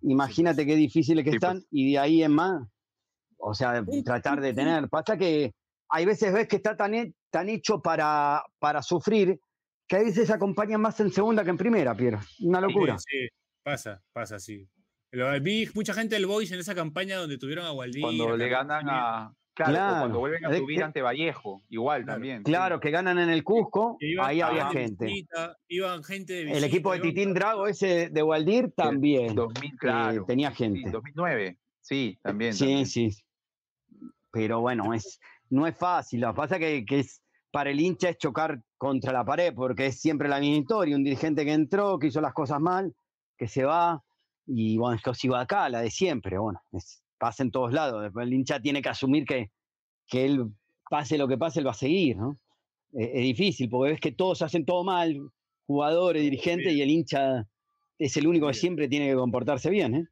Imagínate 0.03 0.65
qué 0.65 0.75
difíciles 0.75 1.23
que 1.23 1.31
están 1.31 1.63
y 1.69 1.91
de 1.91 1.99
ahí 1.99 2.23
en 2.23 2.31
más, 2.31 2.67
o 3.37 3.53
sea, 3.53 3.83
tratar 4.03 4.41
de 4.41 4.53
tener. 4.53 4.89
Pasa 4.89 5.17
que 5.17 5.53
hay 5.89 6.05
veces 6.05 6.33
ves 6.33 6.47
que 6.47 6.55
está 6.55 6.75
tan, 6.75 7.13
tan 7.29 7.49
hecho 7.49 7.81
para, 7.81 8.43
para 8.59 8.81
sufrir 8.81 9.39
que 9.87 9.97
a 9.97 9.99
veces 9.99 10.29
acompañan 10.31 10.81
más 10.81 10.99
en 11.01 11.11
segunda 11.11 11.43
que 11.43 11.51
en 11.51 11.57
primera, 11.57 11.95
Piero. 11.95 12.19
Una 12.39 12.61
locura. 12.61 12.97
Sí, 12.97 13.27
pasa, 13.61 14.01
pasa, 14.11 14.39
sí. 14.39 14.67
Vi 15.41 15.69
mucha 15.75 15.93
gente 15.93 16.15
del 16.15 16.25
Boys 16.25 16.51
en 16.51 16.59
esa 16.59 16.73
campaña 16.73 17.17
donde 17.17 17.37
tuvieron 17.37 17.65
a 17.65 17.73
Waldí. 17.73 17.99
Cuando 18.01 18.37
le 18.37 18.47
ganan 18.47 18.87
a, 18.89 19.35
Claro, 19.53 19.99
cuando 19.99 20.19
vuelven 20.19 20.45
a 20.45 20.55
subir 20.55 20.83
ante 20.83 21.01
Vallejo, 21.01 21.61
igual 21.69 22.05
también. 22.05 22.43
Claro, 22.43 22.79
que 22.79 22.89
ganan 22.89 23.19
en 23.19 23.29
el 23.29 23.43
Cusco, 23.43 23.97
ahí 24.21 24.41
había 24.41 24.69
gente. 24.69 25.25
iban 25.67 26.03
gente 26.03 26.45
de 26.45 26.57
El 26.57 26.63
equipo 26.63 26.93
de 26.93 26.99
Titín 26.99 27.33
Drago, 27.33 27.67
ese 27.67 28.09
de 28.09 28.23
Waldir, 28.23 28.71
también. 28.71 29.35
2000, 29.35 29.77
claro. 29.77 30.25
tenía 30.25 30.51
gente. 30.51 30.89
2009, 30.89 31.57
sí, 31.81 32.17
también. 32.21 32.53
Sí, 32.53 32.85
sí. 32.85 33.09
Pero 34.31 34.61
bueno, 34.61 34.93
es, 34.93 35.19
no 35.49 35.67
es 35.67 35.77
fácil. 35.77 36.21
Lo 36.21 36.29
que 36.29 36.37
pasa 36.37 36.57
que, 36.57 36.85
que 36.85 36.99
es 36.99 37.21
para 37.51 37.69
el 37.69 37.79
hincha 37.81 38.09
es 38.09 38.17
chocar 38.17 38.61
contra 38.77 39.11
la 39.11 39.25
pared, 39.25 39.53
porque 39.53 39.87
es 39.87 39.99
siempre 39.99 40.29
la 40.29 40.39
misma 40.39 40.57
historia. 40.57 40.95
Un 40.95 41.03
dirigente 41.03 41.43
que 41.43 41.51
entró, 41.51 41.99
que 41.99 42.07
hizo 42.07 42.21
las 42.21 42.33
cosas 42.33 42.61
mal, 42.61 42.95
que 43.37 43.49
se 43.49 43.65
va, 43.65 44.01
y 44.45 44.77
bueno, 44.77 44.95
esto 44.95 45.13
sigo 45.13 45.35
acá, 45.35 45.67
la 45.69 45.81
de 45.81 45.91
siempre. 45.91 46.37
Bueno, 46.37 46.61
es, 46.71 47.03
pasa 47.21 47.43
en 47.43 47.51
todos 47.51 47.71
lados. 47.71 48.01
Después 48.01 48.25
el 48.25 48.34
hincha 48.34 48.60
tiene 48.60 48.81
que 48.81 48.89
asumir 48.89 49.25
que, 49.25 49.51
que 50.07 50.25
él, 50.25 50.47
pase 50.89 51.19
lo 51.19 51.27
que 51.27 51.38
pase, 51.38 51.60
él 51.60 51.67
va 51.67 51.71
a 51.71 51.75
seguir, 51.75 52.17
¿no? 52.17 52.38
es 52.93 53.21
difícil, 53.21 53.69
porque 53.69 53.91
ves 53.91 54.01
que 54.01 54.12
todos 54.12 54.41
hacen 54.41 54.65
todo 54.65 54.84
mal, 54.84 55.17
jugadores, 55.65 56.23
dirigentes, 56.23 56.73
y 56.73 56.81
el 56.81 56.89
hincha 56.89 57.47
es 57.97 58.17
el 58.17 58.27
único 58.27 58.47
que 58.47 58.53
siempre 58.53 58.89
tiene 58.89 59.07
que 59.07 59.15
comportarse 59.15 59.69
bien, 59.69 59.95
¿eh? 59.95 60.07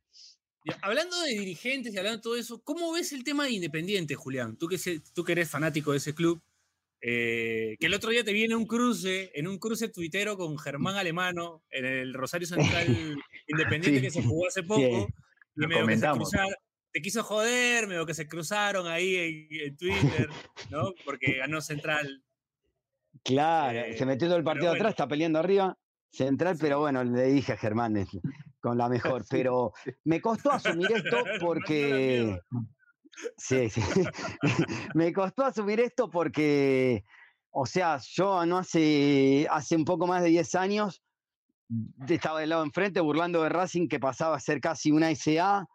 Hablando 0.82 1.20
de 1.22 1.32
dirigentes 1.32 1.94
y 1.94 1.98
hablando 1.98 2.18
de 2.18 2.24
todo 2.24 2.38
eso, 2.38 2.62
¿cómo 2.64 2.92
ves 2.94 3.12
el 3.12 3.24
tema 3.24 3.46
de 3.46 3.52
Independiente, 3.52 4.16
Julián? 4.16 4.56
Tú 4.58 4.68
que, 4.68 4.78
tú 5.14 5.24
que 5.24 5.32
eres 5.32 5.50
fanático 5.50 5.92
de 5.92 5.98
ese 5.98 6.14
club, 6.14 6.42
eh, 7.02 7.76
que 7.80 7.88
el 7.88 7.94
otro 7.94 8.12
día 8.12 8.24
te 8.24 8.34
viene 8.34 8.56
un 8.56 8.66
cruce, 8.66 9.32
en 9.34 9.48
un 9.48 9.58
cruce 9.58 9.90
tuitero 9.90 10.38
con 10.38 10.58
Germán 10.58 10.96
Alemano, 10.98 11.64
en 11.70 11.86
el 11.86 12.14
Rosario 12.14 12.48
Central 12.48 12.86
Independiente 13.48 14.02
que 14.02 14.12
se 14.12 14.24
jugó 14.24 14.48
hace 14.48 14.64
poco, 14.64 15.08
y 15.56 15.68
me 15.68 15.76
que 15.76 15.98
te 16.92 17.02
quiso 17.02 17.24
joder, 17.24 17.88
me 17.88 18.06
que 18.06 18.14
se 18.14 18.28
cruzaron 18.28 18.88
ahí 18.88 19.48
en, 19.50 19.78
Twitter, 19.78 20.30
¿no? 20.70 20.94
Porque 21.06 21.38
ganó 21.38 21.62
Central. 21.62 22.24
Claro, 23.24 23.80
se 23.98 24.06
metió 24.06 24.28
todo 24.28 24.38
el 24.38 24.44
partido 24.44 24.72
atrás, 24.72 24.92
está 24.92 25.08
peleando 25.08 25.40
arriba. 25.40 25.78
Central, 26.12 26.58
pero 26.60 26.80
bueno, 26.80 27.04
le 27.04 27.26
dije 27.26 27.54
a 27.54 27.58
Germán 27.58 27.94
con 28.60 28.78
la 28.78 28.90
mejor, 28.90 29.24
pero 29.30 29.74
me 30.06 30.20
costó 30.22 30.52
asumir 30.52 30.92
esto 30.92 31.18
porque 31.40 32.40
Sí, 33.38 33.70
sí. 33.70 33.82
Me 34.96 35.14
costó 35.14 35.46
asumir 35.46 35.80
esto 35.80 36.10
porque, 36.10 37.04
o 37.52 37.66
sea, 37.66 38.00
yo 38.02 38.46
no 38.46 38.58
hace, 38.58 39.48
hace 39.50 39.76
un 39.76 39.86
poco 39.86 40.08
más 40.08 40.24
de 40.24 40.30
10 40.30 40.56
años 40.56 41.04
estaba 42.08 42.40
del 42.40 42.50
lado 42.50 42.64
enfrente 42.64 43.00
burlando 43.00 43.44
de 43.44 43.50
Racing 43.50 43.88
que 43.88 44.00
pasaba 44.00 44.36
a 44.36 44.40
ser 44.40 44.60
casi 44.60 44.92
una 44.92 45.14
SA, 45.14 45.68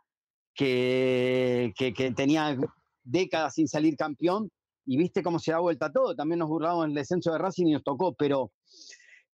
que, 0.55 1.73
que, 1.77 1.93
que 1.93 2.11
tenía 2.13 2.57
décadas 3.03 3.55
sin 3.55 3.69
salir 3.69 3.97
campeón, 3.97 4.51
y 4.87 4.97
viste 4.97 5.23
cómo 5.23 5.39
se 5.39 5.53
da 5.53 5.59
vuelta 5.59 5.91
todo. 5.91 6.15
También 6.15 6.39
nos 6.39 6.49
burlamos 6.49 6.85
en 6.85 6.91
el 6.91 6.97
descenso 6.97 7.33
de 7.33 7.39
Racing 7.39 7.67
y 7.67 7.73
nos 7.73 7.83
tocó, 7.83 8.15
pero 8.15 8.53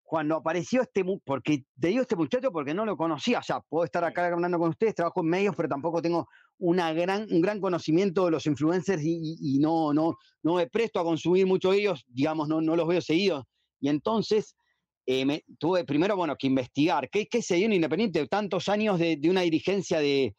cuando 0.02 0.35
apareció 0.37 0.83
este, 0.83 1.04
porque 1.24 1.64
te 1.78 1.88
digo 1.88 2.02
este 2.02 2.16
muchacho 2.16 2.50
porque 2.50 2.74
no 2.74 2.85
lo 2.85 2.96
conocía, 2.96 3.38
o 3.38 3.42
sea, 3.42 3.61
puedo 3.61 3.85
estar 3.85 4.02
acá 4.02 4.26
hablando 4.26 4.59
con 4.59 4.70
ustedes, 4.70 4.94
trabajo 4.94 5.20
en 5.20 5.28
medios, 5.28 5.54
pero 5.54 5.68
tampoco 5.68 6.02
tengo 6.02 6.26
una 6.59 6.92
gran, 6.92 7.28
un 7.30 7.40
gran 7.40 7.61
conocimiento 7.61 8.24
de 8.24 8.33
los 8.33 8.44
influencers 8.46 9.02
y, 9.04 9.59
no, 9.61 9.94
no, 9.94 10.16
no 10.42 10.54
me 10.54 10.66
presto 10.66 10.98
a 10.98 11.04
consumir 11.04 11.46
mucho 11.46 11.70
de 11.70 11.78
ellos, 11.78 12.04
digamos, 12.09 12.48
no, 12.48 12.61
no 12.61 12.74
los 12.74 12.88
veo 12.88 13.00
seguidos. 13.00 13.44
Y 13.78 13.88
entonces 13.88 14.56
eh, 15.12 15.25
me, 15.25 15.44
tuve 15.59 15.85
primero, 15.85 16.16
bueno, 16.16 16.37
que 16.37 16.46
investigar 16.46 17.11
qué, 17.11 17.27
se 17.42 17.57
dio 17.57 17.66
en 17.66 17.73
Independiente, 17.73 18.27
tantos 18.29 18.68
años 18.68 18.99
de, 18.99 19.18
una 19.29 19.40
dirigencia 19.40 19.99
de, 19.99 20.37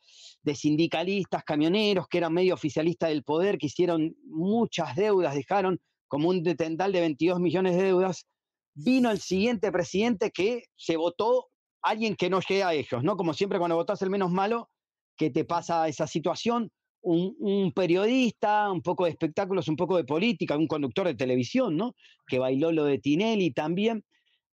sindicalistas, 0.55 1.43
camioneros, 1.43 2.07
que 2.07 2.19
eran 2.19 2.33
medio 2.33 2.53
oficialistas 2.53 3.09
del 3.09 3.23
poder, 3.23 3.57
que 3.57 3.65
hicieron 3.65 4.15
muchas 4.25 4.95
deudas, 4.95 5.35
dejaron 5.35 5.79
como 6.07 6.29
un 6.29 6.41
detendal 6.41 6.91
de 6.93 7.01
22 7.01 7.39
millones 7.39 7.75
de 7.75 7.83
deudas 7.83 8.25
vino 8.73 9.11
el 9.11 9.19
siguiente 9.19 9.71
presidente 9.71 10.31
que 10.31 10.63
se 10.77 10.95
votó 10.95 11.49
alguien 11.81 12.15
que 12.15 12.29
no 12.29 12.39
llega 12.39 12.69
a 12.69 12.73
ellos, 12.73 13.03
¿no? 13.03 13.17
Como 13.17 13.33
siempre 13.33 13.59
cuando 13.59 13.75
votás 13.75 14.01
el 14.01 14.09
menos 14.09 14.31
malo, 14.31 14.69
que 15.17 15.29
te 15.29 15.43
pasa 15.43 15.87
esa 15.89 16.07
situación, 16.07 16.71
un, 17.01 17.73
periodista, 17.75 18.71
un 18.71 18.81
poco 18.81 19.05
de 19.05 19.11
espectáculos, 19.11 19.67
un 19.67 19.75
poco 19.75 19.97
de 19.97 20.03
política, 20.03 20.55
un 20.55 20.67
conductor 20.67 21.07
de 21.07 21.15
televisión, 21.15 21.75
¿no? 21.75 21.95
Que 22.27 22.39
bailó 22.39 22.71
lo 22.71 22.85
de 22.85 22.99
Tinelli 22.99 23.51
también. 23.51 24.05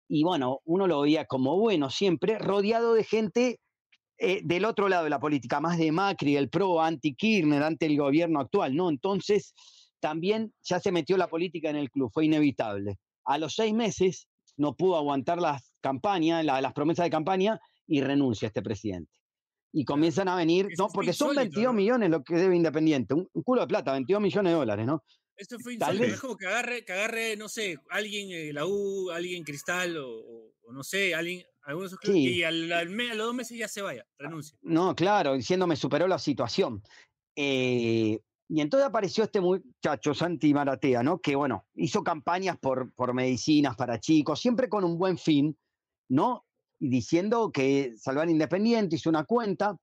Y 0.08 0.24
bueno, 0.24 0.60
uno 0.64 0.86
lo 0.86 1.02
veía 1.02 1.26
como 1.26 1.58
bueno 1.58 1.90
siempre, 1.90 2.38
rodeado 2.38 2.94
de 2.94 3.04
gente 3.04 3.60
eh, 4.18 4.40
del 4.42 4.64
otro 4.64 4.88
lado 4.88 5.04
de 5.04 5.10
la 5.10 5.20
política, 5.20 5.60
más 5.60 5.78
de 5.78 5.92
Macri, 5.92 6.36
el 6.36 6.48
PRO, 6.48 6.82
anti-Kirchner, 6.82 7.62
ante 7.62 7.86
el 7.86 7.96
gobierno 7.96 8.40
actual, 8.40 8.74
¿no? 8.74 8.88
Entonces, 8.88 9.54
también 10.00 10.52
ya 10.62 10.80
se 10.80 10.90
metió 10.90 11.16
la 11.16 11.28
política 11.28 11.70
en 11.70 11.76
el 11.76 11.90
club, 11.90 12.10
fue 12.12 12.24
inevitable. 12.24 12.96
A 13.24 13.38
los 13.38 13.54
seis 13.54 13.72
meses 13.74 14.26
no 14.56 14.74
pudo 14.74 14.96
aguantar 14.96 15.38
las 15.38 15.72
campañas, 15.80 16.44
las 16.44 16.72
promesas 16.72 17.04
de 17.04 17.10
campaña 17.10 17.60
y 17.86 18.00
renuncia 18.00 18.48
este 18.48 18.62
presidente. 18.62 19.12
Y 19.72 19.84
comienzan 19.84 20.28
a 20.28 20.34
venir, 20.34 20.68
no, 20.78 20.88
porque 20.88 21.12
son 21.12 21.36
22 21.36 21.74
millones 21.74 22.10
lo 22.10 22.24
que 22.24 22.36
debe 22.36 22.56
Independiente, 22.56 23.14
un, 23.14 23.28
culo 23.44 23.60
de 23.60 23.66
plata, 23.66 23.92
22 23.92 24.20
millones 24.20 24.52
de 24.52 24.58
dólares, 24.58 24.86
¿no? 24.86 25.04
Esto 25.38 25.58
fue 25.60 25.74
insólito, 25.74 26.04
es 26.04 26.20
como 26.20 26.36
que 26.36 26.46
agarre, 26.46 26.84
que 26.84 26.92
agarre, 26.92 27.36
no 27.36 27.48
sé, 27.48 27.78
alguien 27.90 28.28
de 28.28 28.52
la 28.52 28.66
U, 28.66 29.10
alguien 29.10 29.44
Cristal 29.44 29.96
o, 29.96 30.52
no 30.72 30.82
sé, 30.82 31.14
alguien, 31.14 31.44
algunos 31.62 31.96
y 32.04 32.42
al, 32.42 32.72
a 32.72 32.84
los 32.84 33.26
dos 33.26 33.34
meses 33.34 33.56
ya 33.56 33.68
se 33.68 33.80
vaya, 33.80 34.04
renuncia. 34.18 34.58
No, 34.62 34.96
claro, 34.96 35.34
diciendo 35.34 35.66
me 35.66 35.76
superó 35.76 36.08
la 36.08 36.18
situación. 36.18 36.82
Eh, 37.36 38.20
y 38.48 38.60
entonces 38.60 38.88
apareció 38.88 39.24
este 39.24 39.40
muchacho, 39.40 40.12
Santi 40.12 40.52
Maratea, 40.52 41.02
¿no? 41.04 41.20
Que, 41.20 41.36
bueno, 41.36 41.66
hizo 41.74 42.02
campañas 42.02 42.58
por, 42.58 42.92
por 42.94 43.14
medicinas 43.14 43.76
para 43.76 44.00
chicos, 44.00 44.40
siempre 44.40 44.68
con 44.68 44.82
un 44.82 44.98
buen 44.98 45.18
fin, 45.18 45.56
¿no? 46.08 46.46
Y 46.80 46.88
diciendo 46.88 47.52
que 47.52 47.94
Salvar 47.96 48.28
Independiente 48.28 48.96
hizo 48.96 49.10
una 49.10 49.24
cuenta. 49.24 49.76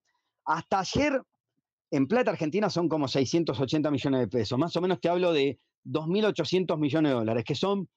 Hasta 0.44 0.80
ayer, 0.80 1.22
en 1.90 2.06
plata 2.06 2.30
argentina 2.30 2.68
son 2.70 2.88
como 2.88 3.08
680 3.08 3.90
millones 3.90 4.20
de 4.20 4.28
pesos. 4.28 4.58
Más 4.58 4.74
o 4.76 4.80
menos 4.80 5.00
te 5.00 5.08
hablo 5.08 5.32
de 5.32 5.58
2.800 5.84 6.78
millones 6.78 7.10
de 7.10 7.16
dólares, 7.16 7.44
que 7.44 7.54
son... 7.54 7.88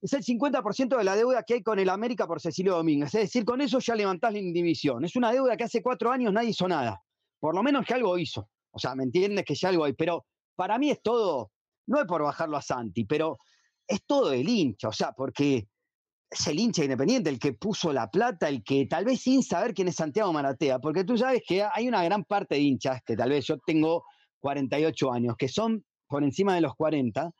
Es 0.00 0.12
el 0.14 0.24
50% 0.24 0.98
de 0.98 1.04
la 1.04 1.14
deuda 1.14 1.44
que 1.44 1.54
hay 1.54 1.62
con 1.62 1.78
el 1.78 1.88
América 1.88 2.26
por 2.26 2.40
Cecilio 2.40 2.74
Domínguez. 2.74 3.14
Es 3.14 3.22
decir, 3.22 3.44
con 3.44 3.60
eso 3.60 3.78
ya 3.78 3.94
levantás 3.94 4.32
la 4.32 4.40
indivisión. 4.40 5.04
Es 5.04 5.14
una 5.14 5.30
deuda 5.30 5.56
que 5.56 5.64
hace 5.64 5.80
cuatro 5.80 6.10
años 6.10 6.32
nadie 6.32 6.50
hizo 6.50 6.66
nada. 6.66 7.00
Por 7.38 7.54
lo 7.54 7.62
menos 7.62 7.86
que 7.86 7.94
algo 7.94 8.18
hizo. 8.18 8.48
O 8.72 8.78
sea, 8.80 8.96
¿me 8.96 9.04
entiendes 9.04 9.44
que 9.44 9.54
ya 9.54 9.68
algo 9.68 9.84
hay? 9.84 9.92
Pero 9.92 10.26
para 10.56 10.76
mí 10.78 10.90
es 10.90 11.00
todo, 11.02 11.52
no 11.86 12.00
es 12.00 12.06
por 12.06 12.22
bajarlo 12.22 12.56
a 12.56 12.62
Santi, 12.62 13.04
pero 13.04 13.38
es 13.86 14.04
todo 14.04 14.32
el 14.32 14.48
hincha, 14.48 14.88
o 14.88 14.92
sea, 14.92 15.12
porque 15.12 15.68
es 16.32 16.46
el 16.46 16.58
hincha 16.58 16.82
independiente 16.82 17.28
el 17.28 17.38
que 17.38 17.52
puso 17.52 17.92
la 17.92 18.10
plata, 18.10 18.48
el 18.48 18.64
que 18.64 18.86
tal 18.86 19.04
vez 19.04 19.20
sin 19.20 19.42
saber 19.42 19.74
quién 19.74 19.88
es 19.88 19.96
Santiago 19.96 20.32
Maratea, 20.32 20.78
porque 20.78 21.04
tú 21.04 21.18
sabes 21.18 21.42
que 21.46 21.62
hay 21.62 21.86
una 21.86 22.02
gran 22.02 22.24
parte 22.24 22.54
de 22.54 22.62
hinchas, 22.62 23.02
que 23.04 23.16
tal 23.16 23.30
vez 23.30 23.44
yo 23.46 23.58
tengo 23.58 24.04
48 24.40 25.12
años, 25.12 25.36
que 25.36 25.48
son 25.48 25.84
por 26.08 26.24
encima 26.24 26.54
de 26.54 26.62
los 26.62 26.74
40, 26.74 27.30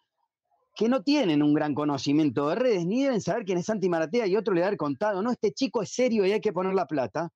que 0.74 0.88
no 0.88 1.02
tienen 1.02 1.42
un 1.42 1.55
gran 1.55 1.74
conocimiento 1.74 2.48
de 2.48 2.55
redes, 2.55 2.87
ni 2.87 3.02
deben 3.02 3.20
saber 3.20 3.44
quién 3.44 3.59
es 3.59 3.66
Santi 3.66 3.88
Maratea 3.88 4.26
y 4.26 4.37
otro 4.37 4.55
le 4.55 4.62
haber 4.62 4.76
contado, 4.76 5.22
no, 5.22 5.31
este 5.31 5.52
chico 5.52 5.83
es 5.83 5.92
serio 5.92 6.26
y 6.26 6.33
hay 6.33 6.40
que 6.40 6.52
poner 6.52 6.74
la 6.74 6.87
plata. 6.87 7.31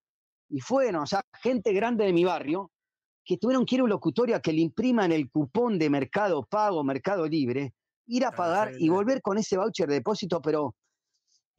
Y 0.49 0.61
fueron, 0.61 1.03
o 1.03 1.07
sea, 1.07 1.23
gente 1.43 1.73
grande 1.73 2.05
de 2.05 2.13
mi 2.13 2.25
barrio, 2.25 2.71
que 3.25 3.39
tuvieron 3.39 3.65
que 3.65 3.77
ir 3.77 3.81
a 3.81 3.85
un 3.85 3.91
locutorio 3.91 4.37
a 4.37 4.41
que 4.41 4.53
le 4.53 4.61
impriman 4.61 5.11
el 5.11 5.31
cupón 5.31 5.79
de 5.79 5.91
Mercado 5.91 6.47
Pago, 6.49 6.85
Mercado 6.85 7.27
Libre, 7.27 7.75
ir 8.07 8.25
a 8.25 8.31
pagar 8.31 8.73
y 8.79 8.89
volver 8.89 9.21
con 9.21 9.37
ese 9.37 9.57
voucher 9.57 9.89
de 9.89 9.95
depósito, 9.95 10.41
pero 10.41 10.77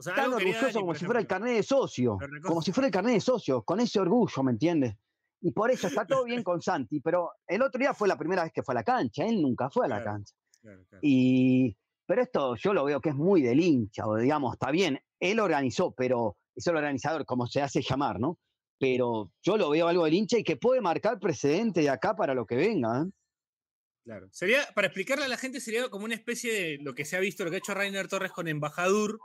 tan 0.04 0.34
orgulloso 0.34 0.80
como 0.80 0.96
si 0.96 1.06
fuera 1.06 1.20
el 1.20 1.28
carnet 1.28 1.56
de 1.56 1.64
socio, 1.64 2.18
como 2.44 2.62
si 2.62 2.72
fuera 2.72 2.88
el 2.88 2.94
carnet 2.94 3.14
de 3.16 3.22
socio, 3.22 3.62
con 3.64 3.80
ese 3.80 4.00
orgullo, 4.00 4.44
¿me 4.44 4.52
entiendes? 4.52 4.96
Y 5.42 5.52
por 5.52 5.72
eso 5.72 5.88
está 5.88 6.06
todo 6.06 6.24
bien 6.24 6.44
con 6.44 6.62
Santi, 6.62 7.00
pero 7.00 7.32
el 7.48 7.62
otro 7.62 7.80
día 7.80 7.94
fue 7.94 8.08
la 8.08 8.18
primera 8.18 8.44
vez 8.44 8.52
que 8.52 8.64
fue 8.64 8.74
a 8.74 8.78
la 8.78 8.84
cancha, 8.84 9.26
él 9.26 9.42
nunca 9.42 9.70
fue 9.70 9.86
a 9.86 9.90
la 9.90 10.04
cancha. 10.04 10.34
Y, 11.02 11.76
pero 12.06 12.22
esto 12.22 12.56
yo 12.56 12.74
lo 12.74 12.84
veo 12.86 13.00
que 13.00 13.10
es 13.10 13.16
muy 13.16 13.42
del 13.42 13.60
hincha, 13.60 14.08
o 14.08 14.16
digamos, 14.16 14.54
está 14.54 14.72
bien, 14.72 15.00
él 15.20 15.40
organizó, 15.40 15.92
pero 15.92 16.38
es 16.56 16.66
el 16.68 16.76
organizador, 16.76 17.26
como 17.26 17.48
se 17.48 17.62
hace 17.62 17.82
llamar, 17.82 18.20
¿no? 18.20 18.40
pero 18.80 19.32
yo 19.42 19.58
lo 19.58 19.70
veo 19.70 19.88
algo 19.88 20.06
del 20.06 20.14
hincha 20.14 20.38
y 20.38 20.44
que 20.44 20.58
puede 20.58 20.82
marcar 20.82 21.20
precedente 21.20 21.82
de 21.82 21.90
acá 21.90 22.16
para 22.16 22.34
lo 22.34 22.46
que 22.46 22.56
venga. 22.56 23.02
¿eh? 23.02 23.12
Claro. 24.04 24.30
Sería, 24.32 24.60
para 24.74 24.88
explicarle 24.88 25.26
a 25.26 25.30
la 25.30 25.38
gente, 25.38 25.60
sería 25.60 25.90
como 25.90 26.06
una 26.06 26.16
especie 26.16 26.54
de 26.54 26.78
lo 26.82 26.94
que 26.94 27.06
se 27.06 27.18
ha 27.18 27.20
visto, 27.20 27.44
lo 27.44 27.50
que 27.50 27.58
ha 27.58 27.60
hecho 27.60 27.74
Rainer 27.74 28.08
Torres 28.08 28.32
con 28.32 28.48
Embajador, 28.48 29.20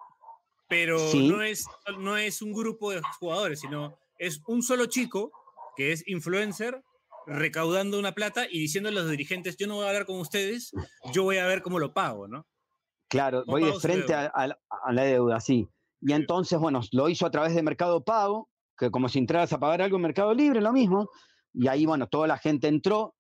pero 0.73 0.97
no, 1.15 1.43
es, 1.43 1.67
no 1.99 2.17
es 2.17 2.41
un 2.41 2.55
grupo 2.55 2.93
de 2.93 3.03
jugadores, 3.21 3.61
sino 3.61 3.99
es 4.19 4.41
un 4.47 4.63
solo 4.63 4.87
chico 4.87 5.31
que 5.77 5.93
es 5.93 6.03
influencer 6.09 6.83
recaudando 7.27 7.99
una 7.99 8.13
plata 8.13 8.47
y 8.51 8.59
diciendo 8.59 8.89
a 8.89 8.93
los 8.93 9.11
dirigentes, 9.11 9.59
yo 9.59 9.67
no 9.67 9.75
voy 9.75 9.85
a 9.85 9.89
hablar 9.89 10.07
con 10.07 10.19
ustedes, 10.19 10.73
yo 11.13 11.25
voy 11.25 11.37
a 11.37 11.47
ver 11.47 11.61
cómo 11.61 11.79
lo 11.79 11.93
pago, 11.93 12.27
¿no? 12.27 12.47
Claro, 13.11 13.45
voy 13.47 13.65
de 13.65 13.75
frente 13.75 14.15
a, 14.15 14.33
a, 14.35 14.93
la 14.95 15.03
deuda, 15.03 15.41
sí. 15.41 15.69
Y 16.01 16.15
entonces, 16.15 16.59
bueno, 16.59 16.81
lo 16.93 17.11
hizo 17.11 17.27
a 17.27 17.31
través 17.31 17.55
de 17.55 17.63
Mercado 17.63 18.03
Pago, 18.03 18.49
que 18.79 18.91
como 18.91 19.11
si 19.11 19.19
entraras 19.19 19.53
a 19.53 19.61
pagar 19.61 19.83
algo 19.83 19.97
en 19.97 20.03
Mercado 20.05 20.33
Libre, 20.33 20.63
lo 20.63 20.73
mismo. 20.73 21.11
Y 21.53 21.69
ahí, 21.69 21.85
bueno, 21.85 22.07
toda 22.07 22.27
la 22.27 22.39
gente 22.39 22.69
entró. 22.69 23.15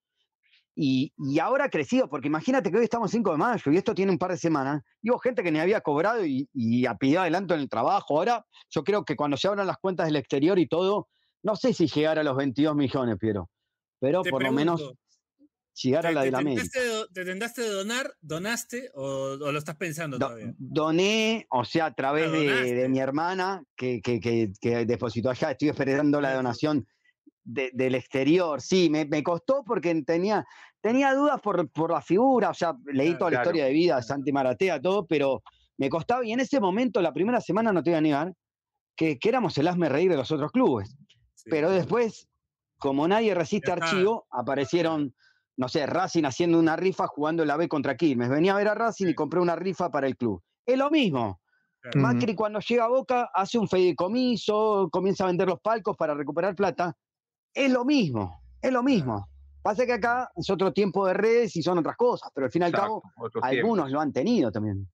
Y, 0.75 1.13
ahora 1.39 1.67
ha 1.67 1.69
crecido, 1.69 2.09
porque 2.09 2.29
imagínate 2.29 2.71
que 2.71 2.79
hoy 2.79 2.85
estamos 2.85 3.11
5 3.11 3.33
de 3.33 3.37
mayo 3.37 3.73
y 3.73 3.77
esto 3.77 3.95
tiene 3.95 4.13
un 4.13 4.19
par 4.19 4.31
de 4.31 4.39
semanas. 4.39 4.83
Y 5.03 5.11
hubo 5.11 5.19
gente 5.19 5.43
que 5.43 5.53
ni 5.53 5.59
había 5.59 5.81
cobrado 5.81 6.25
y, 6.25 6.49
y 6.55 6.85
pidió 6.99 7.21
adelanto 7.21 7.55
en 7.55 7.61
el 7.61 7.69
trabajo. 7.69 8.19
Ahora, 8.19 8.45
yo 8.71 8.83
creo 8.83 9.05
que 9.05 9.17
cuando 9.17 9.37
se 9.37 9.49
abran 9.49 9.67
las 9.67 9.79
cuentas 9.79 10.07
del 10.07 10.17
exterior 10.17 10.59
y 10.59 10.67
todo, 10.67 11.09
no 11.43 11.57
sé 11.57 11.75
si 11.75 11.87
llegar 11.87 12.19
a 12.19 12.23
los 12.23 12.37
22 12.37 12.75
millones, 12.75 13.19
Piero. 13.19 13.51
Pero 14.01 14.23
por 14.23 14.43
lo 14.43 14.53
menos 14.53 14.95
llegar 15.75 16.07
a 16.07 16.13
la 16.13 16.23
de 16.23 16.31
la 16.31 16.41
media. 16.41 16.63
¿Te 17.13 17.25
tentaste 17.25 17.63
de 17.63 17.71
donar? 17.71 18.13
¿Donaste 18.21 18.91
o, 18.95 19.37
lo 19.37 19.59
estás 19.59 19.77
pensando 19.77 20.19
todavía? 20.19 20.55
Doné, 20.59 21.47
o 21.51 21.65
sea, 21.65 21.87
a 21.87 21.95
través 21.95 22.29
ah, 22.29 22.33
de, 22.33 22.89
mi 22.89 22.99
hermana 22.99 23.63
que, 23.77 24.01
que, 24.01 24.21
que, 24.21 24.87
depositó 24.87 25.31
allá. 25.31 25.53
Estoy 25.53 25.69
esperando 25.69 26.21
la 26.21 26.35
donación 26.35 26.87
del 27.45 27.95
exterior. 27.95 28.61
Sí, 28.61 28.89
me, 28.91 29.05
me, 29.05 29.23
costó 29.23 29.63
porque 29.65 29.95
tenía, 30.03 30.47
tenía 30.81 31.15
dudas 31.15 31.41
por, 31.41 31.69
por 31.71 31.91
la 31.91 32.03
figura, 32.03 32.51
o 32.51 32.55
sea, 32.55 32.75
leí 32.87 33.17
toda 33.17 33.31
la 33.31 33.39
historia 33.39 33.65
de 33.65 33.73
vida 33.73 33.97
de 33.97 34.03
Santi 34.03 34.33
Maratea, 34.33 34.81
todo, 34.81 35.07
pero 35.07 35.43
me 35.77 35.89
costaba. 35.89 36.25
Y 36.25 36.33
en 36.33 36.41
ese 36.41 36.61
momento, 36.61 37.01
la 37.01 37.13
primera 37.13 37.41
semana, 37.41 37.73
no 37.73 37.83
te 37.83 37.91
voy 37.91 37.99
a 37.99 38.03
negar, 38.03 38.33
que, 38.97 39.19
que 39.19 39.29
éramos 39.29 39.57
el 39.59 39.69
asme 39.69 39.89
reír 39.89 40.11
de 40.11 40.17
los 40.17 40.31
otros 40.31 40.53
clubes. 40.53 40.97
pero 41.45 41.71
después, 41.71 42.29
como 42.79 43.09
nadie 43.09 43.35
resiste 43.35 43.73
archivo, 43.73 44.27
aparecieron 44.31 45.15
no 45.57 45.69
sé, 45.69 45.87
Racing 45.87 46.25
haciendo 46.25 46.59
una 46.59 46.77
rifa 46.77 47.07
jugando 47.07 47.45
la 47.45 47.57
B 47.57 47.69
contra 47.69 47.97
Quilmes. 47.97 48.29
Venía 48.31 48.55
a 48.55 48.57
ver 48.57 48.69
a 48.69 48.75
Racing 48.75 49.09
y 49.09 49.15
compré 49.15 49.41
una 49.41 49.57
rifa 49.57 49.91
para 49.91 50.07
el 50.07 50.17
club. 50.17 50.43
Es 50.65 50.79
lo 50.79 50.91
mismo. 50.91 51.41
Macri 51.95 52.35
cuando 52.35 52.61
llega 52.61 52.85
a 52.85 52.89
Boca 52.89 53.31
hace 53.35 53.59
un 53.59 53.69
fideicomiso, 53.69 54.89
comienza 54.91 55.25
a 55.25 55.27
vender 55.27 55.49
los 55.49 55.61
palcos 55.61 55.97
para 55.97 56.15
recuperar 56.15 56.55
plata. 56.55 56.97
Es 57.55 57.71
lo 57.71 57.85
mismo, 57.85 58.43
es 58.61 58.73
lo 58.73 58.83
mismo. 58.83 59.29
Pasa 59.63 59.87
que 59.87 59.93
acá 59.93 60.31
es 60.35 60.51
otro 60.51 60.73
tiempo 60.73 61.07
de 61.07 61.15
redes 61.15 61.55
y 61.57 61.63
son 61.63 61.79
otras 61.79 61.97
cosas, 61.97 62.31
pero 62.35 62.47
al 62.47 62.53
fin 62.53 62.63
y 62.63 62.65
al 62.67 62.73
cabo 62.73 63.03
algunos 63.43 63.91
lo 63.91 64.01
han 64.01 64.13
tenido 64.13 64.51
también. 64.51 64.89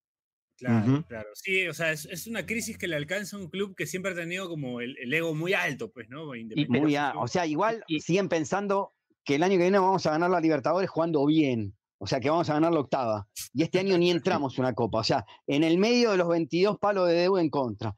Claro, 0.58 1.04
claro. 1.06 1.28
Sí, 1.34 1.68
o 1.68 1.72
sea, 1.72 1.92
es, 1.92 2.26
una 2.26 2.44
crisis 2.44 2.76
que 2.76 2.88
le 2.88 2.96
alcanza 2.96 3.36
a 3.36 3.40
un 3.40 3.48
club 3.48 3.76
que 3.76 3.86
siempre 3.86 4.10
ha 4.12 4.14
tenido 4.16 4.48
como 4.48 4.80
el, 4.80 4.96
ego 5.14 5.34
muy 5.34 5.54
alto, 5.54 5.90
pues, 5.90 6.08
¿no? 6.08 6.26
muy 6.26 6.96
O 7.16 7.28
sea, 7.28 7.46
igual 7.46 7.84
siguen 8.00 8.28
pensando 8.28 8.92
que 9.24 9.36
el 9.36 9.42
año 9.44 9.52
que 9.52 9.62
viene 9.62 9.78
vamos 9.78 10.04
a 10.06 10.10
ganar 10.10 10.30
la 10.30 10.40
Libertadores 10.40 10.90
jugando 10.90 11.24
bien. 11.26 11.74
O 11.98 12.06
sea, 12.06 12.20
que 12.20 12.30
vamos 12.30 12.48
a 12.50 12.54
ganar 12.54 12.72
la 12.72 12.80
octava. 12.80 13.28
Y 13.52 13.62
este 13.62 13.80
año 13.80 13.98
ni 13.98 14.10
entramos 14.10 14.58
una 14.58 14.72
copa. 14.72 14.98
O 14.98 15.04
sea, 15.04 15.24
en 15.46 15.64
el 15.64 15.78
medio 15.78 16.12
de 16.12 16.16
los 16.16 16.28
22 16.28 16.78
palos 16.78 17.08
de 17.08 17.14
deuda 17.14 17.40
en 17.40 17.50
contra. 17.50 17.96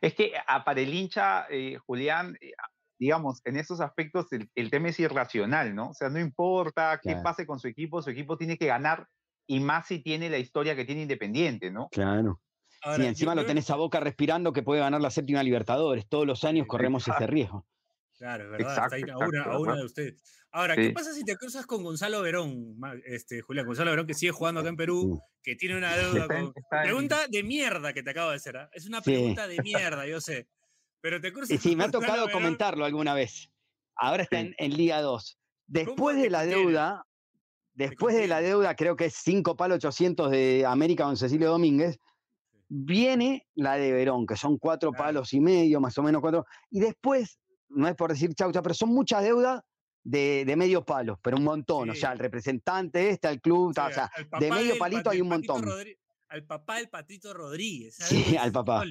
Es 0.00 0.14
que 0.14 0.32
ah, 0.46 0.64
para 0.64 0.80
el 0.80 0.92
hincha, 0.92 1.46
eh, 1.50 1.78
Julián, 1.86 2.36
eh, 2.40 2.52
digamos, 2.98 3.40
en 3.44 3.56
esos 3.56 3.80
aspectos 3.80 4.26
el, 4.30 4.70
tema 4.70 4.88
es 4.88 5.00
irracional, 5.00 5.74
¿no? 5.74 5.90
O 5.90 5.94
sea, 5.94 6.08
no 6.08 6.20
importa 6.20 7.00
qué 7.02 7.16
pase 7.16 7.46
con 7.46 7.58
su 7.58 7.68
equipo, 7.68 8.02
su 8.02 8.10
equipo 8.10 8.36
tiene 8.36 8.58
que 8.58 8.66
ganar 8.66 9.06
y 9.46 9.60
más 9.60 9.86
si 9.86 10.00
tiene 10.00 10.30
la 10.30 10.38
historia 10.38 10.76
que 10.76 10.84
tiene 10.84 11.02
Independiente, 11.02 11.70
¿no? 11.70 11.88
Claro. 11.90 12.40
Si 12.96 13.04
encima 13.04 13.34
lo 13.34 13.44
tenés 13.44 13.68
a 13.70 13.76
boca 13.76 14.00
respirando 14.00 14.52
que 14.52 14.62
puede 14.62 14.80
ganar 14.80 15.00
la 15.00 15.10
séptima 15.10 15.42
Libertadores. 15.42 16.08
Todos 16.08 16.26
los 16.26 16.44
años 16.44 16.66
corremos 16.66 17.06
ese 17.06 17.26
riesgo. 17.26 17.66
Claro, 18.16 18.44
es 18.44 18.50
verdad, 18.50 18.84
está 18.84 18.96
ahí 18.96 19.02
a 19.10 19.58
una, 19.58 19.76
de 19.76 19.84
ustedes. 19.84 20.39
Ahora, 20.52 20.74
¿qué 20.74 20.90
pasa 20.90 21.12
si 21.12 21.24
te 21.24 21.36
cruzas 21.36 21.64
con 21.64 21.84
Gonzalo 21.84 22.22
Verón, 22.22 22.76
este, 23.04 23.40
Julián? 23.40 23.66
Gonzalo 23.66 23.90
Verón 23.90 24.06
que 24.06 24.14
sigue 24.14 24.32
jugando 24.32 24.60
acá 24.60 24.68
en 24.68 24.76
Perú, 24.76 25.22
que 25.42 25.54
tiene 25.54 25.76
una 25.76 25.96
deuda 25.96 26.26
con... 26.26 26.52
Pregunta 26.82 27.26
de 27.28 27.42
mierda 27.42 27.92
que 27.92 28.02
te 28.02 28.10
acabo 28.10 28.30
de 28.30 28.36
hacer, 28.36 28.56
¿ah? 28.56 28.68
Es 28.72 28.86
una 28.86 29.00
pregunta 29.00 29.46
de 29.46 29.58
mierda, 29.62 30.06
yo 30.06 30.20
sé. 30.20 30.48
Pero 31.00 31.20
te 31.20 31.32
cruzas 31.32 31.60
Sí, 31.60 31.76
me 31.76 31.84
ha 31.84 31.90
tocado 31.90 32.30
comentarlo 32.30 32.84
alguna 32.84 33.14
vez. 33.14 33.48
Ahora 33.94 34.24
está 34.24 34.40
en, 34.40 34.76
Liga 34.76 35.00
2. 35.00 35.38
Después 35.66 36.16
de 36.16 36.30
la 36.30 36.44
deuda, 36.44 37.06
después 37.74 38.16
de 38.16 38.26
la 38.26 38.40
deuda, 38.40 38.74
creo 38.74 38.96
que 38.96 39.06
es 39.06 39.14
5 39.14 39.56
palos 39.56 39.76
800 39.76 40.30
de 40.30 40.64
América 40.66 41.04
con 41.04 41.16
Cecilio 41.16 41.50
Domínguez, 41.50 41.98
viene 42.68 43.46
la 43.54 43.76
de 43.76 43.92
Verón, 43.92 44.26
que 44.26 44.36
son 44.36 44.58
cuatro 44.58 44.92
palos 44.92 45.32
y 45.32 45.40
medio, 45.40 45.80
más 45.80 45.96
o 45.98 46.02
menos 46.02 46.20
cuatro. 46.20 46.44
Y 46.70 46.80
después 46.80 47.38
no 47.68 47.86
es 47.88 47.94
por 47.94 48.10
decir 48.10 48.34
chaucha, 48.34 48.62
pero 48.62 48.74
son 48.74 48.90
muchas 48.90 49.22
deudas 49.22 49.60
de, 50.02 50.44
de 50.44 50.56
medio 50.56 50.84
palo, 50.84 51.18
pero 51.22 51.36
un 51.36 51.44
montón. 51.44 51.90
O 51.90 51.94
sea, 51.94 52.12
el 52.12 52.18
representante 52.18 53.10
este, 53.10 53.28
el 53.28 53.40
club, 53.40 53.70
o 53.70 53.92
sea, 53.92 54.10
de 54.38 54.50
medio 54.50 54.78
palito 54.78 55.10
hay 55.10 55.20
un 55.20 55.28
montón. 55.28 55.64
al 56.28 56.44
papá 56.44 56.76
del 56.76 56.88
Patito 56.88 57.34
Rodríguez. 57.34 57.96
Sí, 57.96 58.36
al 58.36 58.52
papá. 58.52 58.84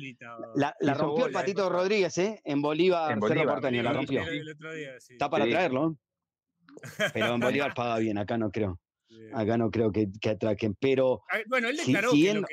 La, 0.55 0.93
rompió 0.93 1.27
el 1.27 1.31
Patito 1.31 1.69
Rodríguez, 1.69 2.17
¿eh? 2.17 2.41
En 2.43 2.61
Bolívar, 2.61 3.11
en 3.11 3.19
Bolívar 3.19 3.47
Porteño, 3.47 3.83
la 3.83 3.93
rompió. 3.93 4.23
Está 5.09 5.29
para 5.29 5.47
traerlo. 5.47 5.97
Pero 7.13 7.33
en 7.33 7.39
Bolívar 7.39 7.73
paga 7.73 7.97
bien, 7.97 8.17
acá 8.17 8.37
no 8.37 8.51
creo. 8.51 8.79
Acá 9.33 9.57
no 9.57 9.71
creo 9.71 9.91
que, 9.91 10.07
que 10.21 10.29
atraquen. 10.29 10.75
Pero. 10.79 11.23
Bueno, 11.47 11.69
él 11.69 11.77
declaró 11.77 12.11
que, 12.11 12.29
él 12.29 12.45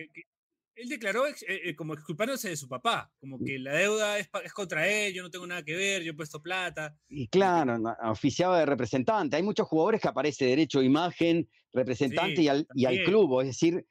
declaró 0.85 1.27
eh, 1.27 1.35
eh, 1.49 1.75
como 1.75 1.95
exculpándose 1.95 2.51
de 2.51 2.57
su 2.57 2.69
papá, 2.69 3.11
como 3.19 3.39
que 3.43 3.59
la 3.59 3.73
deuda 3.75 4.19
es, 4.19 4.29
contra 4.53 4.87
él, 4.87 5.15
yo 5.15 5.23
no 5.23 5.31
tengo 5.31 5.47
nada 5.47 5.63
que 5.63 5.75
ver, 5.75 6.03
yo 6.03 6.13
he 6.13 6.15
puesto 6.15 6.43
plata. 6.43 6.95
Y 7.09 7.29
claro, 7.29 7.79
oficiaba 8.05 8.59
de 8.59 8.67
representante. 8.67 9.37
Hay 9.37 9.43
muchos 9.43 9.67
jugadores 9.67 10.01
que 10.01 10.09
aparece 10.09 10.45
derecho, 10.45 10.83
imagen, 10.83 11.49
representante 11.73 12.43
y, 12.43 12.49
al, 12.49 12.67
y, 12.75 12.85
al, 12.85 13.03
club, 13.05 13.41
es 13.41 13.49
decir, 13.49 13.87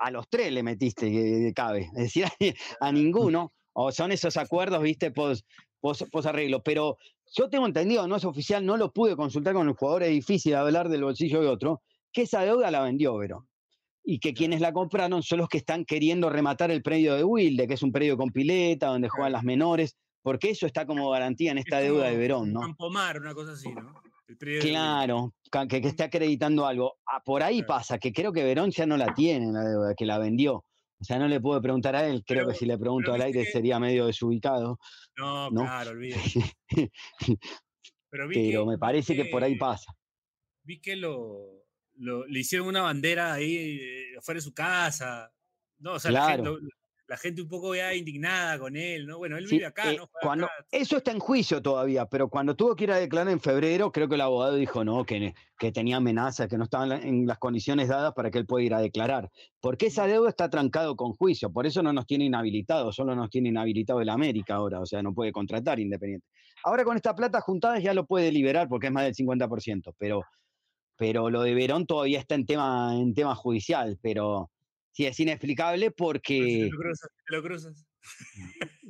a 0.00 0.10
los 0.10 0.28
tres 0.28 0.52
le 0.52 0.62
metiste 0.62 1.10
que 1.10 1.52
cabe, 1.54 1.90
es 1.96 2.14
decir, 2.14 2.24
a, 2.80 2.92
ninguno. 2.92 3.52
O 3.74 3.92
son 3.92 4.10
esos 4.10 4.36
acuerdos, 4.36 4.82
viste, 4.82 5.12
pos, 5.12 5.44
pos, 5.80 6.26
arreglo. 6.26 6.62
Pero 6.62 6.96
yo 7.32 7.48
tengo 7.48 7.66
entendido, 7.66 8.08
no 8.08 8.16
es 8.16 8.24
oficial, 8.24 8.64
no 8.66 8.76
lo 8.76 8.92
pude 8.92 9.14
consultar 9.14 9.54
con 9.54 9.68
el 9.68 9.74
jugador, 9.74 10.02
es 10.02 10.10
difícil 10.10 10.54
hablar 10.54 10.88
del 10.88 11.04
bolsillo 11.04 11.40
de 11.40 11.48
otro, 11.48 11.82
que 12.12 12.22
esa 12.22 12.42
deuda 12.42 12.70
la 12.70 12.82
vendió 12.82 13.16
Verón 13.16 13.47
y 14.10 14.20
que 14.20 14.32
quienes 14.32 14.62
la 14.62 14.72
compraron 14.72 15.22
son 15.22 15.40
los 15.40 15.50
que 15.50 15.58
están 15.58 15.84
queriendo 15.84 16.30
rematar 16.30 16.70
el 16.70 16.82
predio 16.82 17.14
de 17.14 17.24
Wilde, 17.24 17.68
que 17.68 17.74
es 17.74 17.82
un 17.82 17.92
predio 17.92 18.16
con 18.16 18.30
pileta, 18.30 18.86
donde 18.86 19.10
juegan 19.10 19.32
las 19.32 19.44
menores, 19.44 19.98
porque 20.22 20.48
eso 20.48 20.64
está 20.64 20.86
como 20.86 21.10
garantía 21.10 21.52
en 21.52 21.58
esta 21.58 21.80
deuda 21.80 22.06
de 22.08 22.16
Verón, 22.16 22.54
¿no? 22.54 22.60
Campomar, 22.60 23.20
una 23.20 23.34
cosa 23.34 23.52
así, 23.52 23.68
¿no? 23.70 23.92
claro, 24.62 25.34
que, 25.68 25.82
que, 25.82 25.88
esté 25.88 26.04
acreditando 26.04 26.64
algo. 26.64 26.96
Ah, 27.06 27.22
por 27.22 27.42
ahí 27.42 27.62
pasa, 27.64 27.98
que 27.98 28.10
creo 28.10 28.32
que 28.32 28.44
Verón 28.44 28.70
ya 28.70 28.86
no 28.86 28.96
la 28.96 29.12
tiene, 29.12 29.52
la 29.52 29.62
deuda, 29.62 29.94
que 29.94 30.06
la 30.06 30.16
vendió. 30.16 30.54
O 30.54 31.04
sea, 31.04 31.18
no 31.18 31.28
le 31.28 31.38
puedo 31.38 31.60
preguntar 31.60 31.94
a 31.94 32.08
él, 32.08 32.24
creo 32.26 32.48
que 32.48 32.54
si 32.54 32.64
le 32.64 32.78
pregunto 32.78 33.12
al 33.12 33.20
aire 33.20 33.44
sería 33.44 33.78
medio 33.78 34.06
desubicado. 34.06 34.78
No, 35.18 35.50
claro, 35.50 35.90
olvídate. 35.90 36.50
pero, 38.10 38.64
me 38.64 38.78
parece 38.78 39.14
que 39.14 39.26
por 39.26 39.44
ahí 39.44 39.56
pasa. 39.56 39.92
Vi 40.62 40.80
que 40.80 40.96
lo, 40.96 41.67
le 41.98 42.38
hicieron 42.38 42.68
una 42.68 42.82
bandera 42.82 43.32
ahí 43.32 43.56
eh, 43.56 44.18
afuera 44.18 44.38
de 44.38 44.42
su 44.42 44.54
casa. 44.54 45.32
No, 45.78 45.94
o 45.94 45.98
sea, 45.98 46.10
la, 46.10 47.16
gente, 47.16 47.40
un 47.40 47.48
poco 47.48 47.74
ya 47.74 47.94
indignada 47.94 48.58
con 48.58 48.76
él, 48.76 49.06
¿no? 49.06 49.16
Bueno, 49.16 49.38
él 49.38 49.46
vive 49.46 49.64
acá, 49.64 49.90
eh, 49.90 49.96
¿no? 49.96 50.10
Cuando, 50.20 50.46
Eso 50.70 50.98
está 50.98 51.10
en 51.10 51.20
juicio 51.20 51.62
todavía, 51.62 52.04
pero 52.06 52.28
cuando 52.28 52.54
tuvo 52.54 52.76
que 52.76 52.84
ir 52.84 52.92
a 52.92 52.96
declarar 52.98 53.32
en 53.32 53.40
febrero, 53.40 53.90
creo 53.92 54.08
que 54.08 54.16
el 54.16 54.20
abogado 54.20 54.56
dijo 54.56 54.84
no, 54.84 55.04
que, 55.04 55.34
que 55.58 55.72
tenía 55.72 55.96
amenazas, 55.96 56.48
que 56.48 56.58
no 56.58 56.64
estaban 56.64 56.92
en 56.92 57.26
las 57.26 57.38
condiciones 57.38 57.88
dadas 57.88 58.12
para 58.12 58.30
que 58.30 58.38
él 58.38 58.46
pueda 58.46 58.64
ir 58.64 58.74
a 58.74 58.80
declarar. 58.80 59.30
Porque 59.60 59.86
esa 59.86 60.06
deuda 60.06 60.28
está 60.28 60.50
trancado 60.50 60.96
con 60.96 61.12
juicio, 61.14 61.50
por 61.50 61.66
eso 61.66 61.82
no 61.82 61.92
nos 61.92 62.06
tiene 62.06 62.24
inhabilitados, 62.24 62.94
solo 62.94 63.14
nos 63.14 63.30
tiene 63.30 63.48
inhabilitado 63.48 64.02
el 64.02 64.10
América 64.10 64.56
ahora, 64.56 64.80
o 64.80 64.86
sea, 64.86 65.02
no 65.02 65.14
puede 65.14 65.32
contratar 65.32 65.80
Independiente. 65.80 66.26
Ahora 66.64 66.84
con 66.84 66.96
esta 66.96 67.14
plata 67.14 67.40
juntada 67.40 67.78
ya 67.78 67.94
lo 67.94 68.04
puede 68.04 68.32
liberar 68.32 68.68
porque 68.68 68.88
es 68.88 68.92
más 68.92 69.04
del 69.04 69.14
50%, 69.14 69.94
pero 69.96 70.22
pero 70.98 71.30
lo 71.30 71.42
de 71.42 71.54
Verón 71.54 71.86
todavía 71.86 72.18
está 72.18 72.34
en 72.34 72.44
tema, 72.44 72.92
en 72.94 73.14
tema 73.14 73.34
judicial, 73.34 73.98
pero 74.02 74.50
sí 74.92 75.06
es 75.06 75.18
inexplicable 75.20 75.92
porque... 75.92 76.68
te 77.26 77.36
lo 77.36 77.42
cruzas. 77.42 77.86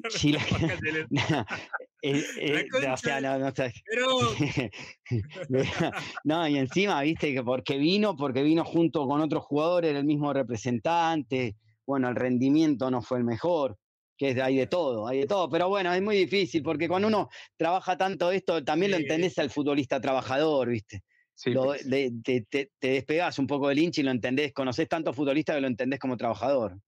no, 6.25 6.49
y 6.49 6.59
encima, 6.59 7.03
viste, 7.03 7.35
que 7.35 7.43
porque 7.43 7.77
vino, 7.77 8.17
porque 8.17 8.43
vino 8.43 8.65
junto 8.65 9.07
con 9.07 9.21
otro 9.21 9.41
jugador, 9.41 9.85
era 9.85 9.99
el 9.99 10.07
mismo 10.07 10.33
representante, 10.33 11.57
bueno, 11.87 12.09
el 12.09 12.17
rendimiento 12.17 12.91
no 12.91 13.03
fue 13.03 13.19
el 13.19 13.25
mejor, 13.25 13.77
que 14.17 14.41
hay 14.41 14.57
de 14.57 14.67
todo, 14.67 15.09
hay 15.09 15.21
de 15.21 15.27
todo, 15.27 15.51
pero 15.51 15.69
bueno, 15.69 15.93
es 15.93 16.03
muy 16.03 16.17
difícil, 16.17 16.63
porque 16.63 16.89
cuando 16.89 17.09
uno 17.09 17.29
trabaja 17.57 17.97
tanto 17.99 18.31
esto, 18.31 18.65
también 18.65 18.93
lo 18.93 18.97
entendés 18.97 19.39
al 19.39 19.51
futbolista 19.51 20.01
trabajador, 20.01 20.69
viste. 20.69 21.03
Pues. 21.45 21.89
te, 22.25 22.43
te, 22.43 22.71
despegas 22.81 23.39
un 23.39 23.47
poco 23.47 23.69
del 23.69 23.79
hincha 23.79 24.01
y 24.01 24.05
lo 24.05 24.11
entendés, 24.11 24.53
conocés 24.53 24.89
tanto 24.89 25.13
futbolista 25.13 25.55
que 25.55 25.61
lo 25.61 25.69
entendés 25.69 26.01
como 26.01 26.17
trabajador. 26.17 26.81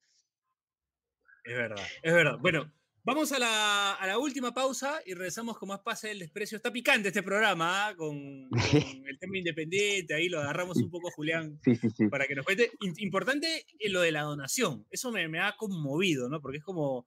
Es 1.44 1.57
verdad, 1.57 1.86
es 2.03 2.12
verdad. 2.12 2.38
Bueno, 2.40 2.72
vamos 3.05 3.30
a 3.32 3.38
la, 3.38 3.94
a 3.94 4.07
la 4.07 4.18
última 4.18 4.53
pausa 4.53 5.01
y 5.07 5.14
regresamos 5.14 5.57
con 5.57 5.68
más 5.68 5.80
pase 5.80 6.09
del 6.09 6.18
desprecio. 6.18 6.57
Está 6.57 6.72
picante 6.72 7.09
este 7.09 7.22
programa 7.22 7.88
¿ah? 7.88 7.96
con, 7.96 8.16
el 8.16 9.18
tema 9.20 9.38
independiente, 9.38 10.14
ahí 10.14 10.28
lo 10.28 10.40
agarramos 10.40 10.76
un 10.78 10.90
poco, 10.90 11.11
Julián, 11.12 11.61
para 12.11 12.26
que 12.26 12.34
nos 12.34 12.44
cuente. 12.44 12.72
Importante 12.98 13.64
lo 13.88 14.01
de 14.01 14.11
la 14.11 14.22
donación, 14.22 14.84
eso 14.90 15.12
me, 15.12 15.28
me 15.28 15.38
ha 15.38 15.57
conmovido, 15.57 16.28
¿no? 16.28 16.40
Porque 16.40 16.59
es 16.59 16.64
como, 16.64 17.07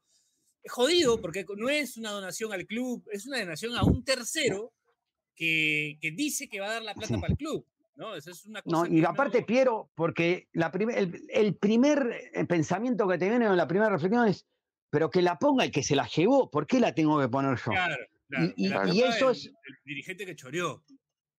es 0.64 0.72
jodido, 0.72 1.20
porque 1.20 1.46
no 1.58 1.70
es 1.70 1.98
una 1.98 2.12
donación 2.12 2.54
al 2.54 2.66
club, 2.66 3.06
es 3.12 3.26
una 3.28 3.39
donación 3.39 3.76
a 3.76 3.84
un 3.84 4.04
tercero 4.06 4.74
que, 5.36 5.98
que 6.02 6.12
dice 6.12 6.48
que 6.50 6.60
va 6.60 6.68
a 6.68 6.74
dar 6.74 6.84
la 6.84 6.94
plata 6.94 7.16
Sí. 7.16 7.20
para 7.22 7.32
el 7.34 7.38
club. 7.38 7.66
¿no? 7.96 8.16
Eso 8.16 8.32
es 8.32 8.46
una 8.48 8.62
cosa 8.64 8.76
No, 8.76 8.86
y 8.88 9.06
aparte, 9.06 9.44
Piero, 9.44 9.92
porque 9.94 10.48
la 10.54 10.72
el, 10.96 11.22
el 11.30 11.56
primer 11.56 12.32
eh, 12.34 12.44
pensamiento 12.46 13.08
que 13.08 13.20
te 13.20 13.30
viene 13.30 13.48
o 13.48 13.56
la 13.56 13.68
primera 13.68 13.90
reflexión 13.92 14.28
es, 14.28 14.48
pero 14.90 15.12
que 15.12 15.22
la 15.22 15.38
ponga 15.38 15.64
el 15.64 15.72
que 15.72 15.84
se 15.84 15.96
la 15.96 16.08
llevó, 16.08 16.50
¿por 16.50 16.66
qué 16.66 16.80
la 16.80 16.96
tengo 16.96 17.20
que 17.20 17.30
poner 17.30 17.56
yo? 17.58 17.72
Claro, 17.72 17.96
claro. 18.28 18.54
y- 18.56 19.02
eso 19.04 19.30
es- 19.30 19.44
del 19.44 19.76
dirigente 19.86 20.26
que 20.26 20.36
choreó. 20.36 20.84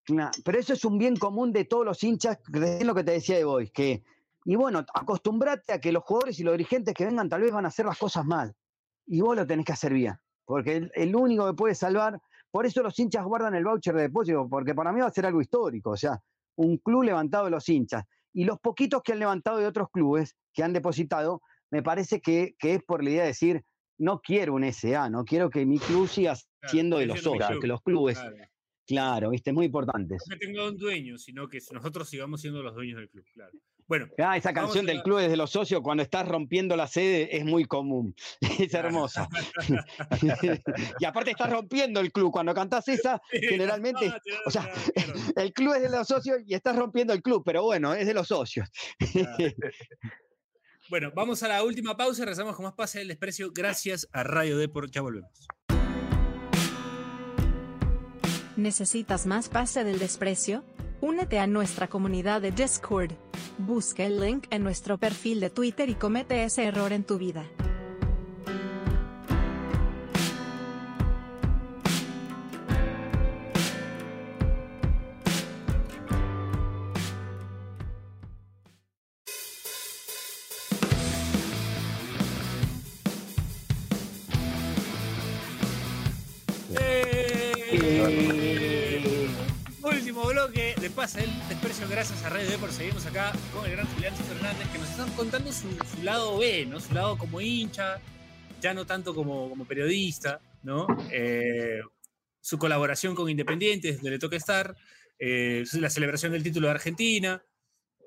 Cla- 0.07 0.31
Pero 0.45 0.59
eso 0.59 0.75
es 0.75 0.85
un 0.85 0.97
bien 0.99 1.17
común 1.17 1.53
de 1.53 1.65
todos 1.65 1.85
los 1.85 2.05
hinchas, 2.05 2.39
es 2.53 2.85
lo 2.85 2.95
que 2.95 3.03
te 3.03 3.13
decía 3.13 3.37
de 3.37 3.45
Boys, 3.45 3.73
que, 3.73 4.05
y 4.45 4.55
bueno, 4.55 4.85
acostumbrate 4.95 5.73
a 5.73 5.81
que 5.81 5.91
los 5.91 6.05
jugadores 6.05 6.39
y 6.39 6.45
los 6.45 6.53
dirigentes 6.55 6.95
que 6.95 7.05
vengan 7.07 7.29
tal 7.29 7.41
vez 7.41 7.51
van 7.53 7.65
a 7.65 7.69
hacer 7.69 7.87
las 7.87 7.99
cosas 7.99 8.25
mal, 8.25 8.55
y 9.07 9.21
vos 9.23 9.35
lo 9.35 9.45
tenés 9.47 9.65
que 9.67 9.73
hacer 9.73 9.93
bien, 9.93 10.15
porque 10.45 10.77
el, 10.77 10.93
el 10.95 11.17
único 11.17 11.47
que 11.49 11.55
puede 11.55 11.75
salvar, 11.75 12.21
por 12.55 12.67
eso 12.67 12.85
los 12.85 12.97
hinchas 12.97 13.25
guardan 13.25 13.57
el 13.57 13.65
voucher 13.65 13.97
de 13.97 14.03
depósito, 14.03 14.47
porque 14.49 14.77
para 14.77 14.93
mí 14.93 15.01
va 15.01 15.09
a 15.09 15.11
ser 15.11 15.27
algo 15.27 15.41
histórico, 15.41 15.91
o 15.91 15.97
sea, 15.97 16.23
un 16.55 16.79
club 16.79 17.03
levantado 17.03 17.47
de 17.47 17.51
los 17.51 17.69
hinchas, 17.69 18.05
y 18.33 18.45
los 18.45 18.61
poquitos 18.61 19.03
que 19.03 19.13
han 19.13 19.19
levantado 19.19 19.59
de 19.59 19.67
otros 19.67 19.89
clubes, 19.91 20.37
que 20.53 20.63
han 20.63 20.73
depositado, 20.73 21.43
me 21.73 21.83
parece 21.83 22.21
que, 22.21 22.55
que 22.57 22.75
es 22.75 22.85
por 22.85 23.03
la 23.03 23.11
idea 23.11 23.23
de 23.23 23.27
decir, 23.27 23.65
no 23.99 24.21
quiero 24.21 24.55
un 24.55 24.63
SA, 24.73 25.11
no 25.11 25.25
quiero 25.25 25.51
que 25.51 25.67
mi 25.67 25.81
club 25.81 26.07
siga 26.07 26.35
Claro, 26.35 26.71
siendo 26.71 26.99
de 26.99 27.07
los 27.07 27.23
club, 27.23 27.61
que 27.61 27.67
los 27.67 27.83
clubes, 27.83 28.21
Claro. 28.21 28.37
claro, 28.87 29.31
viste, 29.31 29.53
muy 29.53 29.67
importante. 29.67 30.15
No 30.15 30.37
que 30.39 30.47
tenga 30.47 30.69
un 30.69 30.77
dueño, 30.77 31.19
sino 31.19 31.49
que 31.49 31.59
nosotros 31.73 32.09
sigamos 32.09 32.41
siendo 32.41 32.63
los 32.63 32.77
dueños 32.77 32.99
del 32.99 33.11
club. 33.11 33.25
Claro. 33.35 33.59
Bueno, 33.87 34.07
Ah, 34.18 34.37
esa 34.37 34.51
Vamos 34.53 34.70
canción 34.70 34.87
a 34.87 34.89
del 34.89 34.97
la- 34.99 35.03
club 35.03 35.18
desde 35.18 35.37
los 35.37 35.51
socios 35.51 35.82
cuando 35.82 36.03
estás 36.03 36.26
rompiendo 36.26 36.74
la 36.76 36.87
sede 36.87 37.37
es 37.37 37.45
muy 37.45 37.64
común. 37.66 38.14
Es 38.59 38.72
hermosa. 38.74 39.28
y 41.01 41.05
aparte 41.05 41.32
estás 41.32 41.51
rompiendo 41.51 42.01
el 42.01 42.11
club. 42.11 42.32
Cuando 42.32 42.55
cantás 42.55 42.89
esa, 42.89 43.20
generalmente, 43.30 44.11
te- 44.11 44.32
o 44.47 44.51
sea, 44.51 44.70
el 45.37 45.53
club 45.53 45.74
es 45.74 45.82
de 45.82 45.91
los 45.91 46.07
socios 46.09 46.39
y 46.47 46.55
estás 46.55 46.74
rompiendo 46.76 47.12
el 47.12 47.20
club, 47.22 47.43
pero 47.45 47.62
bueno, 47.64 47.93
es 47.95 48.07
de 48.07 48.14
los 48.14 48.28
socios. 48.28 48.68
Bueno, 50.91 51.11
vamos 51.14 51.43
a 51.43 51.49
la 51.49 51.62
última 51.62 51.97
pausa 51.97 52.22
y 52.22 52.24
regresamos 52.24 52.57
con 52.57 52.64
más 52.64 52.74
Pase 52.74 52.99
del 53.01 53.09
Desprecio. 53.09 53.51
Gracias 53.55 54.09
a 54.12 54.22
Radio 54.22 54.57
Deport. 54.59 54.91
Ya 54.91 55.01
volvemos. 55.03 55.47
¿Necesitas 58.57 59.26
más 59.26 59.49
pase 59.49 59.82
del 59.85 59.99
desprecio? 59.99 60.62
Únete 61.05 61.39
a 61.39 61.47
nuestra 61.47 61.87
comunidad 61.87 62.41
de 62.41 62.51
Discord. 62.51 63.13
Busca 63.59 64.05
el 64.05 64.21
link 64.21 64.47
en 64.49 64.65
nuestro 64.65 64.97
perfil 64.97 65.39
de 65.39 65.51
Twitter 65.51 65.91
y 65.91 65.97
comete 65.97 66.45
ese 66.45 66.65
error 66.65 66.95
en 66.95 67.05
tu 67.05 67.19
vida. 67.19 67.45
Pase 91.05 91.21
del 91.21 91.49
Desprecio. 91.51 91.87
Gracias 91.87 92.25
a 92.25 92.31
Radio 92.31 92.49
Deport. 92.49 92.73
Seguimos 92.73 93.05
acá 93.05 93.31
con 93.53 93.67
el 93.67 93.73
gran 93.73 93.87
Julián 93.89 94.15
Fernández 94.17 94.67
que 94.73 94.79
nos 94.79 94.89
están 94.89 95.11
contando 95.11 95.53
su, 95.53 95.69
su 95.95 96.03
lado 96.03 96.39
B, 96.39 96.65
¿no? 96.65 96.81
Su 96.81 96.95
lado 96.95 97.19
como 97.19 97.43
hincha, 97.43 98.01
ya 98.63 98.73
no 98.73 98.87
tanto 98.87 99.15
como, 99.15 99.51
como 99.51 99.67
periodista, 99.67 100.41
¿no? 100.63 100.87
Eh, 101.13 101.83
su 102.41 102.57
colaboración 102.57 103.15
con 103.15 103.29
Independientes, 103.29 103.97
donde 103.97 104.13
le 104.13 104.19
toca 104.19 104.37
estar, 104.39 104.75
eh, 105.19 105.65
la 105.75 105.91
celebración 105.91 106.33
del 106.33 106.43
título 106.43 106.69
de 106.69 106.73
Argentina. 106.73 107.45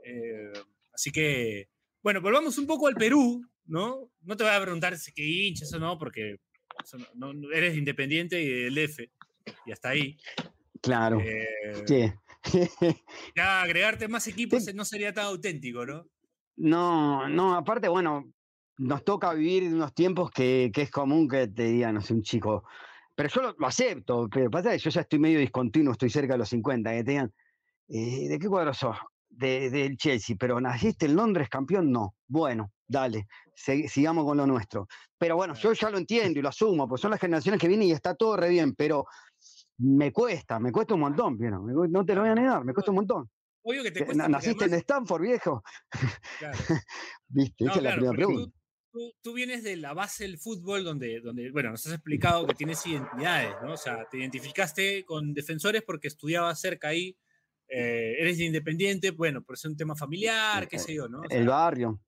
eh, 0.04 0.54
así 0.92 1.12
que, 1.12 1.70
bueno, 2.02 2.20
volvamos 2.20 2.58
un 2.58 2.66
poco 2.66 2.88
al 2.88 2.96
Perú, 2.96 3.48
¿no? 3.68 4.10
No 4.24 4.36
te 4.36 4.44
voy 4.44 4.54
a 4.54 4.60
preguntar 4.62 4.98
si 4.98 5.12
qué 5.12 5.22
hincha, 5.24 5.66
eso 5.66 5.78
no, 5.78 6.00
porque 6.00 6.38
eso 6.84 6.98
no- 7.14 7.32
no- 7.32 7.52
eres 7.52 7.78
independiente 7.78 8.42
y 8.42 8.64
del 8.64 8.78
F, 8.80 9.08
y 9.68 9.72
hasta 9.72 9.90
ahí. 9.90 10.18
Claro. 10.82 11.22
Eh, 11.22 11.84
Sí. 11.86 12.12
Ya 13.36 13.62
agregarte 13.62 14.08
más 14.08 14.28
equipos 14.28 14.64
no 14.74 14.86
sería 14.86 15.14
tan 15.14 15.26
auténtico, 15.26 15.86
¿no? 15.86 16.06
No, 16.58 17.28
no, 17.30 17.56
aparte, 17.56 17.88
bueno, 17.88 18.32
nos 18.78 19.04
toca 19.04 19.34
vivir 19.34 19.64
en 19.64 19.76
unos 19.76 19.94
tiempos 19.94 20.32
que, 20.32 20.72
que 20.74 20.84
es 20.84 20.92
común 20.92 21.28
que 21.28 21.48
te 21.48 21.64
digan, 21.66 21.96
no 21.96 22.02
sé, 22.02 22.14
un 22.14 22.24
chico. 22.24 22.64
Pero 23.16 23.30
yo 23.30 23.42
lo, 23.42 23.56
lo 23.58 23.68
acepto, 23.68 24.28
pero 24.30 24.50
pasa 24.50 24.72
que 24.72 24.80
yo 24.80 24.90
ya 24.90 25.02
estoy 25.02 25.20
medio 25.20 25.40
discontinuo, 25.40 25.92
estoy 25.94 26.10
cerca 26.10 26.34
de 26.34 26.40
los 26.40 26.50
50, 26.50 26.92
que 26.92 27.04
te 27.04 27.12
digan, 27.12 27.34
eh, 27.90 28.28
¿de 28.30 28.40
qué 28.40 28.48
cuadro 28.48 28.74
sos? 28.74 28.98
De- 29.30 29.70
Del 29.70 29.98
Chelsea, 29.98 30.36
pero 30.40 30.60
¿naciste 30.62 31.06
en 31.06 31.16
Londres 31.16 31.50
campeón? 31.50 31.92
No. 31.92 32.16
Bueno, 32.28 32.72
dale, 32.88 33.28
sigamos 33.56 34.26
con 34.26 34.38
lo 34.38 34.48
nuestro. 34.48 34.88
Pero 35.18 35.36
bueno, 35.36 35.54
yo 35.56 35.74
ya 35.74 35.90
lo 35.90 35.98
entiendo 35.98 36.40
y 36.40 36.42
lo 36.42 36.50
asumo, 36.50 36.88
pues 36.88 37.02
son 37.02 37.12
las 37.12 37.20
generaciones 37.20 37.60
que 37.60 37.68
vienen 37.68 37.88
y 37.88 37.92
está 37.92 38.16
todo 38.16 38.38
re 38.38 38.50
bien, 38.50 38.74
pero 38.76 39.06
me 39.80 40.12
cuesta, 40.12 40.60
me 40.60 40.72
cuesta 40.72 40.94
un 40.96 41.02
montón, 41.02 41.38
cu- 41.38 41.88
no 41.88 42.06
te 42.06 42.16
lo 42.16 42.22
voy 42.22 42.30
a 42.32 42.36
negar, 42.36 42.64
me 42.66 42.74
cuesta 42.74 42.92
un 42.92 42.96
montón. 42.96 43.30
Obvio 43.64 43.84
que 43.84 43.92
te 43.92 44.00
Que 44.00 44.06
cuesta. 44.06 44.28
¿Naciste 44.28 44.66
en 44.66 44.74
Stanford, 44.76 45.22
viejo? 45.22 45.64
claro. 46.40 46.58
¿Viste? 47.28 47.66
No, 47.66 47.72
Esa 47.72 47.80
es 47.80 47.84
la 47.84 47.90
claro, 47.90 47.96
primera 48.02 48.16
pregunta. 48.16 48.52
Tú, 48.92 49.00
tú- 49.00 49.14
tú 49.22 49.34
vienes 49.34 49.64
de 49.64 49.76
la 49.78 49.94
base 49.94 50.24
del 50.24 50.38
fútbol 50.40 50.84
donde, 50.84 51.20
donde, 51.22 51.52
bueno, 51.52 51.72
nos 51.72 51.86
has 51.86 51.94
explicado 51.94 52.48
que 52.48 52.54
tienes 52.56 52.86
identidades, 52.88 53.56
¿no? 53.62 53.74
O 53.74 53.78
sea, 53.78 54.06
te 54.10 54.18
identificaste 54.18 55.04
con 55.06 55.34
defensores 55.34 55.84
porque 55.84 56.08
estudiabas 56.08 56.60
cerca 56.60 56.88
ahí, 56.90 57.18
eh, 57.68 58.16
eres 58.20 58.40
independiente, 58.40 59.12
bueno, 59.12 59.44
por 59.44 59.58
ser 59.58 59.72
un 59.72 59.78
tema 59.78 59.96
familiar, 59.96 60.68
qué 60.68 60.80
sé 60.80 60.96
yo, 60.96 61.08
¿no? 61.10 61.20
O 61.22 61.28
sea, 61.30 61.38
El 61.38 61.48
barrio. 61.48 62.00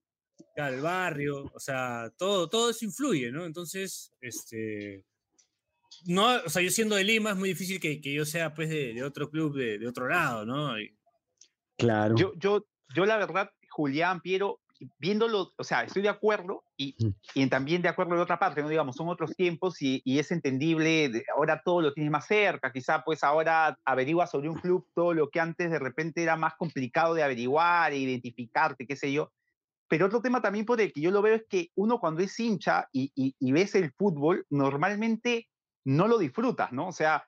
claro, 0.55 0.75
el 0.75 0.81
barrio, 0.81 1.51
o 1.53 1.59
sea, 1.59 2.09
todo, 2.17 2.47
todo 2.49 2.69
eso 2.69 2.85
influye, 2.85 3.29
¿no? 3.31 3.45
Entonces, 3.45 4.13
este, 4.21 5.03
no, 6.05 6.27
o 6.45 6.49
sea, 6.49 6.61
yo 6.61 6.69
siendo 6.69 6.95
de 6.95 7.03
Lima 7.03 7.31
es 7.31 7.35
muy 7.37 7.49
difícil 7.49 7.79
que, 7.79 7.99
que 8.01 8.13
yo 8.13 8.25
sea, 8.25 8.53
pues, 8.53 8.69
de, 8.69 8.93
de 8.93 9.03
otro 9.03 9.29
club 9.29 9.55
de, 9.57 9.77
de 9.79 9.87
otro 9.87 10.07
lado, 10.07 10.45
¿no? 10.45 10.79
Y- 10.79 10.95
Claro. 11.77 12.15
Yo, 12.17 12.33
yo, 12.35 12.65
yo 12.93 13.05
la 13.05 13.17
verdad, 13.17 13.51
Julián, 13.69 14.19
Piero, 14.19 14.59
viéndolo, 14.97 15.53
o 15.57 15.63
sea, 15.63 15.83
estoy 15.83 16.01
de 16.01 16.09
acuerdo 16.09 16.63
y, 16.75 16.95
y 17.33 17.47
también 17.47 17.81
de 17.81 17.87
acuerdo 17.87 18.15
de 18.15 18.21
otra 18.21 18.37
parte, 18.37 18.61
¿no? 18.61 18.67
Digamos, 18.67 18.97
son 18.97 19.07
otros 19.07 19.33
tiempos 19.35 19.81
y, 19.81 20.01
y 20.03 20.19
es 20.19 20.31
entendible, 20.31 21.07
de- 21.09 21.23
ahora 21.35 21.61
todo 21.63 21.81
lo 21.81 21.93
tienes 21.93 22.11
más 22.11 22.27
cerca, 22.27 22.71
quizá 22.73 23.03
pues 23.05 23.23
ahora 23.23 23.77
averiguas 23.85 24.29
sobre 24.31 24.49
un 24.49 24.55
club 24.59 24.87
todo 24.93 25.13
lo 25.13 25.29
que 25.29 25.39
antes 25.39 25.71
de 25.71 25.79
repente 25.79 26.21
era 26.21 26.35
más 26.35 26.55
complicado 26.55 27.13
de 27.13 27.23
averiguar 27.23 27.93
e 27.93 27.97
identificarte, 27.99 28.85
qué 28.85 28.97
sé 28.97 29.13
yo. 29.13 29.31
Pero 29.87 30.07
otro 30.07 30.21
tema 30.21 30.41
también 30.41 30.65
por 30.65 30.79
el 30.81 30.91
que 30.91 30.99
yo 31.01 31.11
lo 31.11 31.21
veo 31.21 31.35
es 31.35 31.43
que 31.49 31.71
uno 31.75 31.99
cuando 31.99 32.21
es 32.21 32.37
hincha 32.39 32.89
y, 32.91 33.09
y- 33.15 33.35
y 33.39 33.51
ves 33.53 33.73
el 33.75 33.91
fútbol, 33.93 34.45
normalmente 34.49 35.47
no 35.89 36.07
lo 36.07 36.17
disfrutas, 36.17 36.71
¿no? 36.71 36.87
O 36.87 36.91
sea, 36.91 37.25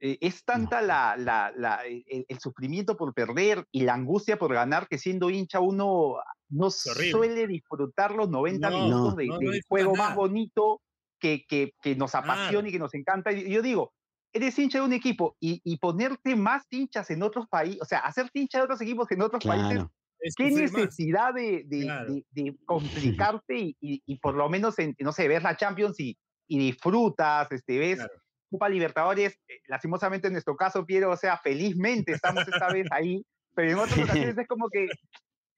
eh, 0.00 0.16
es 0.20 0.44
tanta 0.44 0.80
la, 0.80 1.16
la- 1.16 1.52
la- 1.56 1.84
el, 1.84 2.04
el 2.28 2.38
sufrimiento 2.38 2.96
por 2.96 3.12
perder 3.14 3.66
y 3.72 3.82
la 3.82 3.94
angustia 3.94 4.38
por 4.38 4.52
ganar 4.54 4.86
que 4.88 4.96
siendo 4.98 5.28
hincha 5.28 5.60
uno 5.60 6.16
no 6.50 6.70
suele 6.70 7.46
disfrutar 7.46 8.14
los 8.14 8.28
90 8.30 8.70
No, 8.70 8.78
minutos 8.84 9.16
de- 9.16 9.26
no, 9.26 9.34
no 9.34 9.38
del 9.40 9.52
disfrutas 9.52 9.68
juego 9.68 9.92
nada. 9.96 10.08
más 10.08 10.16
bonito 10.16 10.80
que, 11.20 11.44
que- 11.48 11.72
que 11.82 11.96
nos 11.96 12.14
apasiona 12.14 12.50
Claro. 12.50 12.68
y 12.68 12.72
que 12.72 12.78
nos 12.78 12.94
encanta. 12.94 13.32
Y 13.32 13.50
yo 13.50 13.60
digo, 13.60 13.92
eres 14.32 14.58
hincha 14.58 14.78
de 14.78 14.84
un 14.84 14.92
equipo 14.92 15.36
y, 15.40 15.60
y 15.64 15.76
ponerte 15.78 16.36
más 16.36 16.64
hinchas 16.70 17.10
en 17.10 17.22
otros 17.22 17.46
países, 17.48 17.82
o 17.82 17.84
sea, 17.84 17.98
hacer 18.00 18.30
hincha 18.32 18.58
de 18.58 18.64
otros 18.64 18.80
equipos 18.80 19.10
en 19.10 19.20
otros 19.22 19.44
países 19.44 19.72
Claro. 19.72 19.92
es 20.20 20.34
¿Qué 20.36 20.50
necesidad 20.50 21.34
de, 21.34 21.64
de- 21.66 21.82
Claro. 21.82 22.14
de- 22.14 22.24
de 22.30 22.56
complicarte 22.66 23.58
y, 23.58 23.76
y- 23.80 24.02
y 24.06 24.16
por 24.18 24.34
lo 24.34 24.48
menos, 24.48 24.78
en, 24.78 24.94
no 25.00 25.12
sé, 25.12 25.26
ves 25.28 25.42
la 25.42 25.56
Champions 25.56 25.98
y, 26.00 26.16
y 26.48 26.58
disfrutas, 26.58 27.50
este, 27.52 27.78
ves 27.78 27.96
Claro. 27.98 28.12
Copa 28.50 28.68
Libertadores, 28.70 29.34
eh, 29.46 29.60
lastimosamente 29.66 30.26
en 30.28 30.32
nuestro 30.32 30.56
caso, 30.56 30.84
Piero, 30.86 31.10
o 31.10 31.16
sea, 31.16 31.36
felizmente 31.38 32.12
estamos 32.12 32.48
esta 32.48 32.72
vez 32.72 32.86
ahí, 32.90 33.22
pero 33.54 33.70
en 33.72 33.78
otras 33.78 33.98
ocasiones 33.98 34.38
es 34.38 34.48
como 34.48 34.68
que 34.70 34.88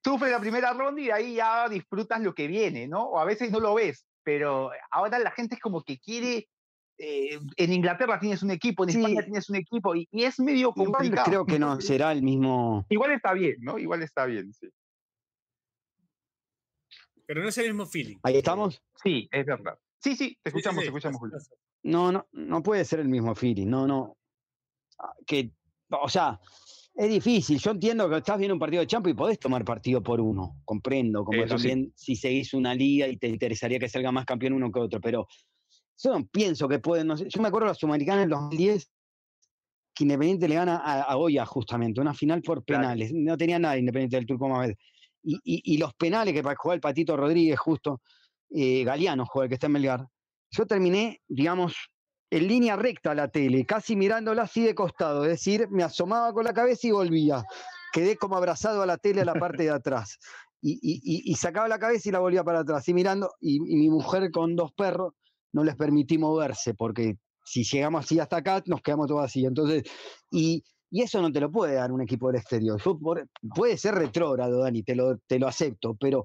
sufres 0.05 0.33
la 0.33 0.41
primera 0.41 0.73
ronda 0.73 1.01
y 1.01 1.07
de 1.07 1.13
ahí 1.13 1.35
ya 1.37 1.69
disfrutas 1.69 2.21
lo 2.21 2.35
que 2.35 2.49
viene, 2.49 2.89
¿no? 2.89 3.05
O 3.05 3.19
a 3.21 3.25
veces 3.25 3.51
no 3.53 3.61
lo 3.61 3.75
ves, 3.75 4.07
pero 4.25 4.71
ahora 4.91 5.19
la 5.21 5.31
gente 5.31 5.55
es 5.55 5.61
como 5.61 5.83
que 5.85 5.99
quiere... 6.01 6.49
eh, 6.99 7.39
en 7.57 7.73
Inglaterra 7.73 8.19
tienes 8.19 8.43
un 8.43 8.51
equipo, 8.51 8.83
en 8.85 8.91
Sí. 8.91 8.99
España 8.99 9.23
tienes 9.23 9.49
un 9.49 9.57
equipo 9.57 9.95
y, 9.95 10.09
y 10.11 10.25
es 10.25 10.41
medio 10.41 10.73
complicado. 10.73 11.27
creo 11.27 11.47
que 11.47 11.59
no 11.61 11.81
será 11.81 12.11
el 12.13 12.23
mismo. 12.23 12.85
Igual 12.89 13.13
está 13.13 13.33
bien, 13.35 13.57
¿no? 13.61 13.79
Igual 13.79 14.03
está 14.03 14.27
bien, 14.27 14.53
sí. 14.53 14.69
Pero 17.27 17.43
no 17.43 17.49
es 17.49 17.59
el 17.59 17.67
mismo 17.69 17.87
feeling. 17.87 18.17
Ahí 18.25 18.37
estamos. 18.39 18.83
Sí, 19.03 19.29
es 19.31 19.47
verdad. 19.47 19.79
Sí, 20.01 20.17
sí, 20.17 20.17
te 20.17 20.17
Sí, 20.17 20.17
sí, 20.17 20.39
escuchamos, 20.45 20.81
sí, 20.81 20.85
te 20.85 20.89
escuchamos, 20.89 21.21
Julio. 21.21 21.39
No, 21.83 22.11
no, 22.11 22.27
no 22.33 22.63
puede 22.63 22.85
ser 22.85 23.01
el 23.01 23.09
mismo 23.09 23.35
feeling. 23.35 23.67
No, 23.67 23.87
no. 23.87 24.17
Ah, 24.99 25.15
Que, 25.27 25.53
o 25.91 26.09
sea, 26.09 26.41
es 26.95 27.11
difícil. 27.11 27.59
Yo 27.59 27.71
entiendo 27.71 28.09
que 28.09 28.17
estás 28.17 28.39
viendo 28.39 28.55
un 28.55 28.61
partido 28.61 28.81
de 28.81 28.87
Champions 28.87 29.15
y 29.15 29.19
podés 29.19 29.39
tomar 29.39 29.65
partido 29.65 30.03
por 30.03 30.21
uno. 30.21 30.57
Comprendo. 30.65 31.25
Como 31.25 31.43
Eso 31.43 31.59
sí. 31.59 31.69
también 31.69 31.93
si 31.95 32.17
seguís 32.17 32.55
una 32.55 32.75
liga 32.75 33.09
y 33.09 33.17
te 33.17 33.29
interesaría 33.29 33.79
que 33.79 33.89
salga 33.89 34.11
más 34.11 34.25
campeón 34.25 34.55
uno 34.55 34.73
que 34.73 34.81
otro. 34.81 35.01
Pero 35.01 35.27
yo 35.99 36.19
no 36.19 36.27
pienso 36.27 36.69
que 36.69 36.79
pueden. 36.79 37.07
No 37.07 37.17
sé, 37.17 37.29
yo 37.29 37.41
me 37.43 37.49
acuerdo 37.49 37.67
de 37.67 37.73
la 37.73 37.75
Sudamericana 37.75 38.23
en 38.23 38.25
el 38.25 38.31
2010 38.31 38.91
que 39.95 40.05
Independiente 40.05 40.49
le 40.49 40.55
gana 40.55 40.77
a, 40.77 41.15
Goya 41.15 41.45
justamente, 41.45 42.01
una 42.01 42.15
final 42.15 42.41
por 42.43 42.65
penales. 42.65 43.13
No 43.13 43.37
tenía 43.37 43.59
nada 43.59 43.77
Independiente 43.77 44.17
del 44.17 44.27
Turco 44.27 44.49
Mamed. 44.49 44.75
Y, 45.23 45.39
y, 45.45 45.77
los 45.77 45.93
penales 45.95 46.33
que 46.33 46.43
para 46.43 46.57
jugar 46.57 46.77
el 46.77 46.81
Patito 46.81 47.15
Rodríguez 47.15 47.59
justo, 47.59 48.01
eh, 48.51 48.85
Galeano 48.85 49.27
el 49.43 49.49
que 49.49 49.55
está 49.55 49.67
en 49.67 49.73
Melgar. 49.73 50.07
Yo 50.51 50.67
terminé, 50.67 51.21
digamos, 51.29 51.75
en 52.31 52.47
línea 52.47 52.77
recta 52.77 53.15
la 53.15 53.29
tele, 53.29 53.67
casi 53.67 53.97
mirándola 53.97 54.43
así 54.43 54.63
de 54.63 54.75
costado, 54.75 55.25
es 55.25 55.31
decir, 55.31 55.69
me 55.71 55.83
asomaba 55.83 56.33
con 56.33 56.45
la 56.45 56.53
cabeza 56.53 56.87
y 56.87 56.93
volvía. 56.93 57.45
Quedé 57.93 58.17
como 58.17 58.37
abrazado 58.37 58.83
a 58.83 58.87
la 58.87 58.99
tele 58.99 59.23
a 59.23 59.25
la 59.25 59.35
parte 59.35 59.65
de 59.65 59.71
atrás. 59.71 60.19
Y, 60.63 61.35
sacaba 61.37 61.69
la 61.69 61.79
cabeza 61.79 62.09
y 62.09 62.13
la 62.13 62.19
volvía 62.19 62.45
para 62.45 62.61
atrás, 62.61 62.87
y 62.89 62.95
mirando, 62.95 63.33
y, 63.41 63.61
mi 63.61 63.89
mujer 63.89 64.31
con 64.31 64.55
dos 64.55 64.73
perros 64.73 65.15
no 65.53 65.65
les 65.65 65.75
permití 65.75 66.19
moverse, 66.19 66.75
porque 66.75 67.17
si 67.45 67.65
llegamos 67.65 68.05
así 68.05 68.21
hasta 68.21 68.37
acá, 68.37 68.63
nos 68.67 68.83
quedamos 68.83 69.09
todos 69.09 69.25
así. 69.25 69.45
Entonces, 69.45 69.85
y, 70.31 70.63
eso 70.93 71.23
no 71.23 71.33
te 71.33 71.41
lo 71.41 71.51
puede 71.51 71.75
dar 71.75 71.91
un 71.93 72.03
equipo 72.03 72.29
del 72.29 72.41
exterior. 72.41 72.81
puede 73.55 73.77
ser 73.77 73.95
retrógrado, 73.95 74.61
Dani, 74.61 74.83
te 74.83 74.95
lo, 74.95 75.19
te 75.19 75.39
lo 75.39 75.49
acepto, 75.49 75.95
pero 75.95 76.25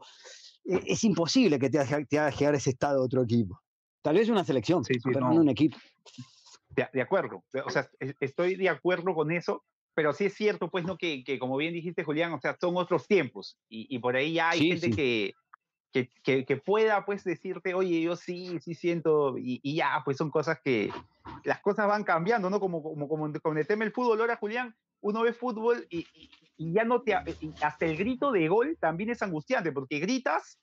es 0.65 1.03
imposible 1.03 1.59
que 1.59 1.69
te 1.69 1.79
haga, 1.79 2.03
te 2.05 2.19
haga 2.19 2.31
llegar 2.31 2.55
ese 2.55 2.71
estado 2.71 3.03
otro 3.03 3.23
equipo. 3.23 3.59
Tal 4.01 4.15
vez 4.15 4.29
una 4.29 4.43
selección, 4.43 4.83
pero 5.03 5.19
no 5.19 5.31
un 5.41 5.49
equipo. 5.49 5.77
De, 6.69 7.01
acuerdo, 7.01 7.43
o 7.65 7.69
sea, 7.69 7.89
estoy 8.19 8.55
de 8.55 8.67
acuerdo 8.67 9.15
con 9.15 9.31
eso, 9.31 9.63
pero 9.93 10.13
sí 10.13 10.25
es 10.25 10.33
cierto, 10.33 10.69
pues, 10.69 10.83
¿no? 10.83 10.97
Que, 10.97 11.23
que 11.23 11.39
como 11.39 11.55
bien 11.55 11.73
dijiste, 11.73 12.03
Julián, 12.03 12.33
o 12.33 12.39
sea, 12.39 12.57
son 12.59 12.75
otros 12.75 13.07
tiempos 13.07 13.57
y, 13.69 13.97
por 13.99 14.15
ahí 14.15 14.33
ya 14.33 14.49
hay 14.49 14.71
gente 14.71 14.91
que, 14.91 15.33
que, 16.23 16.45
que, 16.45 16.57
pueda, 16.57 17.05
pues, 17.05 17.23
decirte, 17.23 17.73
oye, 17.73 18.01
yo 18.01 18.15
sí, 18.15 18.59
sí 18.59 18.75
siento, 18.75 19.35
y, 19.37 19.75
ya, 19.75 20.01
pues 20.03 20.17
son 20.17 20.29
cosas 20.29 20.59
que, 20.63 20.91
las 21.43 21.61
cosas 21.61 21.87
van 21.87 22.03
cambiando, 22.03 22.49
¿no? 22.49 22.59
Como, 22.59 22.83
como, 22.83 23.07
como 23.07 23.31
con 23.41 23.57
el 23.57 23.67
tema 23.67 23.85
del 23.85 23.93
fútbol, 23.93 24.19
ahora, 24.19 24.35
Julián, 24.35 24.75
uno 25.01 25.21
ve 25.21 25.33
fútbol 25.33 25.85
y, 25.89 26.05
y 26.57 26.73
ya 26.73 26.83
no 26.83 27.01
te, 27.01 27.15
hasta 27.61 27.85
el 27.85 27.97
grito 27.97 28.31
de 28.31 28.47
gol 28.47 28.77
también 28.79 29.09
es 29.09 29.21
angustiante, 29.21 29.71
porque 29.71 29.99
gritas 29.99 30.59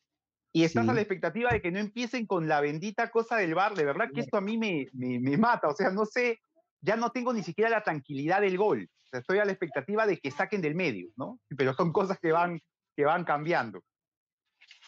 y 0.54 0.64
estás 0.64 0.86
a 0.86 0.92
la 0.92 1.00
expectativa 1.00 1.50
de 1.50 1.62
que 1.62 1.70
no 1.70 1.78
empiecen 1.78 2.26
con 2.26 2.46
la 2.46 2.60
bendita 2.60 3.10
cosa 3.10 3.36
del 3.36 3.54
bar. 3.54 3.74
De 3.74 3.86
verdad 3.86 4.10
que 4.14 4.20
esto 4.20 4.36
a 4.36 4.42
mí 4.42 4.58
me, 4.58 4.86
me, 4.92 5.38
mata. 5.38 5.68
O 5.68 5.74
sea, 5.74 5.90
no 5.90 6.04
sé, 6.04 6.40
ya 6.82 6.96
no 6.96 7.10
tengo 7.10 7.32
ni 7.32 7.42
siquiera 7.42 7.70
la 7.70 7.82
tranquilidad 7.82 8.42
del 8.42 8.58
gol. 8.58 8.90
estoy 9.12 9.38
a 9.38 9.46
la 9.46 9.52
expectativa 9.52 10.06
de 10.06 10.18
que 10.18 10.30
saquen 10.30 10.60
del 10.60 10.74
medio, 10.74 11.08
¿no? 11.16 11.40
Pero 11.56 11.72
son 11.72 11.90
cosas 11.90 12.18
que 12.20 12.32
van, 12.32 12.60
que 12.94 13.06
van 13.06 13.24
cambiando. 13.24 13.82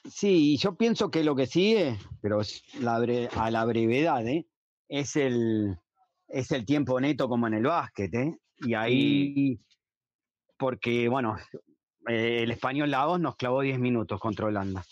Sí, 0.05 0.57
yo 0.59 0.77
pienso 0.77 1.11
que 1.11 1.25
lo 1.25 1.35
que 1.35 1.47
sigue, 1.47 1.99
pero 2.21 2.41
la 2.81 2.97
a 2.97 3.51
la 3.51 3.65
brevedad, 3.65 4.27
¿eh? 4.27 4.47
es, 4.89 5.17
el, 5.17 5.79
es 6.29 6.51
el 6.53 6.67
tiempo 6.67 7.01
neto 7.01 7.29
como 7.29 7.47
en 7.47 7.55
el 7.55 7.65
básquet. 7.65 8.15
¿eh? 8.15 8.39
Y 8.59 8.75
ahí, 8.75 9.61
porque, 10.59 11.09
bueno, 11.09 11.37
eh, 12.09 12.43
el 12.43 12.51
español 12.51 12.91
Lagos 12.91 13.19
nos 13.21 13.37
clavó 13.37 13.63
10 13.63 13.79
minutos 13.79 14.21
contra 14.21 14.47
Holanda. 14.47 14.85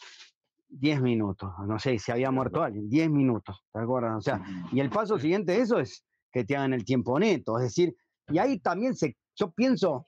10 0.73 1.03
minutos, 1.03 1.53
no 1.67 1.79
sé 1.79 1.99
si 1.99 2.11
había 2.11 2.31
muerto 2.31 2.63
alguien, 2.63 2.89
10 2.89 3.11
minutos, 3.11 3.63
¿te 3.71 3.81
acuerdas? 3.81 4.17
O 4.17 4.21
sea, 4.23 4.43
y 4.73 4.81
el 4.81 4.89
paso 4.89 5.19
siguiente 5.19 5.53
de 5.53 5.61
eso 5.61 5.79
es 5.79 6.03
que 6.33 6.45
te 6.45 6.57
hagan 6.57 6.73
el 6.73 6.87
tiempo 6.87 7.19
neto, 7.19 7.59
es 7.59 7.65
decir, 7.65 7.95
y 8.29 8.39
ahí 8.39 8.59
también 8.59 8.97
se, 8.97 9.19
yo 9.37 9.51
pienso 9.51 10.07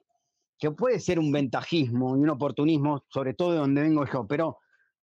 que 0.58 0.70
puede 0.70 1.00
ser 1.00 1.18
un 1.18 1.30
ventajismo 1.30 2.16
y 2.16 2.20
un 2.20 2.30
oportunismo, 2.30 3.04
sobre 3.08 3.34
todo 3.34 3.52
de 3.52 3.58
donde 3.58 3.82
vengo 3.82 4.06
yo, 4.10 4.26
pero, 4.26 4.56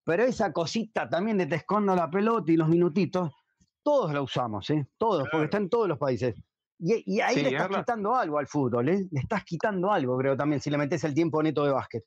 pero 0.04 0.24
esa 0.24 0.52
cosita 0.52 1.10
también 1.10 1.38
de 1.38 1.46
te 1.46 1.56
escondo 1.56 1.96
la 1.96 2.10
pelota 2.10 2.52
y 2.52 2.58
los 2.58 2.68
minutitos, 2.68 3.32
todos 3.84 4.14
la 4.14 4.22
usamos, 4.22 4.70
¿eh? 4.70 4.88
Todos, 4.98 5.28
porque 5.32 5.46
está 5.46 5.58
en 5.58 5.70
todos 5.70 5.88
los 5.88 5.98
países. 5.98 6.36
Y, 6.80 7.20
ahí 7.22 7.44
le 7.44 7.50
estás 7.50 7.70
quitando 7.70 8.16
algo 8.16 8.40
al 8.40 8.48
fútbol, 8.48 8.90
¿eh? 8.90 9.08
Le 9.12 9.20
estás 9.20 9.44
quitando 9.44 9.92
algo, 9.92 10.18
creo 10.18 10.36
también, 10.36 10.60
si 10.62 10.72
le 10.72 10.78
metes 10.78 11.04
el 11.04 11.14
tiempo 11.14 11.42
neto 11.44 11.64
de 11.64 11.72
básquet. 11.72 12.04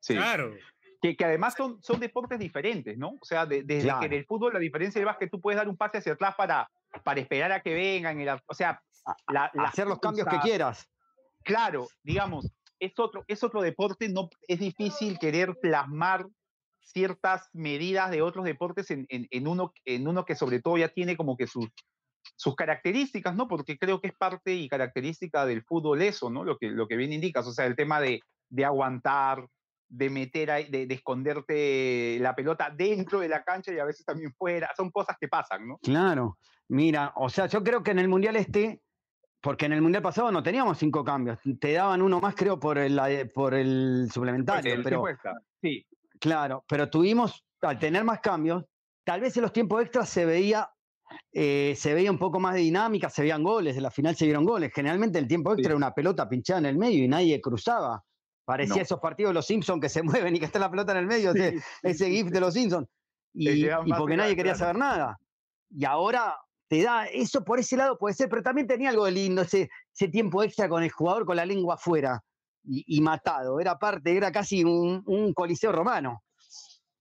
Sí. 0.00 0.14
Claro, 0.14 0.54
que, 1.02 1.16
que, 1.16 1.24
además 1.24 1.54
son, 1.56 1.82
son 1.82 2.00
deportes 2.00 2.38
diferentes, 2.38 2.96
¿no? 2.96 3.10
O 3.20 3.24
sea, 3.24 3.46
desde 3.46 3.92
que 4.00 4.06
en 4.06 4.12
el 4.12 4.24
fútbol 4.24 4.54
la 4.54 4.58
diferencia 4.58 4.98
del 4.98 5.06
básquet 5.06 5.30
tú 5.30 5.40
puedes 5.40 5.58
dar 5.58 5.68
un 5.68 5.76
pase 5.76 5.98
hacia 5.98 6.12
atrás 6.12 6.34
para, 6.36 6.70
para 7.04 7.20
esperar 7.20 7.52
a 7.52 7.60
que 7.60 7.74
vengan, 7.74 8.18
o 8.46 8.54
sea, 8.54 8.82
hacer 9.26 9.86
los 9.86 9.98
cambios 9.98 10.26
que 10.26 10.38
quieras. 10.40 10.88
Claro, 11.42 11.86
digamos, 12.02 12.50
es 12.78 12.98
otro, 12.98 13.24
es 13.28 13.42
otro 13.42 13.62
deporte, 13.62 14.08
no 14.08 14.28
es 14.46 14.58
difícil 14.58 15.18
querer 15.18 15.54
plasmar 15.60 16.26
ciertas 16.80 17.48
medidas 17.52 18.10
de 18.10 18.22
otros 18.22 18.44
deportes 18.44 18.90
en, 18.90 19.06
en, 19.08 19.46
uno, 19.46 19.72
en 19.84 20.08
uno 20.08 20.24
que 20.24 20.34
sobre 20.34 20.60
todo 20.60 20.78
ya 20.78 20.88
tiene 20.88 21.16
como 21.16 21.36
que 21.36 21.46
sus, 21.46 21.68
sus 22.36 22.56
características, 22.56 23.34
¿no? 23.34 23.48
Porque 23.48 23.78
creo 23.78 24.00
que 24.00 24.08
es 24.08 24.14
parte 24.16 24.54
y 24.54 24.68
característica 24.68 25.46
del 25.46 25.62
fútbol 25.62 26.02
eso, 26.02 26.30
¿no? 26.30 26.44
Lo 26.44 26.58
que, 26.58 26.68
lo 26.68 26.86
que 26.88 26.96
bien 26.96 27.12
indicas, 27.12 27.46
o 27.46 27.52
sea, 27.52 27.66
el 27.66 27.76
tema 27.76 28.00
de, 28.00 28.20
de 28.48 28.64
aguantar, 28.64 29.46
de 29.88 30.08
meter, 30.10 30.70
de, 30.70 30.86
de, 30.86 30.94
esconderte 30.94 32.18
la 32.20 32.34
pelota 32.34 32.72
dentro 32.74 33.20
de 33.20 33.28
la 33.28 33.42
cancha 33.42 33.72
y 33.72 33.78
a 33.78 33.84
veces 33.84 34.04
también 34.04 34.32
fuera. 34.34 34.70
Son 34.76 34.90
cosas 34.90 35.16
que 35.20 35.28
pasan, 35.28 35.66
¿no? 35.66 35.78
Claro. 35.78 36.38
Mira, 36.68 37.12
o 37.16 37.28
sea, 37.28 37.46
yo 37.46 37.64
creo 37.64 37.82
que 37.82 37.90
en 37.90 37.98
el 37.98 38.08
Mundial 38.08 38.36
este, 38.36 38.80
porque 39.40 39.66
en 39.66 39.72
el 39.72 39.82
Mundial 39.82 40.02
pasado 40.02 40.30
no 40.30 40.42
teníamos 40.42 40.78
cinco 40.78 41.02
cambios, 41.02 41.38
te 41.60 41.72
daban 41.72 42.02
uno 42.02 42.20
más, 42.20 42.34
creo, 42.34 42.60
por 42.60 42.78
el, 42.78 43.00
por 43.34 43.54
el 43.54 44.08
suplementario. 44.12 44.80
pero, 44.82 45.04
sí. 45.60 45.84
Claro, 46.20 46.64
pero 46.68 46.88
tuvimos, 46.90 47.44
al 47.62 47.78
tener 47.78 48.04
más 48.04 48.20
cambios, 48.20 48.64
tal 49.04 49.20
vez 49.20 49.36
en 49.36 49.42
los 49.42 49.52
tiempos 49.52 49.82
extras 49.82 50.08
se 50.08 50.24
veía 50.26 50.70
eh, 51.32 51.74
se 51.76 51.94
veía 51.94 52.10
un 52.10 52.18
poco 52.18 52.38
más 52.38 52.54
de 52.54 52.60
dinámica, 52.60 53.10
se 53.10 53.22
veían 53.22 53.42
goles, 53.42 53.76
en 53.76 53.82
la 53.82 53.90
final 53.90 54.14
se 54.16 54.26
vieron 54.26 54.44
goles. 54.44 54.72
Generalmente 54.72 55.18
el 55.18 55.26
tiempo 55.26 55.52
extra 55.52 55.70
era 55.70 55.76
una 55.76 55.92
pelota 55.92 56.28
pinchada 56.28 56.60
en 56.60 56.66
el 56.66 56.76
medio 56.76 57.04
y 57.04 57.08
nadie 57.08 57.40
cruzaba. 57.40 58.04
Parecía 58.44 58.82
esos 58.82 59.00
partidos 59.00 59.30
de 59.30 59.34
los 59.34 59.46
Simpsons 59.46 59.80
que 59.80 59.88
se 59.88 60.02
mueven 60.02 60.36
y 60.36 60.38
que 60.38 60.44
está 60.44 60.58
la 60.58 60.70
pelota 60.70 60.92
en 60.92 60.98
el 60.98 61.06
medio, 61.06 61.32
ese, 61.82 62.10
GIF 62.10 62.28
de 62.28 62.40
los 62.40 62.54
Simpsons. 62.54 62.88
Y, 63.32 63.66
porque 63.96 64.16
nadie 64.16 64.36
quería 64.36 64.54
saber 64.54 64.76
nada. 64.76 65.18
Y 65.70 65.84
ahora 65.84 66.36
te 66.68 66.82
da, 66.82 67.06
eso 67.06 67.44
por 67.44 67.60
ese 67.60 67.76
lado 67.76 67.96
puede 67.96 68.14
ser, 68.14 68.28
pero 68.28 68.42
también 68.42 68.66
tenía 68.66 68.90
algo 68.90 69.04
de 69.04 69.12
lindo, 69.12 69.42
ese, 69.42 69.68
ese 69.94 70.08
tiempo 70.08 70.42
extra 70.42 70.68
con 70.68 70.82
el 70.82 70.90
jugador 70.90 71.26
con 71.26 71.36
la 71.36 71.44
lengua 71.44 71.74
afuera 71.74 72.22
y, 72.64 73.00
matado. 73.00 73.60
Era 73.60 73.78
parte, 73.78 74.16
era 74.16 74.30
casi 74.30 74.64
un, 74.64 75.32
coliseo 75.34 75.72
romano. 75.72 76.22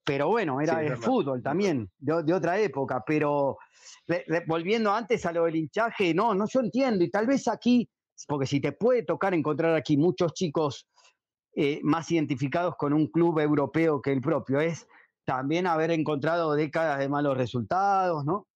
Pero 0.04 0.28
bueno, 0.28 0.60
era 0.60 0.84
el 0.84 0.98
fútbol 0.98 1.44
también, 1.44 1.90
de, 1.98 2.34
otra 2.34 2.60
época. 2.60 3.04
Pero 3.06 3.58
volviendo 4.48 4.92
antes 4.92 5.26
a 5.26 5.32
lo 5.32 5.46
del 5.46 5.58
hinchaje, 5.58 6.14
no, 6.14 6.34
no, 6.34 6.48
yo 6.48 6.62
entiendo. 6.62 7.04
Y 7.04 7.12
tal 7.12 7.28
vez 7.28 7.48
aquí, 7.48 7.88
porque 8.28 8.48
si 8.48 8.60
te 8.60 8.72
puede 8.72 9.04
tocar 9.04 9.34
encontrar 9.34 9.76
aquí 9.76 9.98
muchos 9.98 10.34
chicos 10.34 10.88
eh, 11.56 11.80
más 11.84 12.10
identificados 12.12 12.76
con 12.78 12.94
un 12.94 13.08
club 13.08 13.40
europeo 13.40 14.02
que 14.02 14.12
el 14.12 14.22
propio. 14.22 14.62
Es 14.62 14.88
también 15.26 15.68
haber 15.68 15.92
encontrado 15.92 16.54
décadas 16.54 17.00
de 17.00 17.10
malos 17.10 17.38
resultados, 17.38 18.24
¿no? 18.24 18.48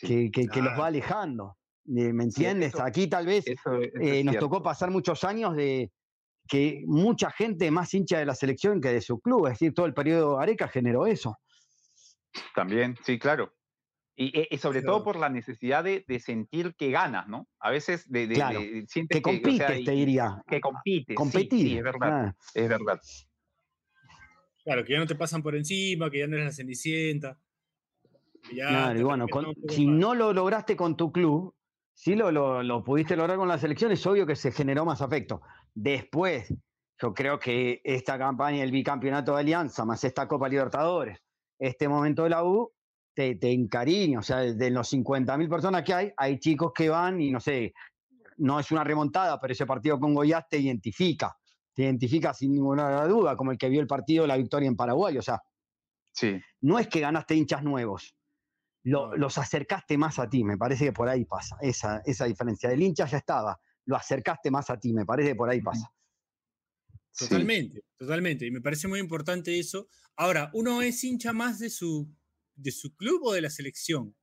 que, 0.00 0.30
los 0.56 0.78
va 0.78 0.86
alejando. 0.86 1.56
Eh, 1.86 2.12
¿Me 2.12 2.24
entiendes? 2.24 2.78
Aquí 2.80 3.06
tal 3.08 3.26
vez 3.26 3.44
eh, 3.46 4.24
nos 4.24 4.36
tocó 4.38 4.62
pasar 4.62 4.90
muchos 4.90 5.22
años 5.24 5.54
de 5.54 5.92
que 6.50 6.82
mucha 6.86 7.30
gente 7.30 7.70
más 7.70 7.94
hincha 7.94 8.18
de 8.18 8.26
la 8.26 8.34
selección 8.34 8.80
que 8.80 8.88
de 8.88 9.00
su 9.00 9.20
club. 9.20 9.46
Es 9.46 9.52
decir, 9.52 9.72
todo 9.72 9.86
el 9.86 9.94
periodo 9.94 10.40
Areca 10.40 10.66
generó 10.66 11.06
eso. 11.06 11.38
También, 12.56 12.96
sí, 13.04 13.20
claro. 13.20 13.54
Y, 14.16 14.54
y, 14.54 14.58
sobre 14.58 14.82
todo 14.82 15.02
por 15.02 15.16
la 15.16 15.30
necesidad 15.30 15.82
de, 15.82 16.04
de, 16.06 16.20
sentir 16.20 16.74
que 16.74 16.90
ganas, 16.90 17.26
¿no? 17.26 17.48
A 17.58 17.70
veces 17.70 18.10
de, 18.10 18.26
de, 18.26 18.34
claro, 18.34 18.60
que 18.60 19.22
compites, 19.22 19.84
te 19.84 19.92
diría. 19.92 20.42
Que 20.46 20.60
compites. 20.60 21.16
Competir. 21.16 21.68
Sí, 21.68 21.78
es 21.78 21.82
verdad. 21.84 22.34
Es 22.52 22.68
verdad. 22.68 23.00
Claro, 24.62 24.84
que 24.84 24.92
ya 24.92 24.98
no 24.98 25.06
te 25.06 25.14
pasan 25.14 25.42
por 25.42 25.56
encima, 25.56 26.10
que 26.10 26.18
ya 26.18 26.26
no 26.26 26.34
eres 26.34 26.48
la 26.48 26.52
cenicienta. 26.52 27.38
claro, 28.50 28.98
y 28.98 29.02
bueno, 29.04 29.26
si 29.68 29.86
no 29.86 30.14
lo 30.14 30.34
lograste 30.34 30.76
con 30.76 30.96
tu 30.96 31.12
club, 31.12 31.54
si 31.94 32.14
lo, 32.14 32.30
lo, 32.30 32.62
lo, 32.62 32.84
pudiste 32.84 33.16
lograr 33.16 33.38
con 33.38 33.48
la 33.48 33.58
selección, 33.58 33.92
es 33.92 34.04
obvio 34.06 34.26
que 34.26 34.36
se 34.36 34.52
generó 34.52 34.84
más 34.84 35.00
afecto. 35.00 35.40
Después, 35.74 36.54
yo 37.00 37.14
creo 37.14 37.38
que 37.38 37.80
esta 37.84 38.18
campaña 38.18 38.60
del 38.60 38.72
bicampeonato 38.72 39.34
de 39.34 39.40
Alianza, 39.40 39.84
más 39.84 40.04
esta 40.04 40.28
Copa 40.28 40.48
Libertadores, 40.48 41.18
este 41.58 41.88
momento 41.88 42.24
de 42.24 42.30
la 42.30 42.44
U, 42.44 42.72
te, 43.14 43.36
te 43.36 43.52
encariña. 43.52 44.18
O 44.18 44.22
sea, 44.22 44.38
de 44.38 44.70
los 44.70 44.92
50.000 44.92 45.48
personas 45.48 45.82
que 45.82 45.94
hay, 45.94 46.12
hay 46.16 46.38
chicos 46.38 46.72
que 46.74 46.88
van 46.88 47.20
y 47.20 47.30
no 47.30 47.40
sé, 47.40 47.72
no 48.40 48.58
es 48.58 48.70
una 48.72 48.84
remontada, 48.84 49.38
pero 49.38 49.52
ese 49.52 49.66
partido 49.66 50.00
con 50.00 50.14
Goiás 50.14 50.48
te 50.48 50.58
identifica. 50.58 51.36
Te 51.74 51.82
identifica 51.82 52.34
sin 52.34 52.52
ninguna 52.52 53.06
duda, 53.06 53.36
como 53.36 53.52
el 53.52 53.58
que 53.58 53.68
vio 53.68 53.80
el 53.80 53.86
partido, 53.86 54.26
la 54.26 54.36
victoria 54.36 54.66
en 54.66 54.76
Paraguay. 54.76 55.16
O 55.18 55.22
sea, 55.22 55.40
sí. 56.12 56.40
no 56.62 56.78
es 56.78 56.88
que 56.88 57.00
ganaste 57.00 57.34
hinchas 57.34 57.62
nuevos. 57.62 58.16
los 58.82 59.38
acercaste 59.38 59.96
más 59.98 60.18
a 60.18 60.28
ti, 60.28 60.42
me 60.42 60.56
parece 60.56 60.86
que 60.86 60.92
por 60.92 61.08
ahí 61.08 61.24
pasa, 61.26 61.56
esa, 61.60 62.00
esa 62.04 62.24
diferencia. 62.24 62.68
Del 62.70 62.82
hincha 62.82 63.06
ya 63.06 63.18
estaba, 63.18 63.60
lo 63.86 63.96
acercaste 63.96 64.50
más 64.50 64.70
a 64.70 64.78
ti, 64.78 64.92
me 64.92 65.04
parece 65.04 65.30
que 65.30 65.36
por 65.36 65.50
ahí 65.50 65.60
pasa. 65.60 65.92
Totalmente, 67.16 67.82
totalmente. 67.96 68.46
Y 68.46 68.50
me 68.50 68.60
parece 68.60 68.88
muy 68.88 69.00
importante 69.00 69.58
eso. 69.58 69.88
Ahora, 70.16 70.50
uno 70.54 70.80
es 70.80 71.02
hincha 71.04 71.32
más 71.32 71.58
de 71.58 71.70
su 71.70 72.08
de 72.54 72.70
su 72.70 72.94
club 72.94 73.22
o 73.24 73.32
de 73.32 73.40
la 73.40 73.50
selección? 73.50 74.14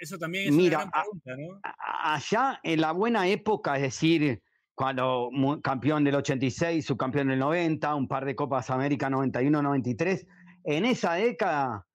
eso 0.00 0.16
también 0.16 0.48
es 0.48 0.54
mira, 0.54 0.78
una 0.78 0.90
gran 0.90 1.02
pregunta, 1.02 1.36
¿no? 1.36 1.60
allá 2.02 2.58
en 2.62 2.80
la 2.80 2.92
buena 2.92 3.28
época, 3.28 3.76
es 3.76 3.82
decir, 3.82 4.42
cuando 4.74 5.28
campeón 5.62 6.04
del 6.04 6.14
86, 6.14 6.86
subcampeón 6.86 7.28
del 7.28 7.38
90, 7.38 7.94
un 7.94 8.08
par 8.08 8.24
de 8.24 8.34
Copas 8.34 8.70
América 8.70 9.10
91, 9.10 9.62
93, 9.62 10.26
en 10.64 10.86
esa 10.86 11.14
década 11.14 11.86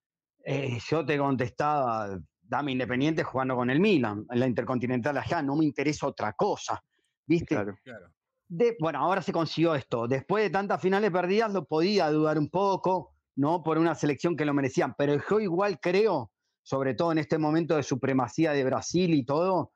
eh, 0.44 0.78
yo 0.88 1.04
te 1.04 1.18
contestaba, 1.18 2.20
dame 2.48 2.72
Independiente 2.72 3.22
jugando 3.24 3.56
con 3.56 3.70
el 3.70 3.80
Milan, 3.80 4.24
en 4.30 4.40
la 4.40 4.46
Intercontinental 4.46 5.16
allá, 5.18 5.42
no 5.42 5.56
me 5.56 5.64
interesa 5.64 6.06
otra 6.06 6.32
cosa, 6.32 6.82
¿viste? 7.26 7.54
Claro. 7.54 7.76
Claro. 7.82 8.06
De, 8.48 8.76
bueno, 8.80 9.00
ahora 9.00 9.22
se 9.22 9.32
consiguió 9.32 9.74
esto. 9.74 10.06
Después 10.06 10.44
de 10.44 10.50
tantas 10.50 10.80
finales 10.80 11.10
perdidas, 11.10 11.52
lo 11.52 11.64
podía 11.66 12.10
dudar 12.10 12.38
un 12.38 12.48
poco, 12.48 13.14
¿no? 13.34 13.62
Por 13.62 13.78
una 13.78 13.94
selección 13.96 14.36
que 14.36 14.44
lo 14.44 14.54
merecían. 14.54 14.94
Pero 14.96 15.20
yo 15.28 15.40
igual 15.40 15.80
creo, 15.80 16.30
sobre 16.62 16.94
todo 16.94 17.10
en 17.12 17.18
este 17.18 17.38
momento 17.38 17.74
de 17.76 17.82
supremacía 17.82 18.52
de 18.52 18.64
Brasil 18.64 19.14
y 19.14 19.24
todo, 19.24 19.72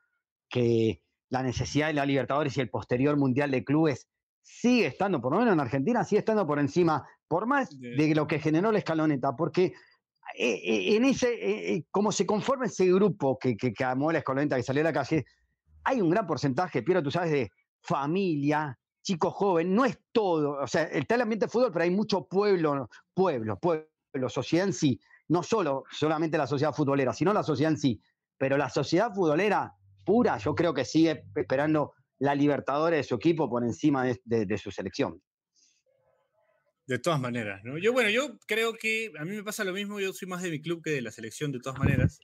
que 0.49 1.03
la 1.31 1.43
necesidad 1.43 1.89
de 1.89 1.95
la 1.95 2.07
Libertadores 2.07 2.57
y 2.57 2.61
el 2.61 2.71
posterior 2.71 3.16
Mundial 3.16 3.51
de 3.51 3.64
Clubes 3.64 4.09
sigue 4.43 4.87
estando, 4.87 5.21
por 5.21 5.33
lo 5.33 5.41
menos 5.41 5.55
en 5.55 5.61
Argentina, 5.61 6.05
sigue 6.05 6.21
estando 6.21 6.47
por 6.47 6.59
encima, 6.59 7.07
por 7.29 7.47
más 7.47 7.71
De- 7.79 8.14
lo 8.14 8.27
que 8.27 8.39
generó 8.39 8.71
la 8.73 8.79
escaloneta, 8.79 9.37
porque 9.37 9.75
en 10.35 11.05
ese, 11.05 11.33
eh, 11.33 11.74
eh, 11.74 11.85
como 11.91 12.12
se 12.12 12.26
conforma 12.26 12.66
ese 12.66 12.87
grupo 12.87 13.39
que, 13.39 13.57
que, 13.57 13.72
que 13.72 13.85
armó 13.85 14.12
la 14.12 14.18
escaloneta, 14.18 14.57
que 14.57 14.62
salió 14.62 14.83
a 14.83 14.85
la 14.85 14.93
calle, 14.93 15.24
hay 15.85 16.01
un 16.01 16.11
gran 16.11 16.26
porcentaje, 16.26 16.83
Piero, 16.83 17.03
tú 17.03 17.11
sabes, 17.11 17.31
de 17.31 17.51
familia, 17.81 18.78
chico 19.03 19.31
joven, 19.31 19.74
no 19.74 19.85
es 19.85 19.99
todo, 20.12 20.62
o 20.62 20.66
sea, 20.66 20.85
está 20.85 21.14
el 21.14 21.22
ambiente 21.22 21.47
de 21.47 21.51
fútbol, 21.51 21.72
pero 21.72 21.85
hay 21.85 21.91
mucho 21.91 22.26
pueblo, 22.26 22.89
pueblo, 23.14 23.59
pueblo, 23.59 24.28
sociedad 24.28 24.66
en 24.66 24.72
sí, 24.72 25.01
no 25.28 25.43
solo 25.43 25.85
solamente 25.91 26.37
la 26.37 26.47
sociedad 26.47 26.74
futbolera, 26.74 27.12
sino 27.12 27.33
la 27.33 27.43
sociedad 27.43 27.72
en 27.72 27.78
sí, 27.78 28.01
pero 28.37 28.57
la 28.57 28.68
sociedad 28.68 29.12
futbolera 29.14 29.74
pura, 30.05 30.39
yo 30.39 30.55
creo 30.55 30.74
que 30.74 30.85
sigue 30.85 31.24
esperando 31.35 31.95
la 32.18 32.35
Libertadores 32.35 32.99
de 32.99 33.05
su 33.05 33.14
equipo 33.14 33.49
por 33.49 33.64
encima 33.64 34.05
de 34.05 34.59
su 34.59 34.70
selección. 34.70 35.20
De 36.91 36.99
todas 36.99 37.20
maneras, 37.20 37.62
¿no? 37.62 37.78
Yo, 37.78 37.93
bueno, 37.93 38.11
yo 38.11 38.36
creo 38.49 38.72
que 38.72 39.12
a 39.16 39.24
mí 39.24 39.36
me 39.36 39.45
pasa 39.45 39.62
lo 39.62 39.72
mismo, 39.72 40.01
yo 40.01 40.12
soy 40.12 40.26
más 40.26 40.43
de 40.43 40.51
mi 40.51 40.61
club 40.61 40.82
que 40.82 40.91
de 40.91 41.01
la 41.03 41.12
selección, 41.12 41.53
de 41.53 41.61
todas 41.61 41.78
maneras, 41.78 42.18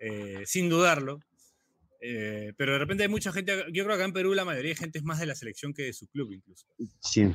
eh, 0.00 0.42
sin 0.44 0.68
dudarlo. 0.68 1.18
Eh, 1.98 2.52
pero 2.58 2.74
de 2.74 2.78
repente 2.80 3.04
hay 3.04 3.08
mucha 3.08 3.32
gente, 3.32 3.56
yo 3.72 3.84
creo 3.84 3.86
que 3.86 3.94
acá 3.94 4.04
en 4.04 4.12
Perú 4.12 4.34
la 4.34 4.44
mayoría 4.44 4.72
de 4.72 4.76
gente 4.76 4.98
es 4.98 5.04
más 5.04 5.18
de 5.18 5.24
la 5.24 5.34
selección 5.34 5.72
que 5.72 5.84
de 5.84 5.92
su 5.94 6.08
club 6.08 6.30
incluso. 6.30 6.66
Sí, 7.00 7.32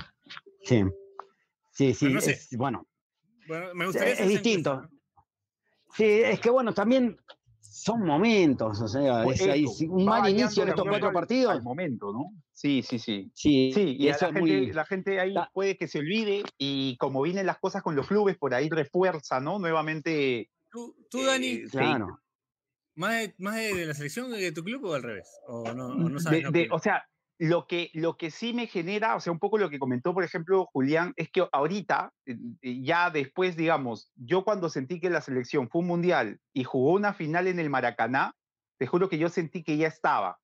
sí, 0.65 0.83
sí, 1.73 1.93
sí, 1.95 2.05
Pero 2.05 2.13
no 2.13 2.21
sé. 2.21 2.31
es- 2.33 2.49
bueno, 2.55 2.87
Bueno, 3.47 3.73
me 3.73 3.85
gustaría 3.87 4.13
es 4.13 4.29
distinto. 4.29 4.73
encuesta, 4.73 4.93
¿no? 4.93 5.95
Sí, 5.95 6.03
es 6.05 6.39
que 6.39 6.51
bueno, 6.51 6.75
también 6.75 7.17
son 7.77 8.03
momentos, 8.05 8.81
o 8.81 8.87
sea, 8.87 9.23
Pues 9.23 9.39
es 9.41 9.81
un 9.87 10.05
mal 10.05 10.27
inicio 10.29 10.63
en 10.63 10.67
de 10.67 10.71
estos 10.71 10.87
cuatro 10.87 11.07
al- 11.09 11.13
partidos. 11.13 11.51
Al 11.51 11.61
momento, 11.63 12.11
¿no? 12.11 12.31
Sí, 12.51 12.81
sí, 12.81 12.97
sí. 12.97 13.29
Sí, 13.33 13.71
Sí, 13.73 13.95
y, 13.99 14.07
eso 14.07 14.25
la 14.25 14.27
es 14.29 14.33
gente, 14.33 14.39
muy. 14.39 14.73
la 14.73 14.85
gente 14.85 15.19
ahí 15.19 15.35
puede 15.53 15.77
que 15.77 15.87
se 15.87 15.99
olvide 15.99 16.43
y 16.57 16.97
como 16.97 17.21
vienen 17.21 17.45
las 17.45 17.59
cosas 17.59 17.83
con 17.83 17.95
los 17.95 18.07
clubes, 18.07 18.35
por 18.37 18.53
ahí 18.53 18.67
refuerza, 18.69 19.39
¿no? 19.39 19.59
Nuevamente. 19.59 20.49
¿Tú, 20.71 20.95
tú, 21.09 21.23
Dani, 21.23 21.47
eh, 21.47 21.61
sí. 21.65 21.77
Claro. 21.77 22.19
más, 22.95 23.13
de, 23.21 23.35
más 23.37 23.55
de, 23.55 23.73
de 23.75 23.85
la 23.85 23.93
selección 23.93 24.31
que 24.31 24.37
de 24.37 24.51
tu 24.51 24.63
club 24.63 24.83
o 24.85 24.93
al 24.95 25.03
revés? 25.03 25.29
¿O 25.47 25.71
no, 25.73 25.85
o 25.87 25.95
no 25.95 26.09
de- 26.17 26.19
sabes? 26.19 26.51
de- 26.51 26.67
o 26.71 26.79
sea, 26.79 27.07
lo 27.39 27.67
que, 27.67 27.91
lo 27.93 28.17
que 28.17 28.31
sí 28.31 28.53
me 28.53 28.67
genera, 28.67 29.15
o 29.15 29.19
sea, 29.19 29.31
un 29.31 29.39
poco 29.39 29.57
lo 29.57 29.69
que 29.69 29.79
comentó, 29.79 30.13
por 30.13 30.23
ejemplo, 30.23 30.67
Julián, 30.73 31.13
es 31.17 31.29
que 31.29 31.47
ahorita, 31.51 32.11
ya 32.61 33.09
después, 33.11 33.55
digamos, 33.55 34.11
yo 34.15 34.43
cuando 34.43 34.69
sentí 34.69 34.99
que 34.99 35.09
la 35.09 35.21
selección 35.21 35.69
fue 35.69 35.81
un 35.81 35.87
mundial 35.87 36.39
y 36.53 36.63
jugó 36.63 36.93
una 36.93 37.13
final 37.13 37.47
en 37.47 37.59
el 37.59 37.69
Maracaná, 37.69 38.33
te 38.79 38.87
juro 38.87 39.09
que 39.09 39.19
yo 39.19 39.29
sentí 39.29 39.63
que 39.63 39.77
ya 39.77 39.87
estaba. 39.87 40.39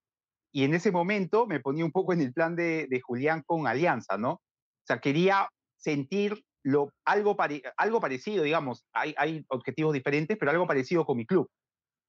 Y 0.52 0.66
en 0.66 0.76
ese 0.76 0.92
momento 0.92 1.48
me 1.48 1.60
ponía 1.60 1.84
un 1.84 1.92
poco 1.92 2.14
en 2.14 2.22
el 2.22 2.32
plan 2.32 2.56
de, 2.56 2.88
de 2.88 3.02
Julián 3.02 3.44
con 3.46 3.66
Alianza, 3.66 4.18
¿no? 4.18 4.34
O 4.34 4.86
sea, 4.86 5.00
quería 5.00 5.50
sentir 5.78 6.44
lo, 6.64 6.92
algo, 7.06 7.36
algo 7.78 8.00
parecido, 8.00 8.44
digamos, 8.44 8.86
hay, 8.94 9.16
hay 9.18 9.46
objetivos 9.50 9.94
diferentes, 9.94 10.38
pero 10.38 10.52
algo 10.52 10.68
parecido 10.68 11.06
con 11.06 11.18
mi 11.18 11.26
club. 11.26 11.50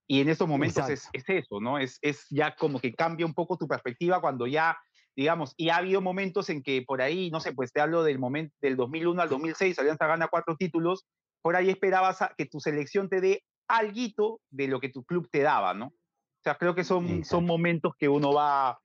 Y 0.06 0.20
en 0.20 0.28
estos 0.28 0.46
momentos 0.48 0.88
es, 0.90 1.08
es 1.12 1.24
eso, 1.28 1.60
¿no? 1.60 1.78
Es, 1.78 1.98
es 2.02 2.26
ya 2.30 2.54
como 2.54 2.78
que 2.78 2.92
cambia 2.94 3.24
un 3.24 3.32
poco 3.34 3.56
tu 3.56 3.66
perspectiva 3.66 4.20
cuando 4.20 4.46
ya, 4.46 4.76
digamos, 5.16 5.54
y 5.56 5.70
ha 5.70 5.76
habido 5.76 6.00
momentos 6.02 6.50
en 6.50 6.62
que 6.62 6.82
por 6.82 7.00
ahí, 7.00 7.30
no 7.30 7.40
sé, 7.40 7.52
pues 7.54 7.72
te 7.72 7.80
hablo 7.80 8.02
del 8.02 8.18
momento 8.18 8.54
del 8.60 8.76
2001 8.76 9.22
al 9.22 9.28
2006, 9.30 9.78
Alianza 9.78 10.06
gana 10.06 10.28
cuatro 10.28 10.56
títulos, 10.56 11.06
por 11.40 11.56
ahí 11.56 11.70
esperabas 11.70 12.20
a- 12.20 12.34
que 12.36 12.44
tu 12.46 12.60
selección 12.60 13.08
te 13.08 13.20
dé 13.22 13.42
alguito 13.66 14.40
de 14.50 14.68
lo 14.68 14.78
que 14.78 14.90
tu 14.90 15.04
club 15.04 15.28
te 15.32 15.40
daba, 15.40 15.72
¿no? 15.72 15.86
O 15.86 16.42
sea, 16.44 16.56
creo 16.56 16.74
que 16.74 16.84
son, 16.84 17.06
Exacto. 17.06 17.24
son 17.36 17.46
momentos 17.46 17.92
que 17.98 18.08
uno 18.10 18.34
va, 18.34 18.78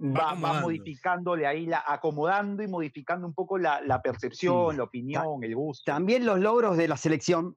va, 0.00 0.34
va 0.34 0.60
modificándole 0.60 1.46
ahí, 1.48 1.66
la, 1.66 1.82
acomodando 1.84 2.62
y 2.62 2.68
modificando 2.68 3.26
un 3.26 3.34
poco 3.34 3.58
la, 3.58 3.80
la 3.80 4.00
percepción, 4.02 4.70
Sí. 4.72 4.76
la 4.76 4.84
opinión, 4.84 5.42
el 5.42 5.54
gusto. 5.56 5.82
También 5.90 6.24
los 6.24 6.38
logros 6.38 6.76
de 6.76 6.86
la 6.86 6.96
selección 6.96 7.56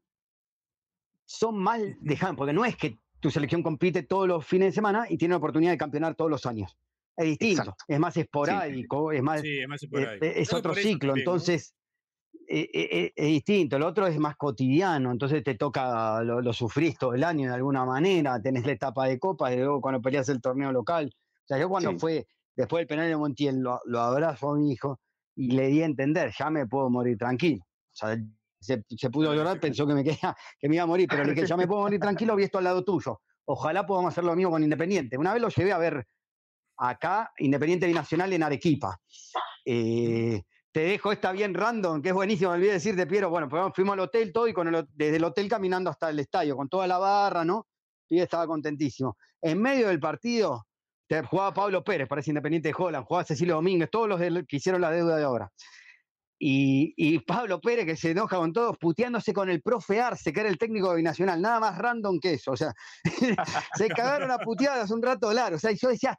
son 1.29 1.57
mal 1.59 1.81
Ujú. 1.81 1.97
dejados, 2.01 2.35
porque 2.35 2.53
no 2.53 2.65
es 2.65 2.75
que 2.75 2.97
tu 3.19 3.29
selección 3.29 3.61
compite 3.61 4.01
todos 4.03 4.27
los 4.27 4.45
fines 4.45 4.69
de 4.69 4.71
semana 4.71 5.05
y 5.07 5.17
tiene 5.17 5.33
la 5.33 5.37
oportunidad 5.37 5.71
de 5.71 5.77
campeonar 5.77 6.15
todos 6.15 6.31
los 6.31 6.45
años. 6.47 6.75
Es 7.15 7.25
distinto, 7.25 7.61
Exacto. 7.61 7.83
es 7.87 7.99
más 7.99 8.17
esporádico, 8.17 9.11
es 9.11 9.21
más 9.21 9.41
Sí, 9.41 9.59
es 9.59 9.67
más 9.67 9.83
eh, 9.83 9.85
esporádico. 9.85 10.25
eh, 10.25 10.33
es 10.37 10.53
otro 10.53 10.73
ciclo, 10.73 11.13
entonces 11.15 11.75
eh, 12.47 13.11
es 13.15 13.25
distinto. 13.27 13.75
El 13.75 13.83
otro 13.83 14.07
es 14.07 14.17
más 14.17 14.35
cotidiano, 14.37 15.11
entonces 15.11 15.43
te 15.43 15.53
toca, 15.55 16.23
lo, 16.23 16.41
lo 16.41 16.53
sufrís 16.53 16.97
todo 16.97 17.13
el 17.13 17.23
año 17.23 17.49
de 17.49 17.55
alguna 17.55 17.85
manera, 17.85 18.41
tenés 18.41 18.65
la 18.65 18.71
etapa 18.71 19.05
de 19.05 19.19
copa 19.19 19.53
y 19.53 19.57
luego 19.57 19.81
cuando 19.81 20.01
peleas 20.01 20.29
el 20.29 20.41
torneo 20.41 20.71
local. 20.71 21.11
O 21.13 21.47
sea, 21.47 21.59
yo 21.59 21.69
cuando 21.69 21.91
Sí. 21.91 21.99
fue, 21.99 22.25
después 22.55 22.81
del 22.81 22.87
penal 22.87 23.07
de 23.07 23.17
Montiel, 23.17 23.59
lo, 23.59 23.79
lo 23.85 23.99
abrazo 23.99 24.51
a 24.51 24.55
mi 24.57 24.71
hijo 24.71 24.99
y 25.35 25.51
le 25.51 25.67
di 25.67 25.81
a 25.83 25.85
entender, 25.85 26.31
ya 26.37 26.49
me 26.49 26.65
puedo 26.67 26.89
morir 26.89 27.17
tranquilo. 27.17 27.61
O 27.63 27.95
sea, 27.95 28.17
se, 28.59 28.83
se 28.89 29.09
pudo 29.09 29.33
llorar, 29.33 29.59
pensó 29.59 29.87
que 29.87 29.93
me, 29.93 30.03
quería, 30.03 30.35
que 30.59 30.67
me 30.69 30.75
iba 30.75 30.83
a 30.83 30.87
morir, 30.87 31.07
pero 31.09 31.23
le 31.23 31.33
dije, 31.33 31.47
ya 31.47 31.57
me 31.57 31.67
puedo 31.67 31.81
morir 31.81 31.99
tranquilo, 31.99 32.35
vi 32.35 32.43
esto 32.43 32.57
al 32.57 32.63
lado 32.65 32.83
tuyo. 32.83 33.21
Ojalá 33.45 33.85
podamos 33.85 34.11
hacer 34.13 34.23
lo 34.23 34.35
mismo 34.35 34.51
con 34.51 34.63
Independiente. 34.63 35.17
Una 35.17 35.33
vez 35.33 35.41
lo 35.41 35.49
llevé 35.49 35.71
a 35.71 35.77
ver 35.77 36.05
acá, 36.77 37.31
Independiente 37.39 37.87
Binacional 37.87 38.31
en 38.33 38.43
Arequipa. 38.43 38.99
Eh, 39.65 40.43
te 40.71 40.81
dejo 40.81 41.11
esta 41.11 41.31
bien 41.31 41.53
random, 41.53 42.01
que 42.01 42.09
es 42.09 42.13
buenísimo, 42.13 42.51
me 42.51 42.57
olvidé 42.57 42.73
decirte, 42.73 43.07
Piero. 43.07 43.29
Bueno, 43.29 43.49
pues 43.49 43.63
fuimos 43.73 43.93
al 43.93 44.01
hotel 44.01 44.31
todo 44.31 44.47
y 44.47 44.53
con 44.53 44.73
el 44.73 44.85
desde 44.93 45.17
el 45.17 45.23
hotel 45.23 45.49
caminando 45.49 45.89
hasta 45.89 46.09
el 46.09 46.19
estadio, 46.19 46.55
con 46.55 46.69
toda 46.69 46.85
la 46.85 46.99
barra, 46.99 47.43
¿no? 47.43 47.67
Y 48.07 48.19
estaba 48.19 48.45
contentísimo. 48.45 49.17
En 49.41 49.61
medio 49.61 49.87
del 49.87 49.99
partido, 49.99 50.65
te- 51.07 51.23
jugaba 51.23 51.53
Pablo 51.53 51.83
Pérez, 51.83 52.07
parece 52.07 52.29
Independiente 52.29 52.69
de 52.69 52.75
Holland, 52.77 53.05
jugaba 53.05 53.23
Cecilio 53.25 53.55
Domínguez, 53.55 53.89
todos 53.91 54.07
los 54.07 54.19
que 54.47 54.57
hicieron 54.57 54.81
la 54.81 54.91
deuda 54.91 55.17
de 55.17 55.25
obra. 55.25 55.51
Y, 56.41 56.93
y 56.95 57.19
Pablo 57.19 57.59
Pérez, 57.59 57.85
que 57.85 57.97
se 57.97 58.11
enoja 58.11 58.37
con 58.37 58.53
todos, 58.53 58.77
puteándose 58.77 59.33
con 59.33 59.49
el 59.49 59.61
profe 59.61 59.99
Arce, 59.99 60.31
que 60.31 60.39
era 60.39 60.49
el 60.49 60.57
técnico 60.57 60.89
de 60.89 60.97
Binacional, 60.97 61.41
nada 61.41 61.59
más 61.59 61.77
random 61.77 62.17
que 62.19 62.33
eso. 62.33 62.51
O 62.51 62.57
sea, 62.57 62.73
se 63.75 63.89
cagaron 63.89 64.31
a 64.31 64.39
puteadas 64.39 64.89
un 64.91 65.01
rato 65.01 65.31
largo. 65.33 65.57
O 65.57 65.59
sea, 65.59 65.71
y 65.71 65.77
yo 65.77 65.89
decía, 65.89 66.17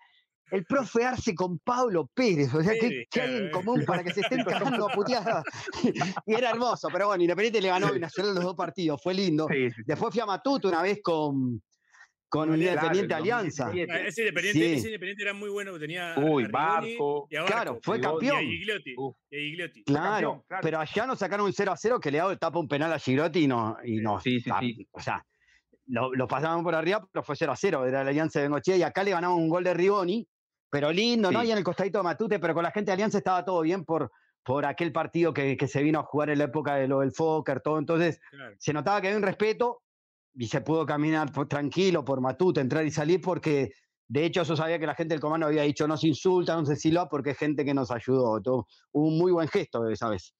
el 0.50 0.64
profe 0.66 1.04
Arce 1.04 1.34
con 1.34 1.58
Pablo 1.60 2.10
Pérez, 2.12 2.52
o 2.52 2.62
sea, 2.62 2.74
¿qué, 2.74 2.80
Pérez, 2.80 3.08
qué 3.10 3.20
hay 3.22 3.36
en 3.36 3.50
común 3.50 3.84
para 3.86 4.04
que 4.04 4.12
se 4.12 4.20
estén 4.20 4.44
cagando 4.44 4.88
a 4.88 4.92
puteadas? 4.92 5.44
y 6.26 6.34
era 6.34 6.50
hermoso, 6.50 6.88
pero 6.92 7.06
bueno, 7.06 7.22
Independiente 7.22 7.62
le 7.62 7.68
ganó 7.68 7.86
a 7.86 7.92
Binacional 7.92 8.34
los 8.34 8.44
dos 8.44 8.56
partidos, 8.56 9.00
fue 9.02 9.14
lindo. 9.14 9.46
Sí, 9.50 9.70
sí, 9.70 9.76
sí. 9.76 9.82
Después 9.86 10.12
fui 10.12 10.20
a 10.20 10.26
Matute 10.26 10.68
una 10.68 10.82
vez 10.82 11.00
con, 11.02 11.62
con 12.30 12.50
Alianza. 12.52 12.74
Independiente 12.86 13.08
Claro, 13.08 13.22
Alianza. 13.22 13.64
2017. 13.66 13.92
Ah, 13.92 14.08
Ese 14.08 14.20
independiente, 14.22 14.58
Sí. 14.60 14.72
ese 14.74 14.86
independiente 14.88 15.22
era 15.24 15.34
muy 15.34 15.50
bueno, 15.50 15.78
tenía 15.78 16.14
a- 16.14 16.18
Uy, 16.20 16.46
Barco. 16.46 17.26
y 17.28 17.36
a 17.36 17.44
Claro, 17.44 17.78
fue 17.82 17.96
y 17.96 18.00
a 18.00 18.02
campeón. 18.02 18.38
Gigliotti, 18.40 18.90
y 19.30 19.36
a 19.36 19.40
Gigliotti. 19.40 19.84
Claro, 19.84 20.04
campeón, 20.30 20.42
claro. 20.46 20.62
pero 20.62 20.78
allá 20.80 21.06
nos 21.06 21.18
sacaron 21.18 21.46
un 21.46 21.52
0 21.52 21.72
a 21.72 21.76
0 21.76 22.00
que 22.00 22.10
le 22.10 22.18
daba 22.18 22.36
tapa 22.36 22.58
un 22.58 22.68
penal 22.68 22.92
a 22.92 22.98
Girotti 22.98 23.40
y 23.40 23.46
no, 23.48 23.76
y 23.84 23.96
no 23.96 24.20
Sí, 24.20 24.40
sí, 24.40 24.50
sí. 24.60 24.88
o 24.92 25.00
sea, 25.00 25.26
lo, 25.86 26.14
lo 26.14 26.28
pasaban 26.28 26.62
por 26.62 26.74
arriba, 26.74 27.04
pero 27.12 27.22
fue 27.24 27.34
0 27.36 27.50
a 27.52 27.56
0, 27.56 27.84
era 27.84 28.04
la 28.04 28.10
Alianza 28.10 28.38
de 28.38 28.44
Bengochea 28.46 28.76
y 28.76 28.82
acá 28.84 29.02
le 29.02 29.10
ganamos 29.10 29.36
un 29.38 29.48
gol 29.48 29.64
de 29.64 29.74
Rigoni, 29.74 30.26
pero 30.70 30.92
lindo, 30.92 31.32
¿no? 31.32 31.42
Y 31.42 31.50
en 31.50 31.58
el 31.58 31.64
costadito 31.64 31.98
de 31.98 32.04
Matute, 32.04 32.38
pero 32.38 32.54
con 32.54 32.62
la 32.62 32.70
gente 32.70 32.90
de 32.90 32.92
Alianza 32.92 33.18
estaba 33.18 33.44
todo 33.44 33.60
bien 33.62 33.84
por, 33.84 34.12
por 34.44 34.64
aquel 34.66 34.92
partido 34.92 35.34
que, 35.34 35.56
que 35.56 35.66
se 35.66 35.82
vino 35.82 35.98
a 35.98 36.04
jugar 36.04 36.30
en 36.30 36.38
la 36.38 36.44
época 36.44 36.76
de 36.76 36.86
lo 36.86 37.00
del 37.00 37.10
Fokker, 37.10 37.60
todo, 37.60 37.78
entonces 37.80 38.20
Claro. 38.30 38.54
se 38.56 38.72
notaba 38.72 39.00
que 39.00 39.08
había 39.08 39.16
un 39.18 39.24
respeto 39.24 39.82
y 40.34 40.46
se 40.46 40.60
pudo 40.60 40.86
caminar 40.86 41.32
por- 41.32 41.48
tranquilo 41.48 42.04
por 42.04 42.20
Matute, 42.20 42.60
entrar 42.60 42.84
y 42.86 42.90
salir, 42.90 43.20
porque 43.20 43.72
de 44.08 44.24
hecho 44.24 44.42
yo 44.42 44.56
sabía 44.56 44.78
que 44.78 44.86
la 44.86 44.94
gente 44.94 45.14
del 45.14 45.20
comando 45.20 45.46
había 45.46 45.62
dicho 45.62 45.86
no 45.88 45.96
se 45.96 46.08
insulta, 46.08 46.54
no 46.56 46.64
se 46.64 46.76
silba, 46.76 47.08
porque 47.08 47.30
es 47.30 47.38
gente 47.38 47.64
que 47.64 47.74
nos 47.74 47.90
ayudó. 47.90 48.40
Todo, 48.40 48.66
hubo 48.92 49.08
un 49.08 49.18
muy 49.18 49.32
buen 49.32 49.48
gesto 49.48 49.88
esa 49.88 50.08
vez. 50.08 50.34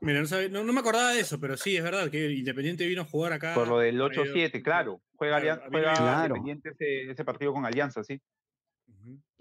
Mira, 0.00 0.20
no, 0.20 0.26
sabe- 0.26 0.48
no, 0.48 0.62
no 0.62 0.72
me 0.72 0.80
acordaba 0.80 1.10
de 1.10 1.20
eso, 1.20 1.40
pero 1.40 1.56
sí, 1.56 1.76
es 1.76 1.82
verdad 1.82 2.08
que 2.08 2.30
Independiente 2.30 2.86
vino 2.86 3.02
a 3.02 3.04
jugar 3.04 3.32
acá. 3.32 3.54
Por 3.54 3.66
lo 3.66 3.78
del 3.78 3.96
medio- 3.96 4.06
8-7, 4.22 4.62
claro. 4.62 5.00
Juega, 5.16 5.40
Claro, 5.40 5.62
juega 5.72 5.94
Claro. 5.96 6.36
Independiente 6.36 6.68
ese, 6.70 7.10
ese 7.10 7.24
partido 7.24 7.52
con 7.52 7.66
Alianza, 7.66 8.04
sí. 8.04 8.20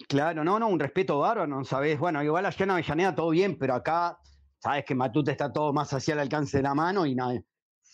Claro, 0.07 0.43
no, 0.43 0.59
no, 0.59 0.67
un 0.67 0.79
respeto 0.79 1.19
bárbaro, 1.19 1.47
¿no 1.47 1.63
sabés? 1.63 1.99
Bueno, 1.99 2.23
igual 2.23 2.45
allá 2.45 2.63
en 2.63 2.71
Avellaneda 2.71 3.13
todo 3.15 3.29
bien, 3.29 3.57
pero 3.57 3.75
acá, 3.75 4.17
sabes 4.59 4.83
que 4.85 4.95
Matute 4.95 5.31
está 5.31 5.51
todo 5.53 5.73
más 5.73 5.91
hacia 5.93 6.13
el 6.13 6.19
alcance 6.19 6.57
de 6.57 6.63
la 6.63 6.73
mano 6.73 7.05
y 7.05 7.13
nada, 7.15 7.39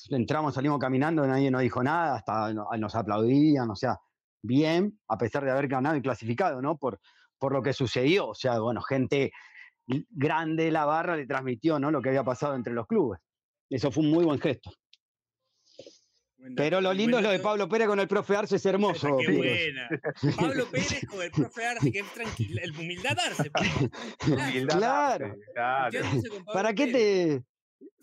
entramos, 0.10 0.56
salimos 0.56 0.80
caminando, 0.80 1.26
nadie 1.26 1.52
nos 1.52 1.62
dijo 1.62 1.84
nada, 1.84 2.16
hasta 2.16 2.54
nos 2.54 2.96
aplaudían, 2.96 3.70
o 3.70 3.76
sea, 3.76 3.98
bien, 4.42 5.00
a 5.08 5.18
pesar 5.18 5.46
de 5.46 5.52
haber 5.52 5.68
ganado 5.68 5.96
y 5.96 6.02
clasificado, 6.02 6.62
¿no? 6.62 6.78
Por, 6.78 7.00
por 7.38 7.54
lo 7.54 7.62
que 7.62 7.74
sucedió, 7.74 8.30
o 8.30 8.36
sea, 8.36 8.60
bueno, 8.60 8.82
gente 8.82 9.32
grande 10.10 10.66
de 10.66 10.72
la 10.72 10.86
barra 10.86 11.16
le 11.16 11.26
transmitió, 11.26 11.80
¿no? 11.80 11.92
Lo 11.92 12.02
que 12.02 12.10
había 12.10 12.24
pasado 12.24 12.56
entre 12.56 12.74
los 12.74 12.88
clubes. 12.88 13.20
Eso 13.70 13.92
fue 13.92 14.04
un 14.04 14.12
muy 14.12 14.26
buen 14.26 14.40
gesto. 14.40 14.72
Pero 16.56 16.82
lo 16.82 16.94
lindo 16.94 17.18
es 17.18 17.24
lo 17.24 17.30
de 17.30 17.40
Pablo 17.40 17.70
Pérez 17.70 17.88
con 17.88 18.00
el 18.00 18.08
profe 18.08 18.36
Arce, 18.36 18.58
es 18.58 18.66
hermoso. 18.66 19.18
Qué 19.18 19.32
buena. 19.32 19.90
Pablo 20.36 20.66
Pérez 20.70 21.06
con 21.10 21.22
el 21.22 21.32
profe 21.32 21.66
Arce, 21.66 21.92
que 21.92 22.00
es 22.00 22.14
tranquilo. 22.14 22.62
El 22.62 22.72
humildad 22.72 23.18
Arce. 23.18 23.52
Humildad 24.28 24.78
claro. 24.78 25.36
claro. 25.54 26.00
¿Para 26.54 26.74
qué 26.74 26.88
te.? 26.88 27.44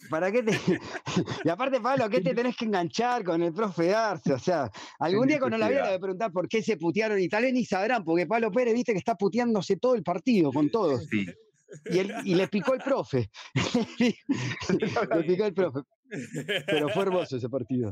¿Para 0.08 0.32
qué 0.32 0.42
te.? 0.42 0.52
y 1.44 1.48
aparte, 1.48 1.80
Pablo, 1.80 2.08
¿qué 2.08 2.20
te 2.20 2.34
tenés 2.34 2.56
que 2.56 2.64
enganchar 2.64 3.24
con 3.24 3.42
el 3.42 3.52
profe 3.52 3.94
Arce? 3.94 4.32
O 4.32 4.38
sea, 4.38 4.70
algún 4.98 5.28
día 5.28 5.38
cuando 5.38 5.58
la 5.58 5.68
vida 5.68 5.90
de 5.90 5.98
preguntar 5.98 6.32
por 6.32 6.48
qué 6.48 6.62
se 6.62 6.76
putearon 6.76 7.20
y 7.20 7.28
tal 7.28 7.42
vez 7.42 7.52
ni 7.52 7.64
sabrán, 7.64 8.04
porque 8.04 8.26
Pablo 8.26 8.50
Pérez, 8.50 8.74
viste 8.74 8.92
que 8.92 8.98
está 8.98 9.14
puteándose 9.14 9.76
todo 9.76 9.94
el 9.94 10.02
partido 10.02 10.52
con 10.52 10.70
todos. 10.70 11.06
Sí. 11.06 11.26
Y, 12.24 12.34
le 12.34 12.48
picó 12.48 12.74
el 12.74 12.80
profe. 12.80 13.30
le 13.98 15.22
picó 15.24 15.44
el 15.44 15.54
profe. 15.54 15.80
Pero 16.66 16.88
fue 16.88 17.02
hermoso 17.04 17.36
ese 17.36 17.48
partido. 17.48 17.90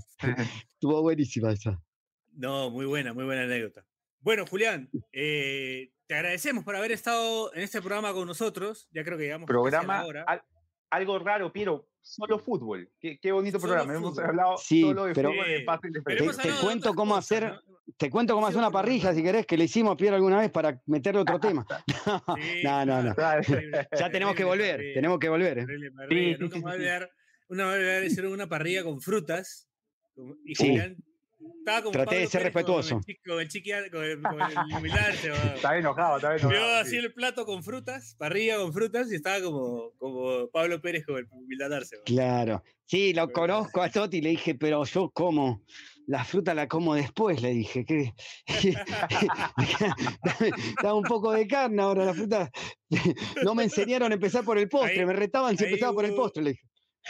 Estuvo 0.72 1.03
buenísima 1.03 1.53
esa. 1.53 1.80
No, 2.32 2.70
muy 2.70 2.86
buena, 2.86 3.12
muy 3.14 3.24
buena 3.24 3.43
anécdota. 3.43 3.84
Bueno, 4.20 4.47
Julián, 4.47 4.91
eh, 5.12 5.93
te 6.07 6.14
agradecemos 6.14 6.64
por 6.64 6.74
haber 6.74 6.93
estado 6.93 7.55
en 7.55 7.62
este 7.62 7.80
programa 7.80 8.12
con 8.12 8.26
nosotros. 8.26 8.89
Ya 8.93 9.05
creo 9.05 9.16
que 9.16 9.24
llegamos 9.24 9.47
programa 9.47 10.05
algo 10.91 11.18
raro, 11.18 11.53
Piero, 11.53 11.89
solo 12.01 12.39
fútbol. 12.39 12.91
Qué, 13.01 13.32
bonito 13.32 13.59
programa. 13.59 13.95
Hemos 13.95 14.18
hablado 14.18 14.57
solo 14.57 15.05
de 15.05 15.14
pero, 15.14 15.30
fútbol 15.30 16.36
Te, 16.36 16.51
cuento 16.61 16.95
cómo 16.95 17.16
hacer, 17.16 17.61
te 17.97 18.11
cuento 18.11 18.34
cómo 18.34 18.47
hacer 18.47 18.59
una 18.59 18.70
parrilla, 18.70 19.12
si 19.12 19.22
querés, 19.22 19.47
que 19.47 19.57
le 19.57 19.64
hicimos 19.64 19.95
a 19.95 19.97
Piero 19.97 20.16
alguna 20.16 20.41
vez 20.41 20.51
para 20.51 20.80
meterle 20.86 21.20
otro 21.20 21.39
tema. 21.39 21.66
no, 22.64 22.86
no, 22.86 23.03
no. 23.03 23.14
ya 23.99 24.11
tenemos 24.11 24.34
que 24.34 24.45
volver, 24.45 24.80
tenemos 24.95 25.18
que 25.18 25.28
volver. 25.28 25.66
Una 27.49 27.66
vez 27.66 28.12
hicieron 28.12 28.32
una 28.32 28.47
parrilla 28.47 28.84
con 28.84 29.01
frutas 29.01 29.68
y 30.45 30.55
Julián 30.55 30.97
estaba 31.59 31.82
como 31.82 31.93
Traté 31.93 32.16
de 32.16 32.26
ser 32.26 32.43
respetuoso. 32.43 33.01
Con 33.24 33.41
el, 33.41 33.49
chiqui, 33.49 33.70
con 33.91 34.05
el, 34.05 34.20
con 34.22 34.41
el 34.41 34.51
Estaba 35.55 35.78
enojado, 35.78 36.16
estaba 36.16 36.36
enojado. 36.36 36.51
Vio 36.51 36.64
así 36.76 36.97
el 36.97 37.12
plato 37.12 37.47
con 37.47 37.62
frutas, 37.62 38.16
parrilla 38.18 38.57
con 38.57 38.72
frutas, 38.72 39.12
y 39.12 39.16
estaba 39.16 39.43
como, 39.43 39.93
como 39.99 40.49
Pablo 40.51 40.80
Pérez 40.80 41.05
con 41.07 41.18
el 41.18 41.26
humildarse. 41.30 41.97
Claro. 42.05 42.64
Sí, 42.86 43.12
lo 43.12 43.30
conozco 43.30 43.82
a 43.82 43.91
Toti 43.91 44.18
y 44.18 44.22
le 44.22 44.30
dije, 44.30 44.55
pero 44.55 44.84
yo 44.84 45.11
como 45.11 45.62
la 46.07 46.24
fruta 46.24 46.55
la 46.55 46.66
como 46.66 46.95
después, 46.95 47.43
le 47.43 47.53
dije. 47.53 47.84
que 47.84 48.14
Daba 50.82 50.95
un 50.95 51.05
poco 51.05 51.32
de 51.32 51.47
carne 51.47 51.82
ahora 51.82 52.07
la 52.07 52.14
fruta. 52.14 52.51
No 53.45 53.55
me 53.55 53.64
enseñaron 53.64 54.11
a 54.11 54.14
empezar 54.14 54.43
por 54.43 54.57
el 54.57 54.68
postre, 54.68 55.05
me 55.05 55.12
retaban 55.12 55.59
si 55.59 55.64
empezaba 55.64 55.93
por 55.93 56.07
el 56.07 56.14
postre, 56.14 56.43
le 56.43 56.51
dije. 56.53 56.62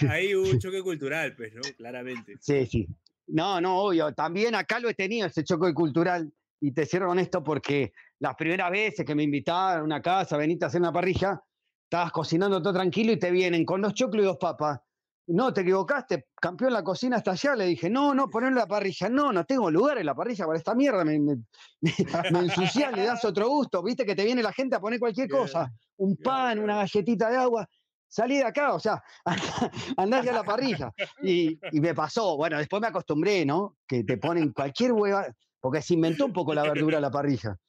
Ahí 0.08 0.34
hubo 0.34 0.50
un 0.50 0.58
choque 0.58 0.82
cultural, 0.82 1.36
pues, 1.36 1.54
¿no? 1.54 1.62
Claramente. 1.76 2.34
Sí, 2.40 2.66
sí. 2.66 2.88
No, 3.28 3.60
no, 3.60 3.78
obvio. 3.78 4.12
También 4.14 4.54
acá 4.54 4.80
lo 4.80 4.88
he 4.88 4.94
tenido, 4.94 5.26
ese 5.26 5.44
choque 5.44 5.72
cultural. 5.74 6.32
Y 6.60 6.72
te 6.72 6.86
cierro 6.86 7.08
con 7.08 7.18
esto 7.18 7.42
porque 7.42 7.92
las 8.18 8.34
primeras 8.34 8.70
veces 8.70 9.04
que 9.04 9.14
me 9.14 9.22
invitaban 9.22 9.80
a 9.80 9.84
una 9.84 10.02
casa, 10.02 10.36
veniste 10.36 10.64
a 10.64 10.68
hacer 10.68 10.80
una 10.80 10.92
parrilla, 10.92 11.40
estabas 11.84 12.10
cocinando 12.10 12.60
todo 12.60 12.72
tranquilo 12.72 13.12
y 13.12 13.18
te 13.18 13.30
vienen 13.30 13.64
con 13.64 13.80
dos 13.80 13.94
choclos 13.94 14.24
y 14.24 14.26
dos 14.26 14.38
papas. 14.38 14.80
No, 15.28 15.52
te 15.52 15.60
equivocaste, 15.60 16.28
campeón, 16.40 16.72
la 16.72 16.82
cocina 16.82 17.18
hasta 17.18 17.32
allá. 17.32 17.54
Le 17.54 17.66
dije, 17.66 17.90
no, 17.90 18.14
no, 18.14 18.30
poner 18.30 18.54
la 18.54 18.66
parrilla. 18.66 19.10
No, 19.10 19.30
no 19.30 19.44
tengo 19.44 19.70
lugar 19.70 19.98
en 19.98 20.06
la 20.06 20.14
parrilla 20.14 20.46
para 20.46 20.58
esta 20.58 20.74
mierda. 20.74 21.04
Me, 21.04 21.20
me, 21.20 21.36
le 22.96 23.04
das 23.04 23.24
otro 23.26 23.48
gusto. 23.48 23.82
Viste 23.82 24.06
que 24.06 24.16
te 24.16 24.24
viene 24.24 24.42
la 24.42 24.54
gente 24.54 24.76
a 24.76 24.80
poner 24.80 24.98
cualquier 24.98 25.28
cosa. 25.28 25.70
Un 25.98 26.16
pan, 26.16 26.58
una 26.58 26.76
galletita 26.76 27.28
de 27.28 27.36
agua 27.36 27.68
salí 28.08 28.38
de 28.38 28.44
acá, 28.44 28.74
o 28.74 28.80
sea, 28.80 29.02
andás 29.96 30.26
a 30.26 30.32
la 30.32 30.44
parrilla. 30.44 30.92
Y, 31.22 31.58
me 31.72 31.94
pasó, 31.94 32.36
bueno, 32.36 32.58
después 32.58 32.80
me 32.80 32.88
acostumbré, 32.88 33.44
¿no? 33.44 33.76
Que 33.86 34.04
te 34.04 34.16
ponen 34.18 34.52
cualquier 34.52 34.92
hueva, 34.92 35.26
porque 35.60 35.82
se 35.82 35.94
inventó 35.94 36.26
un 36.26 36.32
poco 36.32 36.54
la 36.54 36.62
verdura 36.62 36.98
a 36.98 37.00
la 37.00 37.10
parrilla. 37.10 37.56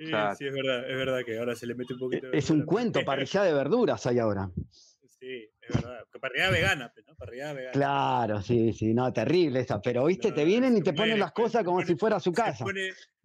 Sí, 0.00 0.06
sí, 0.38 0.46
es 0.46 0.52
verdad, 0.52 0.88
es 0.88 0.96
verdad 0.96 1.20
que 1.26 1.36
ahora 1.40 1.56
se 1.56 1.66
le 1.66 1.74
mete 1.74 1.94
un 1.94 1.98
poquito 1.98 2.28
de 2.28 2.38
Es 2.38 2.50
un 2.50 2.64
cuento, 2.64 3.04
parrilla 3.04 3.42
de 3.42 3.52
verduras 3.52 4.06
hay 4.06 4.20
ahora. 4.20 4.48
Sí, 5.18 5.50
verdad. 5.72 6.04
Vegana, 6.50 6.92
pues, 6.92 7.30
vegana. 7.30 7.70
Claro, 7.72 8.42
sí, 8.42 8.72
sí, 8.72 8.94
no, 8.94 9.12
terrible 9.12 9.60
esa. 9.60 9.80
Pero, 9.80 10.04
viste, 10.06 10.32
te 10.32 10.44
vienen 10.44 10.76
y 10.76 10.82
te 10.82 10.92
ponen 10.92 11.18
las 11.18 11.32
cosas 11.32 11.64
como 11.64 11.84
si 11.84 11.96
fuera 11.96 12.20
su 12.20 12.32
casa. 12.32 12.64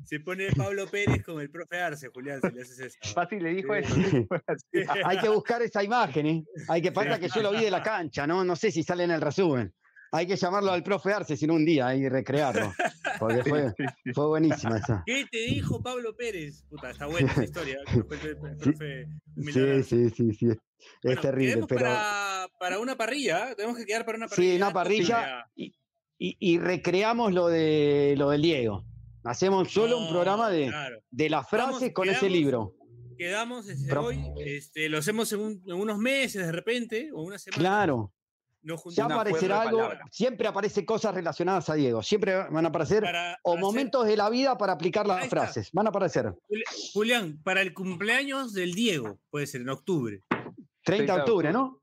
Se 0.03 0.19
pone, 0.19 0.47
Pablo 0.55 0.87
Pérez 0.87 1.23
como 1.23 1.39
el 1.39 1.49
profe 1.49 1.79
Arce, 1.79 2.09
Julián, 2.09 2.41
si 2.41 2.51
le 2.51 2.61
haces 2.61 2.79
eso. 2.79 2.97
Fácil 3.13 3.41
le 3.41 3.53
dijo 3.53 3.73
eso. 3.73 3.95
Hay 5.05 5.17
que 5.19 5.29
buscar 5.29 5.61
esa 5.61 5.83
imagen, 5.83 6.25
¿eh? 6.25 6.43
Hay 6.67 6.81
que 6.81 6.91
pasa 6.91 7.19
que 7.19 7.29
yo 7.29 7.41
lo 7.41 7.51
vi 7.51 7.63
de 7.63 7.71
la 7.71 7.81
cancha, 7.81 8.27
¿no? 8.27 8.43
No 8.43 8.55
sé 8.55 8.71
si 8.71 8.83
sale 8.83 9.03
en 9.05 9.11
el 9.11 9.21
resumen. 9.21 9.73
Hay 10.15 10.27
que 10.27 10.35
llamarlo 10.35 10.71
al 10.71 10.83
profe 10.83 11.11
Arce, 11.11 11.35
sino 11.35 11.55
un 11.55 11.65
día 11.65 11.95
y 11.95 12.07
recrearlo. 12.07 12.71
Porque 13.19 13.43
fue, 13.43 13.73
fue 14.13 14.27
buenísima 14.27 14.77
esa. 14.77 15.01
¿Qué 15.07 15.25
te 15.29 15.39
dijo 15.39 15.81
Pablo 15.81 16.15
Pérez? 16.15 16.63
Puta, 16.69 16.91
está 16.91 17.07
buena 17.07 17.31
esa 17.31 17.43
historia. 17.45 17.79
sí, 18.55 19.83
sí, 19.83 20.09
sí, 20.11 20.33
sí, 20.33 20.47
Es 21.01 21.19
terrible. 21.19 21.65
Pero... 21.67 21.85
Para, 21.85 22.47
para, 22.59 22.79
una 22.79 22.95
parrilla, 22.95 23.55
tenemos 23.55 23.75
que 23.75 23.87
quedar 23.87 24.05
para 24.05 24.19
una 24.19 24.27
parrilla. 24.27 24.51
Sí, 24.51 24.55
una 24.55 24.71
parrilla. 24.71 25.49
Y, 25.55 25.73
y, 26.19 26.59
recreamos 26.59 27.33
lo, 27.33 27.47
de, 27.47 28.13
lo 28.15 28.29
del 28.29 28.43
Diego. 28.43 28.85
Hacemos 29.23 29.71
solo 29.71 29.97
un 29.97 30.09
programa 30.09 30.51
de, 30.51 30.71
de 31.09 31.29
las 31.29 31.49
frases 31.49 31.91
con 31.91 32.07
ese 32.07 32.29
libro. 32.29 32.75
Quedamos 33.17 33.65
desde 33.65 33.97
hoy, 33.97 34.19
este, 34.45 34.89
lo 34.89 34.99
hacemos 34.99 35.31
en, 35.33 35.63
en, 35.65 35.73
unos 35.73 35.97
meses 35.97 36.45
de 36.45 36.51
repente, 36.51 37.09
o 37.13 37.23
una 37.23 37.39
semana. 37.39 37.59
Claro 37.59 38.13
ya 38.91 39.05
aparecerá 39.05 39.61
algo, 39.61 39.89
siempre 40.11 40.47
aparece 40.47 40.85
cosas 40.85 41.13
relacionadas 41.13 41.69
a 41.69 41.75
Diego, 41.75 42.01
siempre 42.01 42.35
van 42.35 42.65
a 42.65 42.69
aparecer 42.69 43.03
o 43.43 43.57
momentos 43.57 44.05
de 44.05 44.17
la 44.17 44.29
vida 44.29 44.57
para 44.57 44.73
aplicar 44.73 45.05
las 45.07 45.27
frases, 45.27 45.69
van 45.73 45.87
a 45.87 45.89
aparecer. 45.89 46.33
Julián, 46.93 47.39
para 47.43 47.61
el 47.61 47.73
cumpleaños 47.73 48.53
del 48.53 48.73
Diego, 48.73 49.19
puede 49.29 49.47
ser 49.47 49.61
en 49.61 49.69
octubre. 49.69 50.23
30 50.83 51.13
de 51.13 51.19
octubre, 51.19 51.53
¿no? 51.53 51.81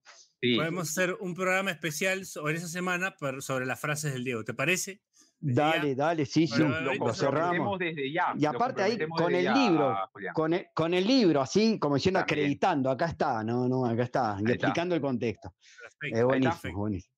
Podemos 0.56 0.88
hacer 0.88 1.16
un 1.20 1.34
programa 1.34 1.70
especial 1.70 2.24
sobre 2.24 2.56
esa 2.56 2.68
semana 2.68 3.14
sobre 3.40 3.66
las 3.66 3.78
frases 3.78 4.12
del 4.12 4.24
Diego, 4.24 4.44
¿te 4.44 4.54
parece? 4.54 5.02
Dale, 5.42 5.94
dale, 5.94 6.26
sí, 6.26 6.46
sí, 6.46 6.62
lo, 6.62 7.14
cerramos. 7.14 7.78
Desde 7.78 8.12
ya, 8.12 8.34
y 8.36 8.44
aparte 8.44 8.82
ahí 8.82 8.98
con 9.08 9.34
el 9.34 9.52
libro, 9.52 9.96
con 10.34 10.52
el, 10.52 10.66
con 10.74 10.92
el, 10.92 11.06
libro, 11.06 11.40
así 11.40 11.78
como 11.78 11.94
diciendo 11.94 12.20
acreditando, 12.20 12.90
acá 12.90 13.06
está, 13.06 13.42
no, 13.42 13.66
no, 13.66 13.86
acá 13.86 14.02
está, 14.02 14.36
explicando 14.46 14.94
el 14.94 15.00
contexto. 15.00 15.54
Es 16.02 16.22
buenísimo, 16.24 16.78
buenísimo. 16.78 17.14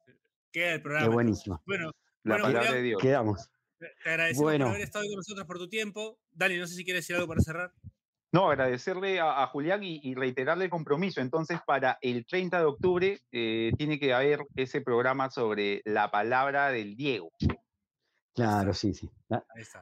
Queda 0.53 0.75
el 0.75 0.83
programa. 0.83 1.07
Es 1.07 1.13
buenísimo. 1.13 1.63
Bueno, 1.67 1.91
la 2.23 2.39
palabra 2.39 2.73
de 2.73 2.83
Dios. 2.83 3.03
Quedamos. 3.03 3.51
Te 3.79 4.11
agradecemos 4.11 4.53
por 4.53 4.63
haber 4.63 4.81
estado 4.83 5.05
con 5.07 5.17
nosotros 5.17 5.47
por 5.47 5.59
tu 5.59 5.69
tiempo. 5.69 6.19
Dani, 6.31 6.59
no 6.59 6.67
sé 6.69 6.75
si 6.75 6.85
quieres 6.85 7.03
decir 7.03 7.17
algo 7.17 7.27
para 7.27 7.41
cerrar. 7.41 7.73
No, 8.31 8.51
agradecerle 8.51 9.21
a, 9.21 9.47
Julián 9.49 9.83
y, 9.83 10.15
reiterarle 10.15 10.65
el 10.65 10.71
compromiso. 10.71 11.21
Entonces, 11.21 11.59
para 11.67 11.99
el 12.01 12.25
30 12.25 12.61
de 12.61 12.65
octubre 12.65 13.21
eh, 13.31 13.73
tiene 13.77 13.99
que 13.99 14.15
haber 14.15 14.47
ese 14.57 14.81
programa 14.81 15.29
sobre 15.29 15.83
la 15.85 16.11
palabra 16.11 16.71
del 16.71 16.97
Diego. 16.97 17.31
Claro, 18.35 18.73
sí, 18.73 18.95
sí. 18.95 19.11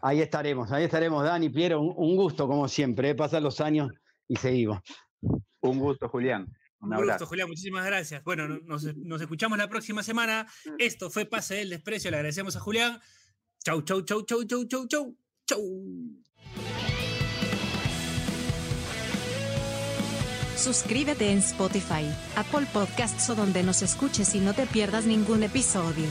Ahí, 0.02 0.20
estaremos, 0.20 0.72
ahí 0.72 0.84
estaremos, 0.84 1.22
Dani, 1.22 1.50
Piero, 1.50 1.80
un, 1.80 2.16
gusto 2.16 2.48
como 2.48 2.66
siempre, 2.66 3.10
¿eh? 3.10 3.14
pasan 3.14 3.44
los 3.44 3.60
años 3.60 3.90
y 4.26 4.36
seguimos. 4.36 4.80
Un 5.60 5.78
gusto, 5.78 6.08
Julián. 6.08 6.46
Un, 6.80 6.94
un 6.94 7.04
gusto, 7.06 7.26
Julián, 7.26 7.48
muchísimas 7.48 7.86
gracias. 7.86 8.24
Bueno, 8.24 8.48
nos, 8.48 8.84
escuchamos 9.20 9.56
la 9.56 9.68
próxima 9.68 10.02
semana. 10.02 10.46
Esto 10.78 11.10
fue 11.10 11.26
Pase 11.26 11.56
del 11.56 11.70
Desprecio, 11.70 12.10
le 12.10 12.16
agradecemos 12.16 12.56
a 12.56 12.60
Julián. 12.60 13.00
Chau, 13.64 13.82
chau, 13.82 14.02
chau, 14.02 14.22
chau, 14.22 14.44
chau, 14.44 14.64
chau, 14.66 14.86
chau, 14.88 15.16
chau. 15.46 15.62
Suscríbete 20.56 21.30
en 21.30 21.38
Spotify, 21.38 22.04
Apple 22.36 22.66
Podcasts 22.72 23.30
o 23.30 23.34
donde 23.34 23.62
nos 23.62 23.80
escuches 23.80 24.34
y 24.34 24.40
no 24.40 24.54
te 24.54 24.66
pierdas 24.66 25.06
ningún 25.06 25.42
episodio. 25.42 26.04